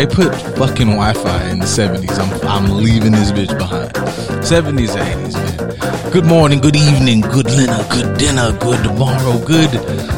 they 0.00 0.06
put 0.06 0.34
fucking 0.56 0.86
Wi-Fi 0.86 1.50
in 1.50 1.58
the 1.58 1.66
seventies, 1.66 2.18
I'm 2.18 2.32
I'm 2.48 2.70
leaving 2.70 3.12
this 3.12 3.32
bitch 3.32 3.56
behind. 3.58 3.92
Seventies, 4.42 4.96
eighties, 4.96 5.34
man. 5.34 6.10
Good 6.10 6.24
morning, 6.24 6.58
good 6.58 6.74
evening, 6.74 7.20
good 7.20 7.44
dinner, 7.44 7.84
good 7.90 8.16
dinner, 8.16 8.50
good 8.60 8.82
tomorrow, 8.82 9.38
good, 9.44 9.70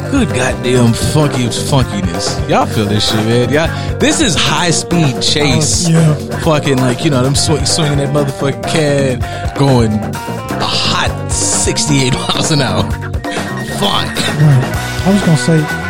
good 0.09 0.29
goddamn 0.29 0.93
funky 0.93 1.47
funkiness. 1.47 2.47
Y'all 2.47 2.65
feel 2.65 2.85
this 2.85 3.09
shit, 3.09 3.25
man? 3.25 3.49
Yeah, 3.49 3.97
this 3.97 4.21
is 4.21 4.35
high 4.35 4.71
speed 4.71 5.21
chase. 5.21 5.89
Uh, 5.89 5.91
yeah. 5.91 6.39
Fucking 6.39 6.77
like 6.77 7.03
you 7.03 7.11
know 7.11 7.21
them 7.21 7.35
swing, 7.35 7.65
swinging 7.65 7.97
that 7.97 8.15
motherfucking 8.15 8.63
can, 8.63 9.19
going 9.59 9.91
a 9.91 10.65
hot 10.65 11.29
sixty 11.29 12.03
eight 12.03 12.13
miles 12.29 12.51
an 12.51 12.61
hour. 12.61 12.89
Fine. 12.89 14.07
Right. 14.07 15.03
I 15.05 15.11
was 15.11 15.21
gonna 15.23 15.37
say. 15.67 15.82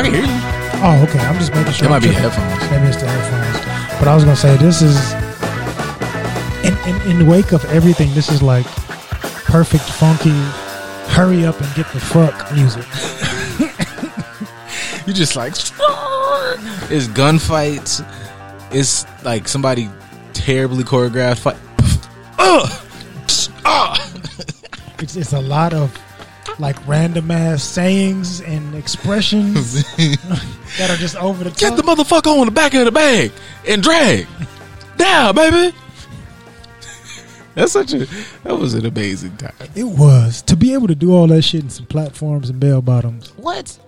I 0.00 0.02
can 0.02 0.14
hear 0.14 0.24
you. 0.24 0.30
Oh, 0.82 1.06
okay. 1.06 1.18
I'm 1.18 1.38
just 1.38 1.52
making 1.52 1.74
sure. 1.74 1.86
It 1.86 1.90
might 1.90 2.00
be 2.00 2.08
tripping. 2.08 2.30
headphones. 2.30 2.70
Maybe 2.70 2.86
it's 2.86 2.96
the 2.96 3.06
headphones. 3.06 3.98
But 3.98 4.08
I 4.08 4.14
was 4.14 4.24
gonna 4.24 4.34
say 4.34 4.56
this 4.56 4.80
is 4.80 4.96
in, 6.64 6.74
in 6.88 7.10
in 7.10 7.18
the 7.18 7.26
wake 7.30 7.52
of 7.52 7.62
everything. 7.66 8.14
This 8.14 8.30
is 8.30 8.42
like 8.42 8.64
perfect 9.44 9.84
funky. 9.84 10.30
Hurry 11.12 11.44
up 11.44 11.60
and 11.60 11.74
get 11.74 11.86
the 11.92 12.00
fuck 12.00 12.50
music. 12.54 12.86
You 15.06 15.14
just 15.14 15.34
like 15.34 15.52
it's 15.56 17.08
gunfights. 17.08 18.06
It's 18.70 19.04
like 19.24 19.48
somebody 19.48 19.90
terribly 20.34 20.84
choreographed 20.84 21.38
fight. 21.40 21.56
Ugh! 22.38 22.70
It's 25.00 25.16
it's 25.16 25.32
a 25.32 25.40
lot 25.40 25.72
of 25.74 25.90
like 26.60 26.76
random 26.86 27.30
ass 27.30 27.64
sayings 27.64 28.40
and 28.42 28.74
expressions 28.74 29.82
that 29.96 30.90
are 30.90 30.96
just 30.96 31.16
over 31.16 31.44
the 31.44 31.50
top. 31.50 31.58
Get 31.58 31.76
the 31.76 31.82
motherfucker 31.82 32.38
on 32.38 32.46
the 32.46 32.52
back 32.52 32.74
of 32.74 32.84
the 32.84 32.92
bag 32.92 33.32
and 33.66 33.82
drag. 33.82 34.26
Down, 34.96 35.34
baby. 35.34 35.74
That's 37.54 37.72
such 37.72 37.92
a 37.94 38.06
that 38.44 38.56
was 38.56 38.74
an 38.74 38.86
amazing 38.86 39.36
time. 39.36 39.52
it 39.74 39.84
was 39.84 40.42
to 40.42 40.56
be 40.56 40.72
able 40.72 40.86
to 40.86 40.94
do 40.94 41.12
all 41.12 41.26
that 41.28 41.42
shit 41.42 41.64
in 41.64 41.70
some 41.70 41.86
platforms 41.86 42.48
and 42.48 42.60
bell 42.60 42.80
bottoms. 42.80 43.30
What? 43.36 43.78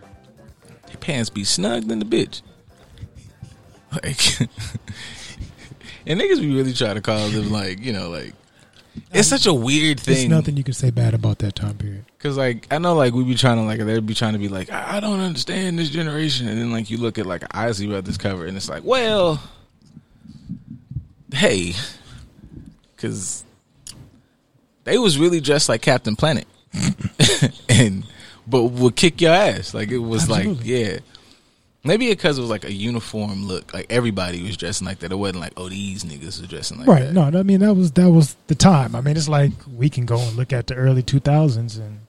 Your 0.88 0.98
pants 0.98 1.30
be 1.30 1.44
snugged 1.44 1.90
in 1.90 1.98
the 1.98 2.04
bitch. 2.04 2.42
Like 3.92 4.40
and 6.06 6.20
niggas 6.20 6.40
be 6.40 6.54
really 6.54 6.72
trying 6.72 6.96
to 6.96 7.00
call 7.00 7.28
them 7.28 7.52
like, 7.52 7.80
you 7.80 7.92
know, 7.92 8.08
like 8.10 8.34
it's 9.12 9.32
um, 9.32 9.38
such 9.38 9.46
a 9.46 9.54
weird 9.54 10.00
thing. 10.00 10.14
There's 10.14 10.28
nothing 10.28 10.56
you 10.56 10.64
can 10.64 10.74
say 10.74 10.90
bad 10.90 11.14
about 11.14 11.38
that 11.38 11.54
time 11.54 11.76
period. 11.76 12.04
Cause 12.18 12.36
like 12.36 12.66
I 12.70 12.78
know 12.78 12.94
like 12.94 13.14
we 13.14 13.24
be 13.24 13.34
trying 13.34 13.56
to 13.56 13.62
like 13.62 13.80
they'd 13.80 14.06
be 14.06 14.14
trying 14.14 14.34
to 14.34 14.38
be 14.38 14.48
like 14.48 14.70
I, 14.70 15.00
don't 15.00 15.20
understand 15.20 15.78
this 15.78 15.90
generation. 15.90 16.48
And 16.48 16.58
then 16.58 16.70
like 16.70 16.90
you 16.90 16.98
look 16.98 17.18
at 17.18 17.26
like 17.26 17.42
Isley 17.50 17.86
Brothers 17.86 18.18
cover 18.18 18.46
and 18.46 18.56
it's 18.56 18.68
like 18.68 18.84
well 18.84 19.42
hey. 21.32 21.74
Cause 22.96 23.44
they 24.84 24.98
was 24.98 25.18
really 25.18 25.40
dressed 25.40 25.68
like 25.68 25.82
Captain 25.82 26.16
Planet. 26.16 26.46
And 27.68 28.04
but 28.46 28.64
would 28.64 28.96
kick 28.96 29.20
your 29.20 29.32
ass. 29.32 29.74
Like 29.74 29.90
it 29.90 29.98
was 29.98 30.28
like 30.28 30.46
yeah 30.62 30.98
maybe 31.84 32.08
because 32.08 32.38
it 32.38 32.40
was 32.40 32.50
like 32.50 32.64
a 32.64 32.72
uniform 32.72 33.46
look 33.46 33.72
like 33.74 33.86
everybody 33.90 34.42
was 34.42 34.56
dressing 34.56 34.86
like 34.86 35.00
that 35.00 35.12
it 35.12 35.16
wasn't 35.16 35.40
like 35.40 35.52
oh 35.56 35.68
these 35.68 36.04
niggas 36.04 36.42
are 36.42 36.46
dressing 36.46 36.78
like 36.78 36.88
right. 36.88 37.02
that 37.02 37.12
No, 37.12 37.38
I 37.38 37.42
mean 37.42 37.60
that 37.60 37.74
was 37.74 37.92
that 37.92 38.10
was 38.10 38.36
the 38.46 38.54
time. 38.54 38.94
I 38.94 39.00
mean 39.00 39.16
it's 39.16 39.28
like 39.28 39.52
we 39.74 39.88
can 39.88 40.06
go 40.06 40.18
and 40.18 40.36
look 40.36 40.52
at 40.52 40.66
the 40.66 40.74
early 40.74 41.02
two 41.02 41.20
thousands 41.20 41.76
and 41.76 42.00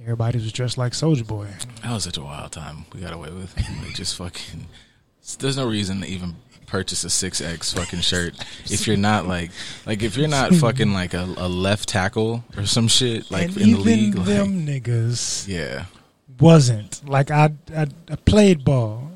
everybody 0.00 0.38
was 0.38 0.52
dressed 0.52 0.78
like 0.78 0.94
Soldier 0.94 1.24
Boy. 1.24 1.48
That 1.82 1.92
was 1.92 2.04
such 2.04 2.16
a 2.16 2.22
wild 2.22 2.52
time 2.52 2.86
we 2.94 3.00
got 3.00 3.12
away 3.12 3.30
with. 3.30 3.54
Like 3.84 3.94
just 3.94 4.16
fucking. 4.16 4.66
There's 5.38 5.56
no 5.56 5.68
reason 5.68 6.00
to 6.00 6.06
even 6.06 6.36
purchase 6.66 7.02
a 7.02 7.10
six 7.10 7.40
X 7.40 7.72
fucking 7.72 8.00
shirt 8.00 8.34
if 8.66 8.86
you're 8.86 8.96
not 8.96 9.26
like 9.26 9.50
like 9.86 10.02
if 10.02 10.16
you're 10.16 10.28
not 10.28 10.54
fucking 10.66 10.92
like 10.92 11.14
a, 11.14 11.24
a 11.36 11.48
left 11.48 11.88
tackle 11.88 12.44
or 12.56 12.64
some 12.64 12.86
shit 12.88 13.30
like 13.30 13.48
and 13.48 13.56
in 13.58 13.72
the 13.72 13.78
league. 13.78 14.14
Like, 14.14 14.26
them 14.26 14.66
niggas 14.66 15.48
yeah, 15.48 15.86
wasn't 16.40 17.08
like 17.08 17.30
I, 17.30 17.52
I 17.74 17.86
I 18.10 18.16
played 18.16 18.64
ball. 18.64 19.10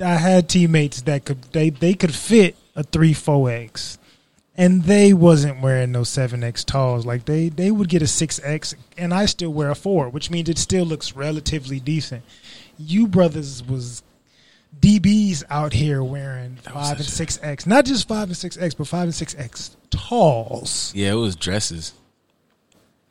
I 0.00 0.16
had 0.16 0.48
teammates 0.48 1.02
that 1.02 1.24
could 1.24 1.42
they 1.52 1.70
they 1.70 1.94
could 1.94 2.14
fit 2.14 2.56
a 2.74 2.82
three 2.82 3.12
four 3.12 3.50
X, 3.50 3.98
and 4.56 4.84
they 4.84 5.12
wasn't 5.12 5.62
wearing 5.62 5.92
no 5.92 6.04
seven 6.04 6.42
X 6.42 6.64
talls. 6.64 7.06
Like 7.06 7.24
they 7.24 7.48
they 7.48 7.70
would 7.70 7.88
get 7.88 8.02
a 8.02 8.06
six 8.06 8.40
X, 8.42 8.74
and 8.96 9.14
I 9.14 9.26
still 9.26 9.52
wear 9.52 9.70
a 9.70 9.74
four, 9.74 10.08
which 10.08 10.30
means 10.30 10.48
it 10.48 10.58
still 10.58 10.84
looks 10.84 11.14
relatively 11.14 11.80
decent. 11.80 12.22
You 12.76 13.06
brothers 13.06 13.62
was 13.62 14.02
DBs 14.80 15.44
out 15.50 15.72
here 15.72 16.02
wearing 16.02 16.56
five 16.56 16.96
and 16.96 17.06
six 17.06 17.38
X, 17.42 17.66
not 17.66 17.84
just 17.84 18.08
five 18.08 18.28
and 18.28 18.36
six 18.36 18.56
X, 18.56 18.74
but 18.74 18.88
five 18.88 19.04
and 19.04 19.14
six 19.14 19.34
X 19.36 19.76
talls, 19.90 20.92
yeah, 20.94 21.12
it 21.12 21.16
was 21.16 21.36
dresses, 21.36 21.92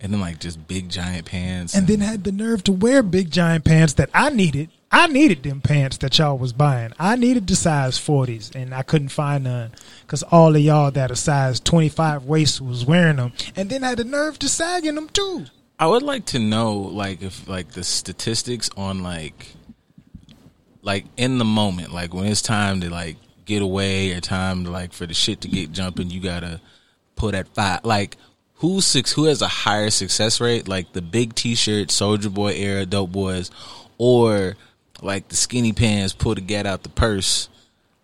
and 0.04 0.14
then 0.14 0.20
like 0.20 0.40
just 0.40 0.68
big 0.68 0.90
giant 0.90 1.26
pants, 1.26 1.74
and 1.74 1.88
then 1.88 2.02
had 2.02 2.26
the 2.26 2.32
nerve 2.32 2.64
to 2.66 2.74
wear 2.74 3.02
big 3.02 3.32
giant 3.32 3.64
pants 3.66 3.94
that 3.94 4.10
I 4.14 4.30
needed. 4.30 4.70
I 4.92 5.08
needed 5.08 5.42
them 5.42 5.60
pants 5.60 5.98
that 5.98 6.20
y'all 6.20 6.38
was 6.38 6.54
buying. 6.54 6.94
I 7.00 7.16
needed 7.16 7.48
the 7.48 7.56
size 7.56 7.98
40s 7.98 8.54
and 8.54 8.76
I 8.76 8.84
couldn't 8.84 9.10
find 9.10 9.46
none 9.46 9.72
because 10.02 10.22
all 10.22 10.56
of 10.56 10.62
y'all 10.62 10.92
that 10.92 11.10
are 11.10 11.16
size 11.16 11.60
25 11.60 12.26
waist 12.26 12.62
was 12.62 12.86
wearing 12.86 13.16
them 13.16 13.34
and 13.56 13.72
then 13.72 13.82
had 13.82 13.98
the 13.98 14.04
nerve 14.04 14.38
to 14.38 14.48
sag 14.48 14.86
in 14.86 14.94
them 14.94 15.10
too. 15.10 15.46
I 15.80 15.88
would 15.88 16.04
like 16.04 16.26
to 16.28 16.40
know, 16.40 16.74
like, 16.74 17.24
if 17.24 17.48
like 17.48 17.70
the 17.70 17.84
statistics 17.84 18.70
on 18.78 19.02
like, 19.02 19.48
like 20.84 21.06
in 21.18 21.40
the 21.40 21.46
moment, 21.46 21.92
like 21.92 22.14
when 22.14 22.28
it's 22.28 22.44
time 22.44 22.82
to 22.82 22.92
like 22.92 23.18
get 23.46 23.64
away 23.64 24.12
or 24.12 24.22
time 24.22 24.66
to 24.66 24.70
like 24.70 24.94
for 24.94 25.08
the 25.08 25.16
shit 25.16 25.42
to 25.42 25.48
get 25.48 25.72
jumping, 25.72 26.12
you 26.12 26.20
gotta 26.22 26.62
put 27.16 27.34
at 27.34 27.48
five. 27.48 27.84
Like, 27.84 28.18
who's 28.64 28.86
six? 28.86 29.12
Who 29.12 29.26
has 29.26 29.42
a 29.42 29.48
higher 29.48 29.90
success 29.90 30.40
rate? 30.40 30.70
Like 30.70 30.94
the 30.94 31.02
big 31.02 31.36
T-shirt, 31.36 31.92
Soldier 31.92 32.30
Boy 32.30 32.54
era, 32.54 32.86
Dope 32.86 33.12
Boys, 33.12 33.52
or 33.98 34.56
like 35.02 35.28
the 35.28 35.36
skinny 35.36 35.74
pants, 35.74 36.14
pull 36.14 36.34
the 36.34 36.40
get 36.40 36.66
out 36.66 36.82
the 36.84 36.90
purse, 36.90 37.50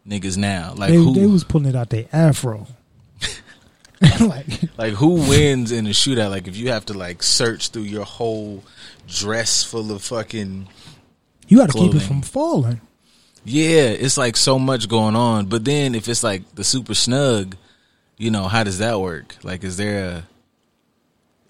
niggas 0.05 0.35
now. 0.35 0.73
Like 0.75 0.89
They, 0.89 0.97
who? 0.97 1.13
they 1.13 1.25
was 1.27 1.45
pulling 1.45 1.67
it 1.67 1.75
out 1.77 1.89
their 1.89 2.07
afro. 2.11 2.67
like 4.19 4.45
Like 4.77 4.93
who 4.95 5.29
wins 5.29 5.71
in 5.71 5.87
a 5.87 5.91
shootout? 5.91 6.29
Like 6.29 6.49
if 6.49 6.57
you 6.57 6.71
have 6.71 6.85
to 6.87 6.93
like 6.93 7.23
search 7.23 7.69
through 7.69 7.83
your 7.83 8.03
whole 8.03 8.61
dress 9.07 9.63
full 9.63 9.93
of 9.93 10.01
fucking 10.03 10.67
you 11.47 11.57
got 11.57 11.69
to 11.69 11.77
keep 11.77 11.95
it 11.95 12.01
from 12.01 12.21
falling. 12.21 12.81
yeah, 13.45 13.87
it's 13.87 14.17
like 14.17 14.35
so 14.35 14.59
much 14.59 14.89
going 14.89 15.15
on. 15.15 15.45
But 15.45 15.63
then 15.63 15.95
if 15.95 16.09
it's 16.09 16.21
like 16.21 16.53
the 16.55 16.65
super 16.65 16.95
snug, 16.95 17.55
you 18.17 18.29
know, 18.29 18.43
how 18.49 18.65
does 18.65 18.79
that 18.79 18.99
work? 18.99 19.37
Like 19.41 19.63
is 19.63 19.77
there 19.77 20.05
a 20.05 20.28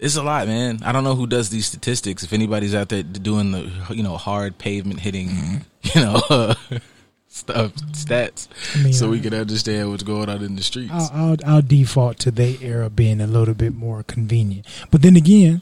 it's 0.00 0.16
a 0.16 0.22
lot, 0.22 0.48
man. 0.48 0.80
I 0.82 0.92
don't 0.92 1.04
know 1.04 1.14
who 1.14 1.26
does 1.26 1.50
these 1.50 1.66
statistics. 1.66 2.22
If 2.22 2.32
anybody's 2.32 2.74
out 2.74 2.88
there 2.88 3.02
doing 3.02 3.52
the, 3.52 3.70
you 3.90 4.02
know, 4.02 4.16
hard 4.16 4.56
pavement 4.56 5.00
hitting, 5.00 5.28
mm-hmm. 5.28 5.98
you 5.98 6.00
know, 6.00 6.80
stuff, 7.28 7.74
stats, 7.92 8.48
I 8.74 8.82
mean, 8.82 8.92
so 8.94 9.10
we 9.10 9.20
uh, 9.20 9.22
can 9.22 9.34
understand 9.34 9.90
what's 9.90 10.02
going 10.02 10.30
on 10.30 10.42
in 10.42 10.56
the 10.56 10.62
streets. 10.62 10.90
I'll, 10.92 11.10
I'll, 11.12 11.36
I'll 11.46 11.62
default 11.62 12.18
to 12.20 12.30
their 12.30 12.56
era 12.62 12.88
being 12.88 13.20
a 13.20 13.26
little 13.26 13.54
bit 13.54 13.74
more 13.74 14.02
convenient. 14.02 14.66
But 14.90 15.02
then 15.02 15.16
again, 15.16 15.60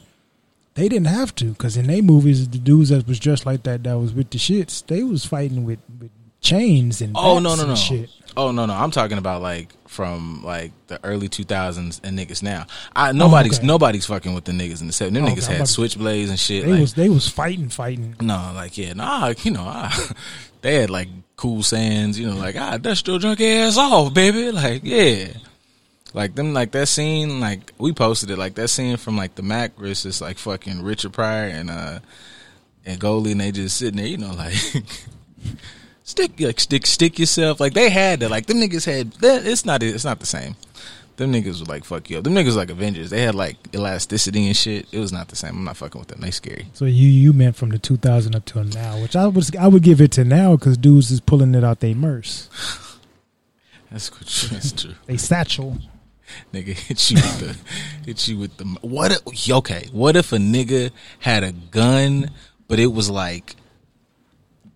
they 0.74 0.88
didn't 0.88 1.08
have 1.08 1.34
to 1.36 1.46
because 1.46 1.76
in 1.76 1.88
their 1.88 2.02
movies, 2.02 2.48
the 2.48 2.58
dudes 2.58 2.90
that 2.90 3.08
was 3.08 3.18
dressed 3.18 3.44
like 3.44 3.64
that, 3.64 3.82
that 3.82 3.98
was 3.98 4.12
with 4.12 4.30
the 4.30 4.38
shits, 4.38 4.86
they 4.86 5.02
was 5.02 5.24
fighting 5.24 5.64
with, 5.64 5.80
with 6.00 6.12
chains 6.40 7.00
and 7.00 7.12
Oh 7.16 7.38
no 7.38 7.54
no 7.56 7.66
no! 7.66 7.74
shit. 7.74 8.10
Oh 8.36 8.52
no 8.52 8.66
no! 8.66 8.72
I'm 8.74 8.90
talking 8.90 9.18
about 9.18 9.42
like 9.42 9.72
from 9.88 10.42
like 10.44 10.70
the 10.86 11.02
early 11.04 11.28
2000s 11.28 12.00
and 12.04 12.16
niggas 12.18 12.42
now. 12.42 12.66
I 12.94 13.12
nobody's 13.12 13.54
Oh, 13.54 13.58
okay. 13.58 13.66
nobody's 13.66 14.06
fucking 14.06 14.34
with 14.34 14.44
the 14.44 14.52
niggas 14.52 14.80
in 14.80 14.86
the 14.86 14.92
set. 14.92 15.12
Them 15.12 15.24
Oh, 15.24 15.28
niggas 15.28 15.48
I'm 15.48 15.56
had 15.56 15.66
switchblades 15.66 16.28
and 16.28 16.38
shit. 16.38 16.64
They 16.64 16.72
like, 16.72 16.80
was 16.80 16.94
they 16.94 17.08
was 17.08 17.28
fighting, 17.28 17.68
fighting. 17.68 18.14
no, 18.20 18.52
like 18.54 18.78
yeah, 18.78 18.92
nah, 18.92 19.32
you 19.42 19.50
know, 19.50 19.62
I, 19.64 19.92
they 20.60 20.74
had 20.76 20.90
like 20.90 21.08
cool 21.36 21.62
sands, 21.62 22.18
you 22.18 22.28
know, 22.28 22.36
like 22.36 22.54
ah, 22.56 22.76
dust 22.76 23.06
your 23.08 23.18
drunk 23.18 23.40
ass 23.40 23.76
off, 23.76 24.14
baby. 24.14 24.52
Like 24.52 24.82
yeah, 24.84 25.28
like 26.14 26.34
them, 26.36 26.52
like 26.54 26.70
that 26.72 26.86
scene, 26.86 27.40
like 27.40 27.72
we 27.78 27.92
posted 27.92 28.30
it, 28.30 28.38
like 28.38 28.54
that 28.54 28.68
scene 28.68 28.98
from 28.98 29.16
like 29.16 29.34
the 29.34 29.42
Mack 29.42 29.76
versus 29.78 30.20
like 30.20 30.38
fucking 30.38 30.82
Richard 30.82 31.12
Pryor 31.14 31.48
and 31.48 31.70
uh 31.70 31.98
and 32.86 33.00
Goldie, 33.00 33.32
and 33.32 33.40
they 33.40 33.50
just 33.52 33.78
sitting 33.78 33.96
there, 33.96 34.06
you 34.06 34.18
know, 34.18 34.32
like. 34.34 34.54
Stick 36.08 36.40
like 36.40 36.58
stick 36.58 36.86
stick 36.86 37.18
yourself 37.18 37.60
like 37.60 37.74
they 37.74 37.90
had 37.90 38.20
to 38.20 38.30
like 38.30 38.46
them 38.46 38.56
niggas 38.56 38.86
had 38.86 39.12
that 39.20 39.44
it's 39.46 39.66
not 39.66 39.82
it's 39.82 40.06
not 40.06 40.20
the 40.20 40.26
same. 40.26 40.56
Them 41.16 41.34
niggas 41.34 41.60
were 41.60 41.66
like 41.66 41.84
fuck 41.84 42.08
you 42.08 42.16
up. 42.16 42.24
Them 42.24 42.32
niggas 42.32 42.56
like 42.56 42.70
Avengers. 42.70 43.10
They 43.10 43.20
had 43.20 43.34
like 43.34 43.56
elasticity 43.74 44.46
and 44.46 44.56
shit. 44.56 44.86
It 44.90 45.00
was 45.00 45.12
not 45.12 45.28
the 45.28 45.36
same. 45.36 45.50
I'm 45.50 45.64
not 45.64 45.76
fucking 45.76 45.98
with 45.98 46.08
them. 46.08 46.22
They 46.22 46.30
scary. 46.30 46.68
So 46.72 46.86
you 46.86 47.06
you 47.08 47.34
meant 47.34 47.56
from 47.56 47.68
the 47.68 47.78
2000 47.78 48.34
up 48.34 48.46
till 48.46 48.64
now, 48.64 48.98
which 49.02 49.16
I 49.16 49.26
was 49.26 49.54
I 49.54 49.66
would 49.68 49.82
give 49.82 50.00
it 50.00 50.10
to 50.12 50.24
now 50.24 50.56
because 50.56 50.78
dudes 50.78 51.10
is 51.10 51.20
pulling 51.20 51.54
it 51.54 51.62
out 51.62 51.80
they 51.80 51.92
murse, 51.92 52.48
That's 53.90 54.08
good. 54.08 54.50
That's 54.50 54.72
true. 54.72 54.94
they 55.04 55.18
satchel. 55.18 55.76
nigga 56.54 56.68
hit 56.72 57.10
you 57.10 57.16
with 57.16 57.38
the 57.40 58.06
hit 58.06 58.28
you 58.28 58.38
with 58.38 58.56
the 58.56 58.64
what? 58.80 59.12
If, 59.12 59.50
okay, 59.58 59.88
what 59.92 60.16
if 60.16 60.32
a 60.32 60.38
nigga 60.38 60.90
had 61.18 61.44
a 61.44 61.52
gun, 61.52 62.30
but 62.66 62.78
it 62.78 62.94
was 62.94 63.10
like, 63.10 63.56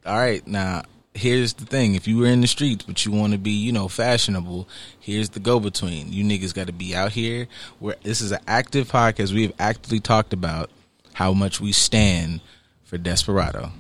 all 0.05 0.19
right, 0.19 0.47
now 0.47 0.83
here's 1.15 1.55
the 1.55 1.67
thing: 1.67 1.95
if 1.95 2.09
you 2.09 2.19
were 2.19 2.27
in 2.27 2.41
the 2.41 2.47
streets, 2.47 2.85
but 2.85 3.05
you 3.05 3.13
want 3.13 3.33
to 3.33 3.39
be, 3.39 3.51
you 3.51 3.73
know, 3.73 3.89
fashionable, 3.89 4.69
here's 5.01 5.31
the 5.31 5.41
go 5.41 5.61
between. 5.61 6.13
You 6.13 6.25
niggas 6.25 6.55
got 6.55 6.67
to 6.67 6.73
be 6.73 6.95
out 6.95 7.13
here. 7.13 7.49
Where 7.79 7.97
this 8.03 8.21
is 8.21 8.33
an 8.33 8.41
active 8.47 8.89
podcast. 8.89 9.33
We 9.33 9.43
have 9.43 9.55
actively 9.59 10.01
talked 10.01 10.33
about 10.33 10.71
how 11.15 11.33
much 11.33 11.61
we 11.61 11.73
stand 11.73 12.41
for 12.85 12.99
Desperado. 12.99 13.71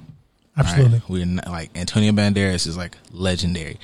Absolutely. 0.56 0.98
Right? 0.98 1.08
We're 1.08 1.26
not, 1.26 1.46
like 1.48 1.70
Antonio 1.76 2.12
Banderas 2.12 2.66
is 2.66 2.76
like 2.76 2.96
legendary. 3.10 3.78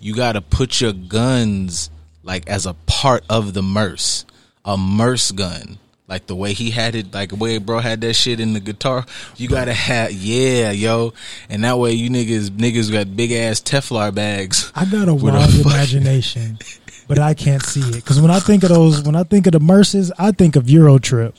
You 0.00 0.14
got 0.14 0.32
to 0.32 0.40
put 0.40 0.80
your 0.80 0.92
guns 0.92 1.90
like 2.22 2.48
as 2.48 2.64
a 2.66 2.74
part 2.86 3.24
of 3.28 3.52
the 3.52 3.62
murse, 3.62 4.24
a 4.64 4.78
murse 4.78 5.30
gun. 5.30 5.78
Like 6.06 6.26
the 6.26 6.36
way 6.36 6.52
he 6.52 6.70
had 6.70 6.94
it, 6.94 7.14
like 7.14 7.30
the 7.30 7.36
way 7.36 7.56
bro 7.56 7.78
had 7.78 8.02
that 8.02 8.12
shit 8.12 8.38
in 8.38 8.52
the 8.52 8.60
guitar. 8.60 9.06
You 9.36 9.48
gotta 9.48 9.72
have, 9.72 10.12
yeah, 10.12 10.70
yo, 10.70 11.14
and 11.48 11.64
that 11.64 11.78
way 11.78 11.92
you 11.92 12.10
niggas 12.10 12.50
niggas 12.50 12.92
got 12.92 13.16
big 13.16 13.32
ass 13.32 13.60
Teflon 13.60 14.14
bags. 14.14 14.70
I 14.74 14.84
got 14.84 15.08
a 15.08 15.14
wild 15.14 15.54
imagination, 15.54 16.58
but 17.08 17.18
I 17.18 17.32
can't 17.32 17.62
see 17.62 17.80
it 17.80 17.94
because 17.94 18.20
when 18.20 18.30
I 18.30 18.38
think 18.38 18.64
of 18.64 18.68
those, 18.68 19.02
when 19.02 19.16
I 19.16 19.22
think 19.22 19.46
of 19.46 19.52
the 19.52 19.60
murses, 19.60 20.12
I 20.18 20.32
think 20.32 20.56
of 20.56 20.64
EuroTrip. 20.64 21.38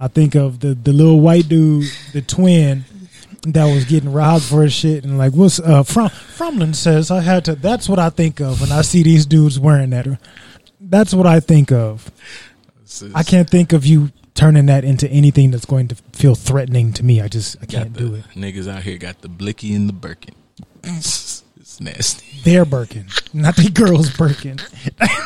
I 0.00 0.08
think 0.08 0.34
of 0.34 0.58
the 0.58 0.74
the 0.74 0.92
little 0.92 1.20
white 1.20 1.48
dude, 1.48 1.84
the 2.12 2.22
twin 2.22 2.84
that 3.46 3.72
was 3.72 3.84
getting 3.84 4.12
robbed 4.12 4.42
for 4.42 4.62
his 4.62 4.72
shit 4.72 5.04
and 5.04 5.16
like 5.16 5.32
what's 5.32 5.60
uh 5.60 5.84
from 5.84 6.08
Fromlin 6.08 6.74
says 6.74 7.12
I 7.12 7.20
had 7.20 7.44
to 7.44 7.54
that's 7.54 7.88
what 7.88 8.00
I 8.00 8.10
think 8.10 8.40
of 8.40 8.60
when 8.60 8.72
I 8.72 8.82
see 8.82 9.04
these 9.04 9.26
dudes 9.26 9.60
wearing 9.60 9.90
that. 9.90 10.18
That's 10.80 11.14
what 11.14 11.26
I 11.26 11.38
think 11.38 11.70
of. 11.70 12.10
I 13.14 13.22
can't 13.22 13.48
think 13.48 13.72
of 13.72 13.84
you 13.84 14.10
turning 14.34 14.66
that 14.66 14.84
into 14.84 15.08
anything 15.08 15.50
that's 15.50 15.64
going 15.64 15.88
to 15.88 15.94
feel 16.12 16.34
threatening 16.34 16.92
to 16.94 17.04
me. 17.04 17.20
I 17.20 17.28
just 17.28 17.56
I 17.62 17.66
can't 17.66 17.92
the, 17.94 18.00
do 18.00 18.14
it. 18.14 18.24
Niggas 18.34 18.68
out 18.68 18.82
here 18.82 18.98
got 18.98 19.22
the 19.22 19.28
blicky 19.28 19.74
and 19.74 19.88
the 19.88 19.92
Birkin. 19.92 20.34
it's 20.84 21.42
nasty. 21.80 22.40
They're 22.44 22.64
Birkin, 22.64 23.08
not 23.32 23.56
the 23.56 23.70
girls 23.70 24.10
Birkin. 24.16 24.58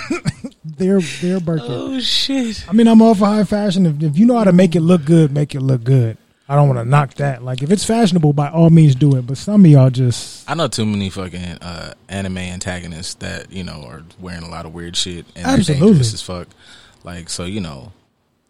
they're 0.64 1.00
they're 1.00 1.40
Birkin. 1.40 1.66
Oh 1.68 2.00
shit! 2.00 2.64
I 2.68 2.72
mean, 2.72 2.88
I'm 2.88 3.02
all 3.02 3.14
for 3.14 3.26
high 3.26 3.44
fashion. 3.44 3.86
If, 3.86 4.02
if 4.02 4.18
you 4.18 4.26
know 4.26 4.38
how 4.38 4.44
to 4.44 4.52
make 4.52 4.74
it 4.74 4.80
look 4.80 5.04
good, 5.04 5.32
make 5.32 5.54
it 5.54 5.60
look 5.60 5.84
good. 5.84 6.16
I 6.48 6.56
don't 6.56 6.66
want 6.66 6.80
to 6.80 6.84
knock 6.84 7.14
that. 7.14 7.44
Like, 7.44 7.62
if 7.62 7.70
it's 7.70 7.84
fashionable, 7.84 8.32
by 8.32 8.50
all 8.50 8.70
means 8.70 8.96
do 8.96 9.14
it. 9.14 9.24
But 9.24 9.38
some 9.38 9.64
of 9.64 9.70
y'all 9.70 9.88
just. 9.88 10.50
I 10.50 10.54
know 10.54 10.66
too 10.66 10.84
many 10.84 11.08
fucking 11.08 11.40
uh, 11.40 11.94
anime 12.08 12.38
antagonists 12.38 13.14
that 13.14 13.52
you 13.52 13.62
know 13.62 13.84
are 13.84 14.02
wearing 14.18 14.42
a 14.42 14.48
lot 14.48 14.66
of 14.66 14.74
weird 14.74 14.96
shit 14.96 15.26
and 15.36 15.46
Absolutely. 15.46 15.74
they're 15.74 15.88
dangerous 15.88 16.14
as 16.14 16.22
fuck. 16.22 16.48
Like, 17.04 17.30
so 17.30 17.44
you 17.44 17.60
know, 17.60 17.92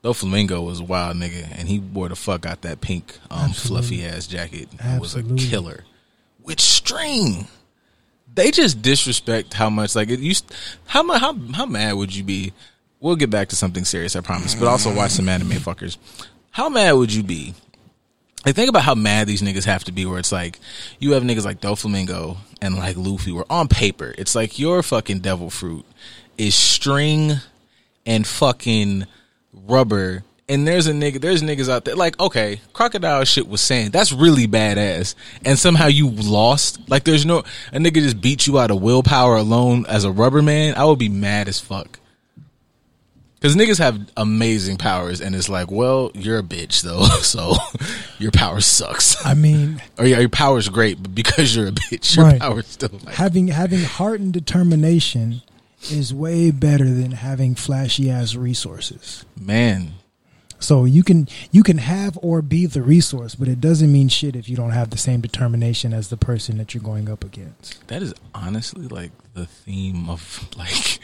Doflamingo 0.02 0.64
was 0.64 0.80
a 0.80 0.84
wild 0.84 1.16
nigga, 1.16 1.46
and 1.58 1.68
he 1.68 1.78
wore 1.78 2.08
the 2.08 2.16
fuck 2.16 2.46
out 2.46 2.62
that 2.62 2.80
pink, 2.80 3.18
um, 3.30 3.50
fluffy 3.50 4.04
ass 4.04 4.26
jacket. 4.26 4.68
It 4.78 5.00
was 5.00 5.14
a 5.14 5.22
killer 5.22 5.84
with 6.42 6.60
string. 6.60 7.46
They 8.32 8.50
just 8.50 8.80
disrespect 8.80 9.54
how 9.54 9.70
much 9.70 9.94
like 9.94 10.08
it 10.08 10.20
used. 10.20 10.54
How 10.86 11.02
mu- 11.02 11.14
how 11.14 11.34
how 11.52 11.66
mad 11.66 11.94
would 11.94 12.14
you 12.14 12.24
be? 12.24 12.52
We'll 13.00 13.16
get 13.16 13.30
back 13.30 13.48
to 13.48 13.56
something 13.56 13.84
serious, 13.84 14.14
I 14.16 14.20
promise. 14.20 14.54
But 14.54 14.68
also 14.68 14.94
watch 14.94 15.12
some 15.12 15.28
anime 15.28 15.50
fuckers. 15.52 15.96
How 16.50 16.68
mad 16.68 16.92
would 16.92 17.12
you 17.12 17.22
be? 17.22 17.54
Like 18.46 18.54
think 18.54 18.70
about 18.70 18.82
how 18.84 18.94
mad 18.94 19.26
these 19.26 19.42
niggas 19.42 19.64
have 19.64 19.84
to 19.84 19.92
be. 19.92 20.06
Where 20.06 20.18
it's 20.18 20.32
like 20.32 20.58
you 20.98 21.12
have 21.12 21.22
niggas 21.22 21.44
like 21.44 21.60
Doflamingo 21.60 22.38
and 22.62 22.76
like 22.76 22.96
Luffy. 22.96 23.32
Where 23.32 23.50
on 23.50 23.68
paper 23.68 24.14
it's 24.16 24.34
like 24.34 24.58
your 24.58 24.82
fucking 24.82 25.20
devil 25.20 25.50
fruit 25.50 25.84
is 26.38 26.54
string 26.54 27.34
and 28.10 28.26
fucking 28.26 29.06
rubber. 29.52 30.24
And 30.48 30.66
there's 30.66 30.88
a 30.88 30.92
nigga, 30.92 31.20
there's 31.20 31.42
niggas 31.42 31.68
out 31.68 31.84
there 31.84 31.94
like, 31.94 32.18
okay, 32.18 32.60
crocodile 32.72 33.24
shit 33.24 33.46
was 33.46 33.60
saying 33.60 33.92
that's 33.92 34.10
really 34.10 34.48
badass, 34.48 35.14
and 35.44 35.56
somehow 35.56 35.86
you 35.86 36.10
lost. 36.10 36.90
Like, 36.90 37.04
there's 37.04 37.24
no 37.24 37.38
a 37.72 37.78
nigga 37.78 37.94
just 37.94 38.20
beat 38.20 38.48
you 38.48 38.58
out 38.58 38.72
of 38.72 38.82
willpower 38.82 39.36
alone 39.36 39.86
as 39.88 40.02
a 40.04 40.10
rubber 40.10 40.42
man. 40.42 40.74
I 40.74 40.84
would 40.86 40.98
be 40.98 41.08
mad 41.08 41.46
as 41.46 41.60
fuck. 41.60 41.98
Cause 43.40 43.56
niggas 43.56 43.78
have 43.78 43.98
amazing 44.18 44.76
powers, 44.76 45.22
and 45.22 45.34
it's 45.34 45.48
like, 45.48 45.70
well, 45.70 46.10
you're 46.14 46.40
a 46.40 46.42
bitch 46.42 46.82
though, 46.82 47.04
so 47.22 47.54
your 48.18 48.32
power 48.32 48.60
sucks. 48.60 49.24
I 49.24 49.32
mean, 49.34 49.80
or 49.98 50.04
yeah, 50.04 50.18
your 50.18 50.28
power's 50.28 50.68
great, 50.68 51.00
but 51.02 51.14
because 51.14 51.54
you're 51.56 51.68
a 51.68 51.72
bitch, 51.72 52.16
your 52.16 52.26
Right. 52.26 52.40
power's 52.40 52.66
still 52.66 52.90
like, 53.04 53.14
having 53.14 53.48
having 53.48 53.84
heart 53.84 54.20
and 54.20 54.30
determination 54.32 55.40
is 55.90 56.12
way 56.12 56.50
better 56.50 56.84
than 56.84 57.12
having 57.12 57.54
flashy 57.54 58.10
ass 58.10 58.34
resources. 58.34 59.24
man. 59.40 59.92
So 60.62 60.84
you 60.84 61.02
can 61.02 61.26
you 61.50 61.62
can 61.62 61.78
have 61.78 62.18
or 62.20 62.42
be 62.42 62.66
the 62.66 62.82
resource, 62.82 63.34
but 63.34 63.48
it 63.48 63.62
doesn't 63.62 63.90
mean 63.90 64.08
shit 64.08 64.36
if 64.36 64.46
you 64.46 64.56
don't 64.56 64.72
have 64.72 64.90
the 64.90 64.98
same 64.98 65.22
determination 65.22 65.94
as 65.94 66.08
the 66.10 66.18
person 66.18 66.58
that 66.58 66.74
you're 66.74 66.82
going 66.82 67.08
up 67.08 67.24
against. 67.24 67.86
That 67.88 68.02
is 68.02 68.12
honestly 68.34 68.86
like 68.86 69.10
the 69.32 69.46
theme 69.46 70.10
of 70.10 70.46
like 70.58 70.98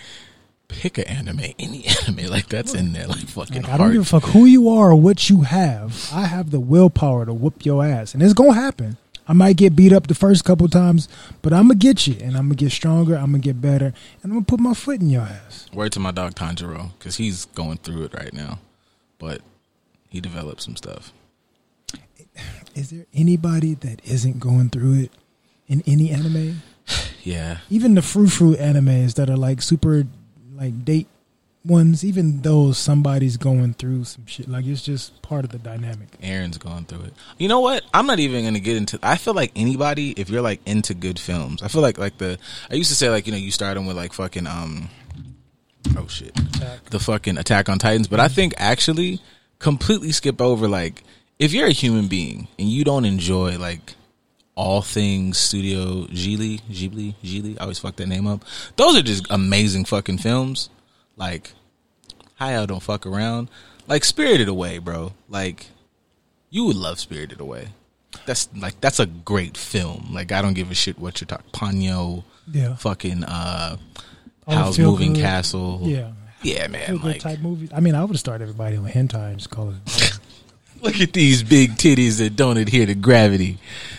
pick 0.69 0.99
an 0.99 1.05
anime, 1.05 1.55
any 1.59 1.87
anime 2.03 2.27
like 2.31 2.49
that's 2.51 2.75
in 2.75 2.93
there, 2.93 3.07
like 3.07 3.27
fucking 3.29 3.63
Like, 3.63 3.73
I 3.73 3.77
don't 3.79 3.93
give 3.93 4.03
a 4.03 4.05
fuck 4.05 4.25
who 4.25 4.45
you 4.45 4.69
are 4.69 4.91
or 4.91 4.97
what 4.97 5.31
you 5.31 5.41
have. 5.41 6.11
I 6.13 6.27
have 6.27 6.51
the 6.51 6.61
willpower 6.61 7.25
to 7.25 7.33
whoop 7.33 7.65
your 7.65 7.83
ass, 7.83 8.13
and 8.13 8.23
it's 8.23 8.35
gonna 8.35 8.53
happen. 8.53 8.99
I 9.29 9.33
might 9.33 9.57
get 9.57 9.75
beat 9.75 9.93
up 9.93 10.07
the 10.07 10.15
first 10.15 10.45
couple 10.45 10.69
times, 10.69 11.09
but 11.43 11.53
I'm 11.53 11.69
gonna 11.69 11.75
get 11.75 12.07
you, 12.07 12.15
and 12.21 12.37
I'm 12.37 12.45
gonna 12.45 12.55
get 12.55 12.73
stronger. 12.73 13.17
I'm 13.17 13.27
gonna 13.33 13.39
get 13.39 13.61
better, 13.61 13.87
and 13.87 14.25
I'm 14.25 14.31
gonna 14.31 14.45
put 14.45 14.61
my 14.61 14.75
foot 14.75 15.01
in 15.01 15.11
your 15.11 15.23
ass. 15.23 15.67
Word 15.73 15.93
to 15.93 16.01
my 16.01 16.13
dog 16.13 16.35
Tanjiro 16.35 16.93
because 16.99 17.17
he's 17.17 17.47
going 17.47 17.79
through 17.79 18.05
it 18.05 18.15
right 18.15 18.33
now, 18.33 18.61
but 19.19 19.41
he 20.09 20.21
developed 20.21 20.63
some 20.63 20.77
stuff. 20.77 21.13
Is 22.75 22.91
there 22.91 23.07
anybody 23.15 23.75
that 23.75 24.01
isn't 24.05 24.39
going 24.39 24.71
through 24.71 24.95
it 25.01 25.13
in 25.69 25.83
any 25.87 26.11
anime? 26.11 26.63
Yeah, 27.25 27.59
Even 27.71 27.97
the 27.97 28.03
frou 28.03 28.29
frou 28.29 28.55
animes 28.55 29.15
that 29.15 29.29
are 29.29 29.37
like 29.37 29.61
super 29.61 30.05
like 30.55 30.85
date 30.85 31.09
ones, 31.67 32.05
even 32.05 32.43
though 32.43 32.73
somebody's 32.73 33.37
going 33.37 33.75
through 33.75 34.05
some 34.05 34.27
shit. 34.27 34.49
Like 34.49 34.67
it's 34.67 34.83
just 34.83 35.21
part 35.23 35.45
of 35.45 35.51
the 35.51 35.59
dynamic. 35.59 36.11
Eren's 36.21 36.59
going 36.59 36.85
through 36.85 37.03
it. 37.03 37.15
You 37.39 37.49
know 37.49 37.61
what? 37.61 37.85
I'm 37.93 38.07
not 38.07 38.19
even 38.19 38.45
gonna 38.45 38.61
get 38.61 38.77
into. 38.77 38.99
I 39.03 39.17
feel 39.17 39.35
like 39.35 39.53
anybody, 39.57 40.13
if 40.13 40.31
you're 40.31 40.43
like 40.43 40.61
into 40.67 40.95
good 40.95 41.19
films, 41.19 41.63
I 41.63 41.69
feel 41.69 41.83
like 41.83 41.99
like 41.99 42.19
the. 42.19 42.39
I 42.71 42.75
used 42.75 42.91
to 42.91 42.97
say 42.97 43.11
like 43.11 43.27
you 43.27 43.33
know 43.33 43.39
you 43.39 43.51
start 43.51 43.75
them 43.75 43.87
with 43.87 43.97
like 43.97 44.13
fucking 44.13 44.47
um. 44.47 44.89
Oh 45.97 46.07
shit. 46.09 46.35
the 46.91 46.99
fucking 46.99 47.39
Attack 47.39 47.69
on 47.69 47.79
Titans, 47.79 48.09
but 48.09 48.19
I 48.21 48.29
think 48.29 48.55
actually 48.57 49.21
completely 49.59 50.13
skip 50.13 50.41
over 50.41 50.69
like 50.69 51.03
if 51.39 51.53
you're 51.53 51.67
a 51.67 51.73
human 51.73 52.09
being 52.09 52.49
and 52.59 52.69
you 52.69 52.85
don't 52.85 53.05
enjoy 53.05 53.57
like 53.59 53.95
all 54.55 54.83
things 54.83 55.37
Studio 55.39 56.07
Ghibli, 56.07 56.61
Ghibli, 56.71 57.15
Ghibli, 57.23 57.57
I 57.59 57.63
always 57.63 57.79
fuck 57.79 57.97
that 57.97 58.09
name 58.09 58.27
up. 58.27 58.45
Those 58.77 58.97
are 58.97 59.03
just 59.03 59.27
amazing 59.31 59.85
fucking 59.85 60.19
films. 60.19 60.71
Like 61.17 61.53
Hayao 62.41 62.67
don't 62.67 62.83
fuck 62.83 63.07
around. 63.07 63.49
Like 63.89 64.05
Spirited 64.05 64.49
Away, 64.49 64.79
bro. 64.79 65.13
Like 65.29 65.67
you 66.51 66.65
would 66.67 66.77
love 66.77 66.99
Spirited 67.01 67.41
Away. 67.41 67.69
That's 68.27 68.49
like 68.57 68.81
that's 68.81 68.99
a 69.01 69.07
great 69.07 69.57
film. 69.57 70.09
Like 70.13 70.33
I 70.33 70.43
don't 70.43 70.55
give 70.55 70.71
a 70.71 70.75
shit 70.75 70.99
what 70.99 71.21
you're 71.21 71.27
talking. 71.27 71.51
Ponyo, 71.53 72.25
Yeah. 72.51 72.75
fucking 72.77 73.25
uh, 73.25 73.77
All 74.47 74.55
the 74.55 74.61
Howl's 74.61 74.77
feel 74.77 74.91
Moving 74.93 75.13
good- 75.15 75.23
Castle. 75.23 75.81
Yeah. 75.85 76.13
yeah, 76.43 76.67
man. 76.69 76.99
Like 76.99 77.21
type 77.21 77.41
movies. 77.41 77.71
I 77.75 77.81
mean, 77.81 77.95
I 77.95 78.01
would 78.03 78.11
have 78.13 78.19
started 78.21 78.45
everybody 78.45 78.77
on 78.77 78.87
hentai 78.87 79.31
and 79.31 79.39
just 79.39 79.51
call 79.51 79.71
it. 79.71 80.19
Look 80.83 81.01
at 81.01 81.13
these 81.15 81.43
big 81.43 81.73
titties 81.73 82.19
that 82.19 82.37
don't 82.37 82.59
adhere 82.59 82.87
to 82.87 82.95
gravity. 82.95 83.59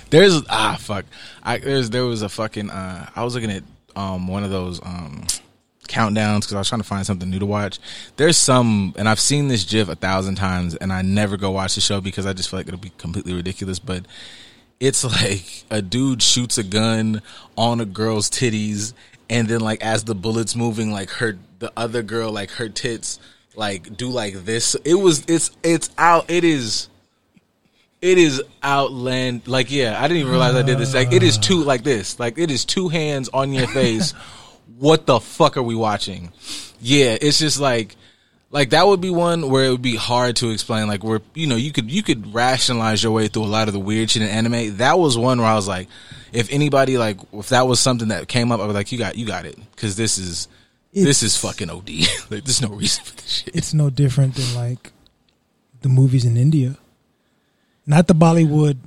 There's 0.09 0.41
ah 0.49 0.77
fuck. 0.79 1.05
I 1.43 1.57
there's 1.57 1.89
there 1.89 2.05
was 2.05 2.21
a 2.21 2.29
fucking 2.29 2.69
uh 2.69 3.09
I 3.15 3.23
was 3.23 3.33
looking 3.35 3.51
at 3.51 3.63
um 3.95 4.27
one 4.27 4.43
of 4.43 4.51
those 4.51 4.79
um 4.85 5.25
countdowns 5.87 6.41
because 6.41 6.53
I 6.53 6.59
was 6.59 6.69
trying 6.69 6.81
to 6.81 6.87
find 6.87 7.05
something 7.05 7.29
new 7.29 7.39
to 7.39 7.45
watch. 7.45 7.79
There's 8.15 8.37
some 8.37 8.93
and 8.97 9.07
I've 9.07 9.19
seen 9.19 9.47
this 9.47 9.63
gif 9.63 9.89
a 9.89 9.95
thousand 9.95 10.35
times 10.35 10.75
and 10.75 10.91
I 10.91 11.01
never 11.01 11.37
go 11.37 11.51
watch 11.51 11.75
the 11.75 11.81
show 11.81 12.01
because 12.01 12.25
I 12.25 12.33
just 12.33 12.49
feel 12.49 12.59
like 12.59 12.67
it'll 12.67 12.79
be 12.79 12.91
completely 12.97 13.33
ridiculous. 13.33 13.79
But 13.79 14.05
it's 14.79 15.03
like 15.21 15.63
a 15.69 15.81
dude 15.81 16.21
shoots 16.21 16.57
a 16.57 16.63
gun 16.63 17.21
on 17.57 17.79
a 17.79 17.85
girl's 17.85 18.29
titties 18.29 18.93
and 19.29 19.47
then 19.47 19.61
like 19.61 19.83
as 19.83 20.03
the 20.03 20.15
bullets 20.15 20.55
moving 20.55 20.91
like 20.91 21.09
her 21.09 21.37
the 21.59 21.71
other 21.75 22.01
girl 22.01 22.31
like 22.31 22.51
her 22.51 22.69
tits 22.69 23.19
like 23.55 23.95
do 23.97 24.09
like 24.09 24.33
this 24.45 24.75
it 24.85 24.93
was 24.93 25.25
it's 25.27 25.51
it's 25.63 25.89
out 25.97 26.29
it 26.29 26.43
is 26.43 26.87
it 28.01 28.17
is 28.17 28.41
outland 28.61 29.47
like 29.47 29.71
yeah 29.71 29.97
i 29.99 30.07
didn't 30.07 30.17
even 30.17 30.31
realize 30.31 30.55
i 30.55 30.61
did 30.61 30.77
this 30.77 30.93
like 30.93 31.11
it 31.11 31.23
is 31.23 31.37
two 31.37 31.63
like 31.63 31.83
this 31.83 32.19
like 32.19 32.37
it 32.37 32.51
is 32.51 32.63
two 32.63 32.87
hands 32.89 33.27
on 33.33 33.51
your 33.51 33.67
face 33.67 34.13
what 34.77 35.05
the 35.05 35.19
fuck 35.19 35.57
are 35.57 35.63
we 35.63 35.75
watching 35.75 36.31
yeah 36.79 37.17
it's 37.19 37.39
just 37.39 37.59
like 37.59 37.95
like 38.51 38.69
that 38.69 38.85
would 38.87 39.01
be 39.01 39.09
one 39.09 39.49
where 39.49 39.65
it 39.65 39.69
would 39.71 39.81
be 39.81 39.95
hard 39.95 40.35
to 40.35 40.49
explain 40.49 40.87
like 40.87 41.03
where 41.03 41.21
you 41.33 41.47
know 41.47 41.55
you 41.55 41.71
could 41.71 41.89
you 41.89 42.03
could 42.03 42.33
rationalize 42.33 43.01
your 43.03 43.11
way 43.11 43.27
through 43.27 43.43
a 43.43 43.45
lot 43.45 43.67
of 43.67 43.73
the 43.73 43.79
weird 43.79 44.09
shit 44.09 44.21
in 44.21 44.27
anime 44.27 44.77
that 44.77 44.99
was 44.99 45.17
one 45.17 45.39
where 45.39 45.47
i 45.47 45.55
was 45.55 45.67
like 45.67 45.87
if 46.33 46.51
anybody 46.51 46.97
like 46.97 47.17
if 47.33 47.49
that 47.49 47.67
was 47.67 47.79
something 47.79 48.09
that 48.09 48.27
came 48.27 48.51
up 48.51 48.59
i 48.59 48.65
was 48.65 48.75
like 48.75 48.91
you 48.91 48.97
got 48.97 49.17
you 49.17 49.25
got 49.25 49.45
it 49.45 49.57
because 49.71 49.95
this 49.95 50.17
is 50.17 50.47
this 50.93 51.21
is 51.23 51.37
fucking 51.37 51.69
OD. 51.69 51.89
like, 52.31 52.43
there's 52.43 52.61
no 52.61 52.69
reason 52.69 53.03
for 53.03 53.15
this 53.17 53.27
shit. 53.43 53.55
It's 53.55 53.73
no 53.73 53.89
different 53.89 54.35
than 54.35 54.55
like 54.55 54.91
the 55.81 55.89
movies 55.89 56.25
in 56.25 56.37
India, 56.37 56.77
not 57.85 58.07
the 58.07 58.15
Bollywood 58.15 58.77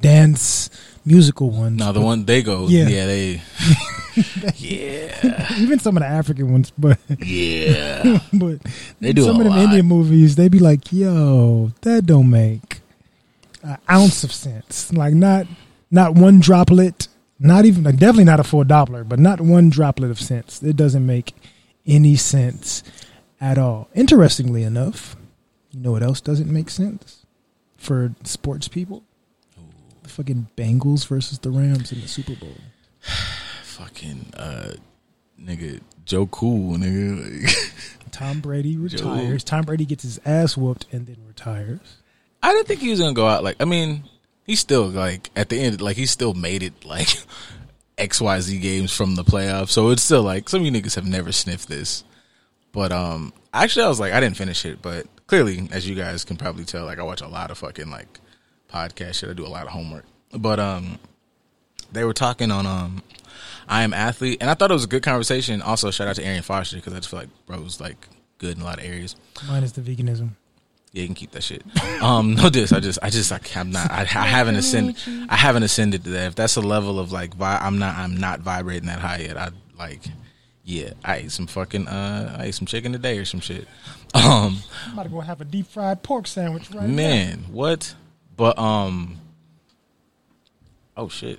dance 0.00 0.70
musical 1.04 1.50
ones. 1.50 1.78
No, 1.78 1.92
the 1.92 2.00
one 2.00 2.24
they 2.24 2.42
go, 2.42 2.68
Yeah. 2.68 2.88
yeah, 2.88 3.06
they, 3.06 3.42
yeah, 4.56 5.54
even 5.58 5.78
some 5.78 5.96
of 5.96 6.02
the 6.02 6.06
African 6.06 6.50
ones, 6.50 6.72
but 6.78 6.98
yeah. 7.18 8.20
but 8.32 8.60
They 8.98 9.12
do 9.12 9.24
some 9.24 9.36
of 9.36 9.44
them 9.44 9.48
lot. 9.48 9.64
Indian 9.64 9.84
movies. 9.84 10.36
They 10.36 10.48
be 10.48 10.58
like, 10.58 10.90
"Yo, 10.90 11.72
that 11.82 12.06
don't 12.06 12.30
make 12.30 12.80
an 13.62 13.76
ounce 13.90 14.24
of 14.24 14.32
sense. 14.32 14.90
Like 14.92 15.12
not 15.12 15.46
not 15.90 16.14
one 16.14 16.40
droplet, 16.40 17.08
not 17.38 17.66
even 17.66 17.84
like 17.84 17.98
definitely 17.98 18.24
not 18.24 18.40
a 18.40 18.44
full 18.44 18.64
Doppler, 18.64 19.06
but 19.06 19.18
not 19.18 19.40
one 19.40 19.68
droplet 19.68 20.10
of 20.10 20.18
sense. 20.18 20.62
It 20.62 20.76
doesn't 20.76 21.04
make 21.04 21.34
any 21.86 22.16
sense 22.16 22.82
at 23.38 23.58
all. 23.58 23.88
Interestingly 23.94 24.62
enough, 24.62 25.14
you 25.72 25.80
know 25.80 25.92
what 25.92 26.02
else 26.02 26.22
doesn't 26.22 26.50
make 26.50 26.70
sense 26.70 27.26
for 27.76 28.14
sports 28.24 28.66
people? 28.66 29.02
The 30.04 30.08
fucking 30.08 30.48
Bengals 30.56 31.06
versus 31.06 31.38
the 31.40 31.50
Rams 31.50 31.92
in 31.92 32.00
the 32.00 32.08
Super 32.08 32.34
Bowl. 32.34 32.56
fucking 33.76 34.32
uh, 34.34 34.72
nigga, 35.40 35.80
Joe 36.04 36.26
Cool, 36.26 36.78
nigga. 36.78 37.44
Like, 37.44 37.54
Tom 38.10 38.40
Brady 38.40 38.76
retires. 38.76 39.44
Tom 39.44 39.64
Brady 39.64 39.84
gets 39.84 40.02
his 40.02 40.18
ass 40.24 40.56
whooped 40.56 40.86
and 40.92 41.06
then 41.06 41.16
retires. 41.26 41.96
I 42.42 42.52
didn't 42.52 42.68
think 42.68 42.80
he 42.80 42.90
was 42.90 43.00
gonna 43.00 43.12
go 43.12 43.28
out. 43.28 43.44
Like, 43.44 43.56
I 43.60 43.64
mean, 43.66 44.04
he's 44.44 44.60
still 44.60 44.86
like 44.86 45.30
at 45.36 45.50
the 45.50 45.60
end, 45.60 45.80
like 45.80 45.96
he 45.96 46.06
still 46.06 46.32
made 46.32 46.62
it 46.62 46.84
like 46.84 47.08
X 47.98 48.20
Y 48.20 48.40
Z 48.40 48.58
games 48.58 48.92
from 48.92 49.14
the 49.14 49.24
playoffs. 49.24 49.70
So 49.70 49.90
it's 49.90 50.02
still 50.02 50.22
like 50.22 50.48
some 50.48 50.60
of 50.60 50.66
you 50.66 50.72
niggas 50.72 50.94
have 50.94 51.06
never 51.06 51.32
sniffed 51.32 51.68
this. 51.68 52.04
But 52.72 52.92
um, 52.92 53.32
actually, 53.52 53.84
I 53.84 53.88
was 53.88 54.00
like, 54.00 54.12
I 54.12 54.20
didn't 54.20 54.36
finish 54.36 54.64
it, 54.64 54.80
but 54.80 55.06
clearly, 55.26 55.68
as 55.70 55.88
you 55.88 55.94
guys 55.94 56.24
can 56.24 56.36
probably 56.36 56.64
tell, 56.64 56.84
like 56.84 56.98
I 56.98 57.02
watch 57.02 57.20
a 57.20 57.28
lot 57.28 57.50
of 57.50 57.58
fucking 57.58 57.90
like 57.90 58.20
podcast 58.70 59.14
shit. 59.14 59.30
I 59.30 59.34
do 59.34 59.46
a 59.46 59.48
lot 59.48 59.64
of 59.64 59.72
homework. 59.72 60.04
But 60.32 60.60
um, 60.60 60.98
they 61.92 62.04
were 62.04 62.14
talking 62.14 62.50
on 62.50 62.66
um, 62.66 63.02
I 63.68 63.82
am 63.82 63.92
athlete, 63.92 64.38
and 64.40 64.50
I 64.50 64.54
thought 64.54 64.70
it 64.70 64.74
was 64.74 64.84
a 64.84 64.88
good 64.88 65.02
conversation. 65.02 65.62
Also, 65.62 65.90
shout 65.90 66.08
out 66.08 66.16
to 66.16 66.24
Arian 66.24 66.42
Foster 66.42 66.76
because 66.76 66.92
I 66.92 66.96
just 66.96 67.08
feel 67.08 67.20
like 67.20 67.28
bro 67.46 67.60
was 67.60 67.80
like 67.80 68.08
good 68.38 68.56
in 68.56 68.62
a 68.62 68.64
lot 68.64 68.78
of 68.78 68.84
areas. 68.84 69.16
Minus 69.48 69.72
the 69.72 69.80
veganism. 69.80 70.30
Yeah, 70.92 71.02
you 71.02 71.08
can 71.08 71.14
keep 71.14 71.32
that 71.32 71.42
shit. 71.42 71.62
Um, 72.02 72.34
no 72.34 72.50
diss. 72.50 72.72
I 72.72 72.80
just, 72.80 72.98
I 73.02 73.08
just, 73.08 73.30
like, 73.30 73.56
I'm 73.56 73.70
not. 73.70 73.90
I, 73.90 74.02
I 74.02 74.04
haven't 74.04 74.56
ascended. 74.56 74.96
I 75.30 75.34
haven't 75.36 75.62
ascended 75.62 76.04
to 76.04 76.10
that. 76.10 76.26
If 76.28 76.34
that's 76.34 76.56
a 76.56 76.60
level 76.60 77.00
of 77.00 77.10
like, 77.10 77.34
vi- 77.34 77.58
I'm 77.60 77.78
not. 77.78 77.96
I'm 77.96 78.18
not 78.18 78.40
vibrating 78.40 78.86
that 78.88 78.98
high 78.98 79.18
yet. 79.18 79.36
I 79.38 79.48
like, 79.78 80.02
yeah. 80.62 80.90
I 81.04 81.16
ate 81.16 81.32
some 81.32 81.46
fucking. 81.46 81.88
Uh, 81.88 82.36
I 82.38 82.44
ate 82.46 82.54
some 82.54 82.66
chicken 82.66 82.92
today 82.92 83.18
or 83.18 83.24
some 83.24 83.40
shit. 83.40 83.66
Um, 84.14 84.58
I'm 84.86 84.92
about 84.94 85.02
to 85.02 85.08
go 85.10 85.20
have 85.20 85.42
a 85.42 85.44
deep 85.44 85.66
fried 85.66 86.02
pork 86.02 86.26
sandwich 86.26 86.70
right 86.70 86.88
now. 86.88 86.94
man, 86.94 87.44
what? 87.50 87.94
But 88.34 88.58
um, 88.58 89.18
oh 90.96 91.08
shit. 91.10 91.38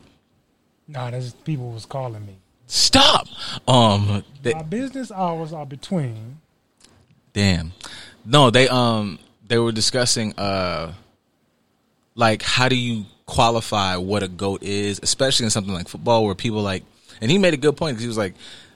Nah, 0.87 1.11
that's 1.11 1.31
people 1.31 1.71
was 1.71 1.85
calling 1.85 2.25
me. 2.25 2.37
Stop. 2.67 3.27
Um, 3.67 4.23
they, 4.41 4.53
My 4.53 4.63
business 4.63 5.11
hours 5.11 5.53
are 5.53 5.65
between. 5.65 6.39
Damn. 7.33 7.73
No, 8.25 8.49
they 8.49 8.67
um 8.67 9.19
they 9.47 9.57
were 9.57 9.71
discussing 9.71 10.33
uh 10.37 10.93
like 12.15 12.41
how 12.41 12.67
do 12.67 12.75
you 12.75 13.05
qualify 13.25 13.95
what 13.95 14.23
a 14.23 14.27
goat 14.27 14.63
is, 14.63 14.99
especially 15.03 15.45
in 15.45 15.49
something 15.49 15.73
like 15.73 15.87
football 15.87 16.25
where 16.25 16.35
people 16.35 16.61
like 16.61 16.83
and 17.21 17.31
he 17.31 17.37
made 17.37 17.53
a 17.53 17.57
good 17.57 17.77
point 17.77 17.95
because 17.95 18.03
he 18.03 18.07
was 18.07 18.17
like 18.17 18.33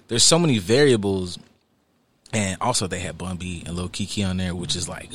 there's 0.08 0.24
so 0.24 0.39
many 0.39 0.58
variables 0.58 1.38
and 2.34 2.58
also 2.62 2.88
they 2.88 3.00
had 3.00 3.18
Bun 3.18 3.38
B 3.38 3.63
and 3.65 3.75
Lil 3.75 3.89
Keke 3.89 4.27
on 4.27 4.38
there 4.38 4.56
which 4.56 4.75
is 4.75 4.88
like 4.88 5.10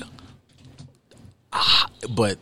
ah, 1.53 1.88
but 2.11 2.38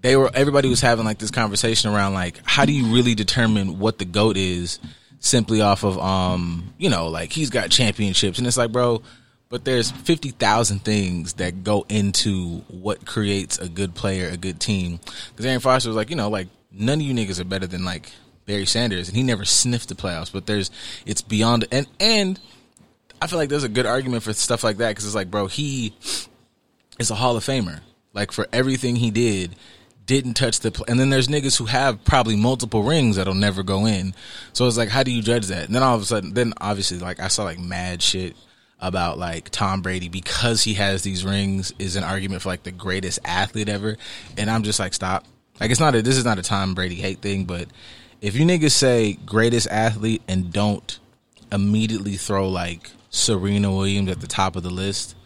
they 0.00 0.16
were 0.16 0.30
everybody 0.34 0.68
was 0.68 0.80
having 0.80 1.04
like 1.04 1.18
this 1.18 1.30
conversation 1.30 1.90
around 1.90 2.14
like 2.14 2.40
how 2.44 2.64
do 2.64 2.72
you 2.72 2.94
really 2.94 3.14
determine 3.14 3.78
what 3.78 3.98
the 3.98 4.04
goat 4.04 4.36
is 4.36 4.78
simply 5.20 5.60
off 5.60 5.84
of 5.84 5.98
um 5.98 6.72
you 6.78 6.88
know 6.88 7.08
like 7.08 7.32
he's 7.32 7.50
got 7.50 7.70
championships. 7.70 8.38
And 8.38 8.46
it's 8.46 8.56
like 8.56 8.72
bro 8.72 9.02
but 9.50 9.64
there's 9.64 9.90
50,000 9.90 10.80
things 10.80 11.34
that 11.34 11.64
go 11.64 11.86
into 11.88 12.58
what 12.68 13.06
creates 13.06 13.58
a 13.58 13.68
good 13.68 13.94
player 13.94 14.28
a 14.28 14.36
good 14.36 14.60
team. 14.60 15.00
Because 15.30 15.46
Arian 15.46 15.60
Foster 15.60 15.88
was 15.88 15.96
like 15.96 16.10
you 16.10 16.16
know 16.16 16.28
like 16.28 16.48
none 16.70 17.00
of 17.00 17.02
you 17.02 17.14
niggas 17.14 17.40
are 17.40 17.44
better 17.44 17.66
than 17.66 17.84
like 17.84 18.12
Barry 18.46 18.66
Sanders. 18.66 19.08
And 19.08 19.16
he 19.16 19.22
never 19.22 19.44
sniffed 19.44 19.88
the 19.88 19.94
playoffs. 19.94 20.32
But 20.32 20.46
there's 20.46 20.70
it's 21.06 21.22
beyond 21.22 21.66
and 21.72 21.86
and 21.98 22.38
I 23.20 23.26
feel 23.26 23.38
like 23.38 23.48
there's 23.48 23.64
a 23.64 23.68
good 23.68 23.86
argument 23.86 24.22
for 24.22 24.32
stuff 24.32 24.62
like 24.62 24.76
that. 24.76 24.90
Because 24.90 25.06
it's 25.06 25.14
like 25.14 25.30
bro 25.30 25.46
he 25.46 25.94
is 26.98 27.10
a 27.10 27.14
Hall 27.14 27.36
of 27.36 27.44
Famer. 27.44 27.80
Like 28.14 28.32
for 28.32 28.48
everything 28.52 28.96
he 28.96 29.10
did, 29.10 29.54
didn't 30.08 30.34
touch 30.34 30.60
the. 30.60 30.72
Pl- 30.72 30.86
and 30.88 30.98
then 30.98 31.10
there's 31.10 31.28
niggas 31.28 31.56
who 31.56 31.66
have 31.66 32.02
probably 32.04 32.34
multiple 32.34 32.82
rings 32.82 33.16
that'll 33.16 33.34
never 33.34 33.62
go 33.62 33.86
in. 33.86 34.14
So 34.52 34.66
it's 34.66 34.76
like, 34.76 34.88
how 34.88 35.04
do 35.04 35.12
you 35.12 35.22
judge 35.22 35.46
that? 35.46 35.66
And 35.66 35.74
then 35.74 35.84
all 35.84 35.94
of 35.94 36.02
a 36.02 36.06
sudden, 36.06 36.34
then 36.34 36.54
obviously, 36.60 36.98
like 36.98 37.20
I 37.20 37.28
saw 37.28 37.44
like 37.44 37.60
mad 37.60 38.02
shit 38.02 38.34
about 38.80 39.18
like 39.18 39.50
Tom 39.50 39.82
Brady 39.82 40.08
because 40.08 40.62
he 40.62 40.74
has 40.74 41.02
these 41.02 41.24
rings 41.24 41.72
is 41.78 41.94
an 41.94 42.04
argument 42.04 42.42
for 42.42 42.48
like 42.48 42.62
the 42.62 42.72
greatest 42.72 43.18
athlete 43.24 43.68
ever. 43.68 43.96
And 44.36 44.50
I'm 44.50 44.62
just 44.62 44.80
like, 44.80 44.94
stop. 44.94 45.24
Like 45.60 45.70
it's 45.70 45.80
not 45.80 45.94
a. 45.94 46.02
This 46.02 46.16
is 46.16 46.24
not 46.24 46.38
a 46.38 46.42
Tom 46.42 46.74
Brady 46.74 46.96
hate 46.96 47.20
thing, 47.20 47.44
but 47.44 47.68
if 48.20 48.34
you 48.34 48.46
niggas 48.46 48.72
say 48.72 49.12
greatest 49.12 49.68
athlete 49.68 50.22
and 50.26 50.52
don't 50.52 50.98
immediately 51.52 52.16
throw 52.16 52.48
like 52.48 52.90
Serena 53.10 53.70
Williams 53.70 54.10
at 54.10 54.20
the 54.20 54.26
top 54.26 54.56
of 54.56 54.62
the 54.62 54.70
list, 54.70 55.16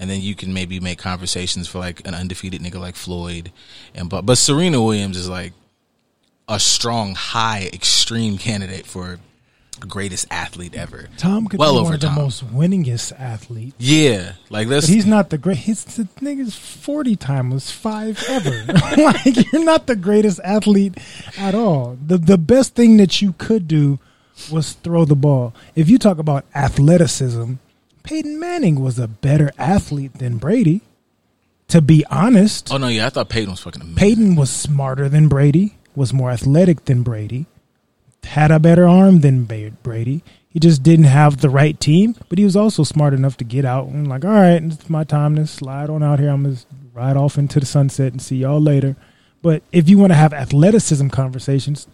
and 0.00 0.08
then 0.08 0.20
you 0.22 0.34
can 0.34 0.52
maybe 0.52 0.80
make 0.80 0.98
conversations 0.98 1.68
for 1.68 1.78
like 1.78 2.04
an 2.08 2.14
undefeated 2.14 2.62
nigga 2.62 2.80
like 2.80 2.96
Floyd, 2.96 3.52
and 3.94 4.08
but 4.08 4.26
but 4.26 4.38
Serena 4.38 4.82
Williams 4.82 5.16
is 5.16 5.28
like 5.28 5.52
a 6.48 6.58
strong, 6.58 7.14
high, 7.14 7.70
extreme 7.72 8.38
candidate 8.38 8.86
for 8.86 9.20
greatest 9.78 10.26
athlete 10.30 10.74
ever. 10.74 11.08
Tom 11.16 11.46
could 11.46 11.58
well 11.58 11.74
be 11.74 11.78
over 11.78 11.84
one 11.84 11.94
of 11.94 12.00
the 12.00 12.06
Tom. 12.08 12.16
most 12.16 12.46
winningest 12.52 13.18
athlete. 13.20 13.74
Yeah, 13.78 14.32
like 14.48 14.68
But 14.68 14.74
that's 14.74 14.86
he's 14.86 15.06
not 15.06 15.30
the 15.30 15.38
great. 15.38 15.58
He's 15.58 15.84
the 15.84 16.04
nigga's 16.20 16.56
forty 16.56 17.14
timers 17.14 17.70
five 17.70 18.22
ever. 18.26 18.64
like 18.96 19.52
you're 19.52 19.64
not 19.64 19.86
the 19.86 19.96
greatest 19.96 20.40
athlete 20.42 20.96
at 21.36 21.54
all. 21.54 21.98
The 22.04 22.16
the 22.16 22.38
best 22.38 22.74
thing 22.74 22.96
that 22.96 23.20
you 23.20 23.34
could 23.34 23.68
do 23.68 23.98
was 24.50 24.72
throw 24.72 25.04
the 25.04 25.14
ball. 25.14 25.54
If 25.74 25.90
you 25.90 25.98
talk 25.98 26.18
about 26.18 26.46
athleticism, 26.54 27.54
Peyton 28.02 28.38
Manning 28.38 28.80
was 28.80 28.98
a 28.98 29.08
better 29.08 29.50
athlete 29.58 30.14
than 30.14 30.38
Brady. 30.38 30.80
To 31.68 31.80
be 31.80 32.04
honest, 32.10 32.72
Oh 32.72 32.78
no, 32.78 32.88
yeah, 32.88 33.06
I 33.06 33.10
thought 33.10 33.28
Peyton 33.28 33.50
was 33.52 33.60
fucking 33.60 33.80
amazing. 33.82 33.96
Peyton 33.96 34.36
was 34.36 34.50
smarter 34.50 35.08
than 35.08 35.28
Brady, 35.28 35.76
was 35.94 36.12
more 36.12 36.30
athletic 36.30 36.86
than 36.86 37.02
Brady, 37.04 37.46
had 38.24 38.50
a 38.50 38.58
better 38.58 38.88
arm 38.88 39.20
than 39.20 39.44
Brady. 39.44 40.22
He 40.48 40.58
just 40.58 40.82
didn't 40.82 41.04
have 41.04 41.36
the 41.40 41.48
right 41.50 41.78
team, 41.78 42.16
but 42.28 42.38
he 42.38 42.44
was 42.44 42.56
also 42.56 42.82
smart 42.82 43.14
enough 43.14 43.36
to 43.36 43.44
get 43.44 43.64
out 43.64 43.86
and 43.86 44.08
like, 44.08 44.24
all 44.24 44.32
right, 44.32 44.60
it's 44.62 44.90
my 44.90 45.04
time 45.04 45.36
to 45.36 45.46
slide 45.46 45.88
on 45.90 46.02
out 46.02 46.18
here. 46.18 46.30
I'm 46.30 46.42
gonna 46.42 46.56
ride 46.92 47.16
off 47.16 47.38
into 47.38 47.60
the 47.60 47.66
sunset 47.66 48.10
and 48.12 48.20
see 48.20 48.38
y'all 48.38 48.60
later. 48.60 48.96
But 49.42 49.62
if 49.70 49.88
you 49.88 49.96
want 49.96 50.10
to 50.10 50.16
have 50.16 50.34
athleticism 50.34 51.08
conversations, 51.10 51.86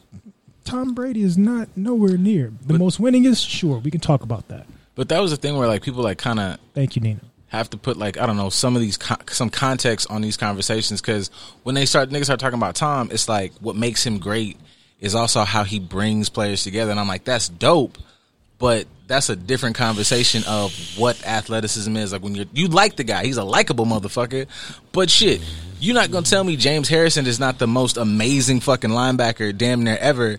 Tom 0.64 0.94
Brady 0.94 1.20
is 1.22 1.36
not 1.36 1.68
nowhere 1.76 2.16
near 2.16 2.50
the 2.62 2.72
But- 2.74 2.78
most 2.78 2.98
winningest. 2.98 3.46
Sure, 3.46 3.78
we 3.78 3.90
can 3.90 4.00
talk 4.00 4.22
about 4.22 4.48
that. 4.48 4.66
But 4.96 5.10
that 5.10 5.20
was 5.20 5.30
the 5.30 5.36
thing 5.36 5.56
where 5.56 5.68
like 5.68 5.82
people 5.82 6.02
like 6.02 6.18
kind 6.18 6.40
of 6.40 6.58
Thank 6.74 6.96
you, 6.96 7.02
Nina. 7.02 7.20
have 7.48 7.70
to 7.70 7.76
put 7.76 7.96
like 7.96 8.18
I 8.18 8.26
don't 8.26 8.36
know 8.36 8.50
some 8.50 8.74
of 8.74 8.82
these 8.82 8.96
co- 8.96 9.14
some 9.28 9.50
context 9.50 10.10
on 10.10 10.22
these 10.22 10.36
conversations 10.36 11.00
because 11.00 11.30
when 11.62 11.74
they 11.76 11.86
start 11.86 12.08
niggas 12.10 12.24
start 12.24 12.40
talking 12.40 12.58
about 12.58 12.74
Tom, 12.74 13.10
it's 13.12 13.28
like 13.28 13.52
what 13.60 13.76
makes 13.76 14.04
him 14.04 14.18
great 14.18 14.56
is 14.98 15.14
also 15.14 15.42
how 15.44 15.62
he 15.62 15.78
brings 15.78 16.28
players 16.30 16.64
together, 16.64 16.90
and 16.90 16.98
I'm 16.98 17.06
like 17.06 17.24
that's 17.24 17.48
dope, 17.48 17.98
but 18.58 18.86
that's 19.06 19.28
a 19.28 19.36
different 19.36 19.76
conversation 19.76 20.42
of 20.48 20.72
what 20.96 21.24
athleticism 21.24 21.94
is. 21.96 22.12
Like 22.12 22.22
when 22.22 22.34
you're 22.34 22.46
you 22.54 22.68
like 22.68 22.96
the 22.96 23.04
guy, 23.04 23.24
he's 23.24 23.36
a 23.36 23.44
likable 23.44 23.84
motherfucker, 23.86 24.46
but 24.92 25.10
shit. 25.10 25.40
You're 25.78 25.94
not 25.94 26.10
gonna 26.10 26.24
tell 26.24 26.42
me 26.42 26.56
James 26.56 26.88
Harrison 26.88 27.26
is 27.26 27.38
not 27.38 27.58
the 27.58 27.66
most 27.66 27.98
amazing 27.98 28.60
fucking 28.60 28.88
linebacker 28.88 29.54
damn 29.54 29.84
near 29.84 29.98
ever. 30.00 30.38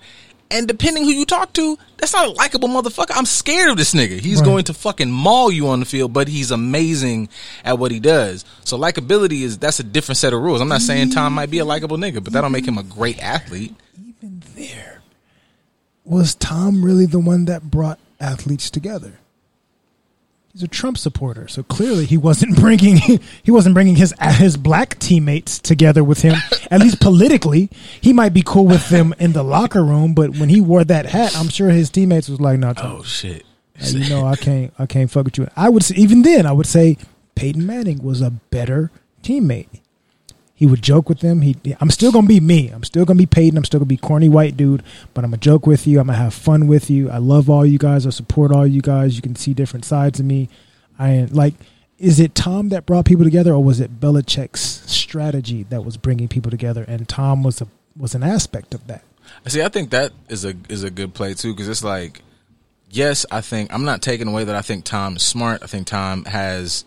And 0.50 0.68
depending 0.68 1.04
who 1.04 1.10
you 1.12 1.26
talk 1.26 1.52
to, 1.54 1.78
that's 1.98 2.14
not 2.14 2.28
a 2.28 2.32
likable 2.32 2.70
motherfucker. 2.70 3.12
I'm 3.16 3.26
scared 3.26 3.70
of 3.70 3.76
this 3.78 3.94
nigga. 3.94 4.20
He's 4.20 4.38
Right. 4.40 4.46
going 4.46 4.64
to 4.66 4.74
fucking 4.74 5.12
maul 5.12 5.52
you 5.52 5.68
on 5.68 5.80
the 5.82 5.86
field, 5.86 6.14
but 6.14 6.28
he's 6.30 6.52
amazing 6.52 7.28
at 7.66 7.78
what 7.80 7.92
he 7.92 8.00
does. 8.00 8.46
So 8.64 8.78
likability 8.78 9.42
is 9.42 9.58
that's 9.58 9.80
a 9.80 9.84
different 9.84 10.18
set 10.18 10.32
of 10.34 10.42
rules. 10.42 10.62
I'm 10.62 10.70
not 10.70 10.82
saying 10.82 11.10
Tom 11.10 11.34
might 11.34 11.50
be 11.52 11.58
a 11.60 11.66
likable 11.66 11.98
nigga, 11.98 12.24
but 12.24 12.32
that 12.34 12.42
don't 12.42 12.52
make 12.54 12.66
him 12.68 12.78
a 12.78 12.84
great 12.84 13.20
athlete. 13.22 13.76
even 14.00 14.42
there, 14.56 15.02
was 16.06 16.34
Tom 16.36 16.84
really 16.84 17.06
the 17.06 17.20
one 17.20 17.46
that 17.46 17.64
brought 17.70 18.00
athletes 18.20 18.70
together? 18.70 19.20
He's 20.58 20.64
a 20.64 20.68
Trump 20.68 20.98
supporter, 20.98 21.48
so 21.48 21.62
clearly 21.62 22.06
he 22.06 22.18
wasn't 22.18 22.56
bringing 22.60 22.98
he 22.98 23.52
wasn't 23.52 23.76
bringing 23.76 23.96
his 23.96 24.12
his 24.20 24.58
black 24.58 24.98
teammates 24.98 25.60
together 25.60 26.04
with 26.04 26.24
him. 26.24 26.34
At 26.72 26.80
least 26.80 27.00
politically, 27.00 27.70
he 28.02 28.12
might 28.12 28.34
be 28.34 28.42
cool 28.44 28.66
with 28.66 28.90
them 28.90 29.14
in 29.20 29.34
the 29.34 29.44
locker 29.44 29.84
room, 29.84 30.16
but 30.16 30.32
when 30.32 30.50
he 30.50 30.60
wore 30.60 30.84
that 30.84 31.06
hat, 31.06 31.38
I'm 31.38 31.50
sure 31.50 31.70
his 31.70 31.92
teammates 31.92 32.28
was 32.28 32.42
like, 32.42 32.58
"No, 32.58 32.74
Tom, 32.74 32.92
Oh 32.98 33.04
shit. 33.04 33.46
Like, 33.80 33.94
you 33.94 34.10
know, 34.10 34.26
I 34.26 34.36
can't, 34.36 34.74
I 34.80 34.88
can't 34.88 35.12
fuck 35.12 35.26
with 35.26 35.38
you. 35.38 35.48
I 35.56 35.70
would 35.70 35.84
say, 35.84 35.94
even 35.94 36.24
then, 36.24 36.48
I 36.48 36.54
would 36.54 36.66
say 36.66 36.98
Peyton 37.36 37.64
Manning 37.64 38.02
was 38.02 38.22
a 38.22 38.32
better 38.32 38.90
teammate. 39.22 39.82
He 40.58 40.66
would 40.66 40.82
joke 40.82 41.08
with 41.08 41.20
them. 41.20 41.42
He, 41.42 41.56
I'm 41.80 41.92
still 41.92 42.12
gonna 42.12 42.26
be 42.26 42.40
me. 42.40 42.70
I'm 42.70 42.84
still 42.84 43.06
gonna 43.06 43.20
be 43.20 43.28
Peyton. 43.28 43.60
I'm 43.60 43.64
still 43.64 43.80
gonna 43.80 43.86
be 43.86 43.96
corny 43.96 44.28
white 44.28 44.58
dude. 44.58 44.82
But 45.14 45.24
I'm 45.24 45.30
gonna 45.30 45.38
joke 45.38 45.68
with 45.68 45.86
you. 45.86 46.00
I'm 46.00 46.08
gonna 46.08 46.18
have 46.18 46.34
fun 46.34 46.66
with 46.66 46.90
you. 46.90 47.12
I 47.12 47.20
love 47.20 47.48
all 47.48 47.64
you 47.64 47.78
guys. 47.78 48.08
I 48.08 48.10
support 48.10 48.52
all 48.52 48.66
you 48.66 48.82
guys. 48.82 49.16
You 49.16 49.22
can 49.22 49.36
see 49.36 49.54
different 49.54 49.86
sides 49.86 50.20
of 50.20 50.26
me. 50.26 50.50
I 50.98 51.28
like. 51.30 51.54
Is 52.00 52.20
it 52.20 52.34
Tom 52.34 52.70
that 52.70 52.88
brought 52.88 53.06
people 53.06 53.24
together, 53.24 53.54
or 53.54 53.64
was 53.64 53.80
it 53.80 54.00
Belichick's 54.00 54.82
strategy 54.92 55.62
that 55.70 55.86
was 55.86 55.96
bringing 55.96 56.28
people 56.28 56.50
together? 56.50 56.84
And 56.88 57.08
Tom 57.08 57.44
was 57.44 57.62
a 57.62 57.68
was 57.96 58.16
an 58.16 58.24
aspect 58.24 58.74
of 58.74 58.88
that. 58.88 59.04
I 59.46 59.50
See, 59.50 59.62
I 59.62 59.70
think 59.70 59.92
that 59.92 60.12
is 60.28 60.44
a 60.44 60.56
is 60.70 60.84
a 60.84 60.90
good 60.90 61.14
play 61.14 61.36
too 61.36 61.54
because 61.54 61.70
it's 61.70 61.84
like, 61.84 62.24
yes, 62.90 63.28
I 63.30 63.42
think 63.42 63.72
I'm 63.72 63.86
not 63.86 64.02
taking 64.02 64.28
away 64.28 64.44
that 64.44 64.56
I 64.56 64.62
think 64.64 64.86
Tom 64.86 65.18
is 65.18 65.24
smart. 65.24 65.62
I 65.62 65.68
think 65.68 65.86
Tom 65.86 66.26
has. 66.26 66.84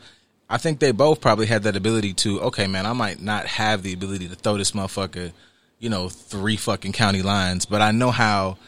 I 0.53 0.59
think 0.59 0.81
they 0.81 0.91
both 0.91 1.21
probably 1.21 1.47
had 1.47 1.63
that 1.63 1.77
ability 1.77 2.13
to. 2.15 2.41
Okay, 2.43 2.67
man, 2.67 2.85
I 2.85 2.93
might 2.93 3.23
not 3.23 3.47
have 3.47 3.83
the 3.85 3.93
ability 3.93 4.29
to 4.29 4.35
throw 4.35 4.57
this 4.59 4.73
motherfucker, 4.73 5.33
you 5.79 5.89
know, 5.89 6.09
three 6.09 6.57
fucking 6.57 6.93
county 6.93 7.23
lines, 7.23 7.65
but 7.67 7.81
I 7.81 7.93
know 7.93 8.11
how. 8.11 8.59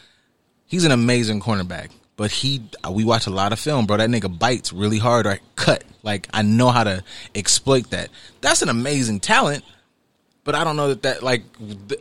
He's 0.66 0.84
an 0.86 0.92
amazing 0.92 1.40
cornerback, 1.40 1.90
but 2.16 2.30
he 2.30 2.62
uh, 2.86 2.90
we 2.92 3.04
watch 3.04 3.26
a 3.26 3.30
lot 3.30 3.52
of 3.52 3.58
film, 3.58 3.84
bro. 3.86 3.98
That 3.98 4.08
nigga 4.08 4.38
bites 4.38 4.72
really 4.72 4.98
hard 4.98 5.26
or 5.26 5.38
cut. 5.56 5.84
Like 6.02 6.28
I 6.32 6.40
know 6.42 6.70
how 6.70 6.84
to 6.84 7.04
exploit 7.34 7.90
that. 7.90 8.08
That's 8.40 8.62
an 8.62 8.68
amazing 8.70 9.20
talent. 9.20 9.64
But 10.44 10.54
I 10.54 10.64
don't 10.64 10.76
know 10.76 10.88
that 10.88 11.02
that 11.02 11.22
like 11.22 11.42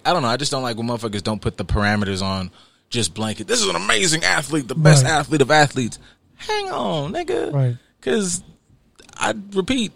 I 0.05 0.13
don't 0.13 0.21
know. 0.21 0.29
I 0.29 0.37
just 0.37 0.51
don't 0.51 0.63
like 0.63 0.77
when 0.77 0.87
motherfuckers 0.87 1.21
don't 1.21 1.41
put 1.41 1.57
the 1.57 1.65
parameters 1.65 2.21
on 2.21 2.49
just 2.89 3.13
blanket. 3.13 3.47
This 3.47 3.61
is 3.61 3.67
an 3.67 3.75
amazing 3.75 4.23
athlete, 4.23 4.67
the 4.67 4.75
best 4.75 5.03
Right. 5.03 5.11
athlete 5.11 5.41
of 5.41 5.51
athletes. 5.51 5.99
Hang 6.37 6.69
on, 6.71 7.13
nigga. 7.13 7.51
Right. 7.53 7.77
Because 7.99 8.41
I 9.21 9.33
repeat, 9.53 9.93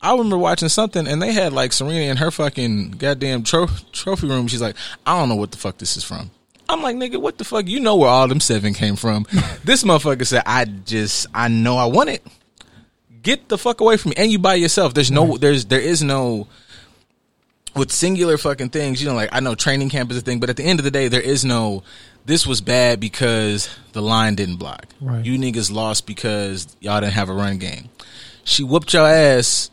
I 0.00 0.12
remember 0.12 0.38
watching 0.38 0.68
something 0.68 1.06
and 1.06 1.20
they 1.20 1.32
had 1.32 1.52
like 1.52 1.72
Serena 1.72 2.10
in 2.10 2.16
her 2.16 2.30
fucking 2.30 2.92
goddamn 2.92 3.44
tro- 3.44 3.68
trophy 3.92 4.26
room. 4.26 4.48
She's 4.48 4.62
like, 4.62 4.76
I 5.06 5.18
don't 5.18 5.28
know 5.28 5.36
what 5.36 5.52
the 5.52 5.58
fuck 5.58 5.78
this 5.78 5.96
is 5.96 6.02
from. 6.02 6.30
I'm 6.68 6.82
like, 6.82 6.96
nigga, 6.96 7.20
what 7.20 7.38
the 7.38 7.44
fuck? 7.44 7.66
You 7.68 7.80
know 7.80 7.96
where 7.96 8.08
all 8.08 8.26
them 8.28 8.40
seven 8.40 8.74
came 8.74 8.96
from. 8.96 9.26
this 9.64 9.84
motherfucker 9.84 10.26
said, 10.26 10.42
I 10.46 10.64
just, 10.64 11.26
I 11.34 11.48
know 11.48 11.76
I 11.76 11.86
want 11.86 12.10
it. 12.10 12.26
Get 13.22 13.48
the 13.48 13.58
fuck 13.58 13.80
away 13.80 13.96
from 13.96 14.10
me. 14.10 14.16
And 14.16 14.32
you 14.32 14.38
by 14.38 14.54
yourself. 14.54 14.94
There's 14.94 15.10
no, 15.10 15.36
there's, 15.36 15.66
there 15.66 15.80
is 15.80 16.02
no, 16.02 16.46
with 17.76 17.90
singular 17.90 18.38
fucking 18.38 18.70
things, 18.70 19.02
you 19.02 19.08
know, 19.08 19.14
like 19.14 19.30
I 19.32 19.40
know 19.40 19.54
training 19.54 19.90
camp 19.90 20.10
is 20.10 20.16
a 20.16 20.20
thing, 20.20 20.40
but 20.40 20.50
at 20.50 20.56
the 20.56 20.64
end 20.64 20.80
of 20.80 20.84
the 20.84 20.90
day, 20.90 21.08
there 21.08 21.20
is 21.20 21.44
no. 21.44 21.82
This 22.26 22.46
was 22.46 22.60
bad 22.60 23.00
because 23.00 23.68
the 23.92 24.02
line 24.02 24.34
didn't 24.34 24.56
block. 24.56 24.86
Right. 25.00 25.24
You 25.24 25.38
niggas 25.38 25.72
lost 25.72 26.06
because 26.06 26.76
y'all 26.80 27.00
didn't 27.00 27.14
have 27.14 27.30
a 27.30 27.32
run 27.32 27.58
game. 27.58 27.88
She 28.44 28.62
whooped 28.62 28.92
your 28.92 29.06
ass. 29.06 29.70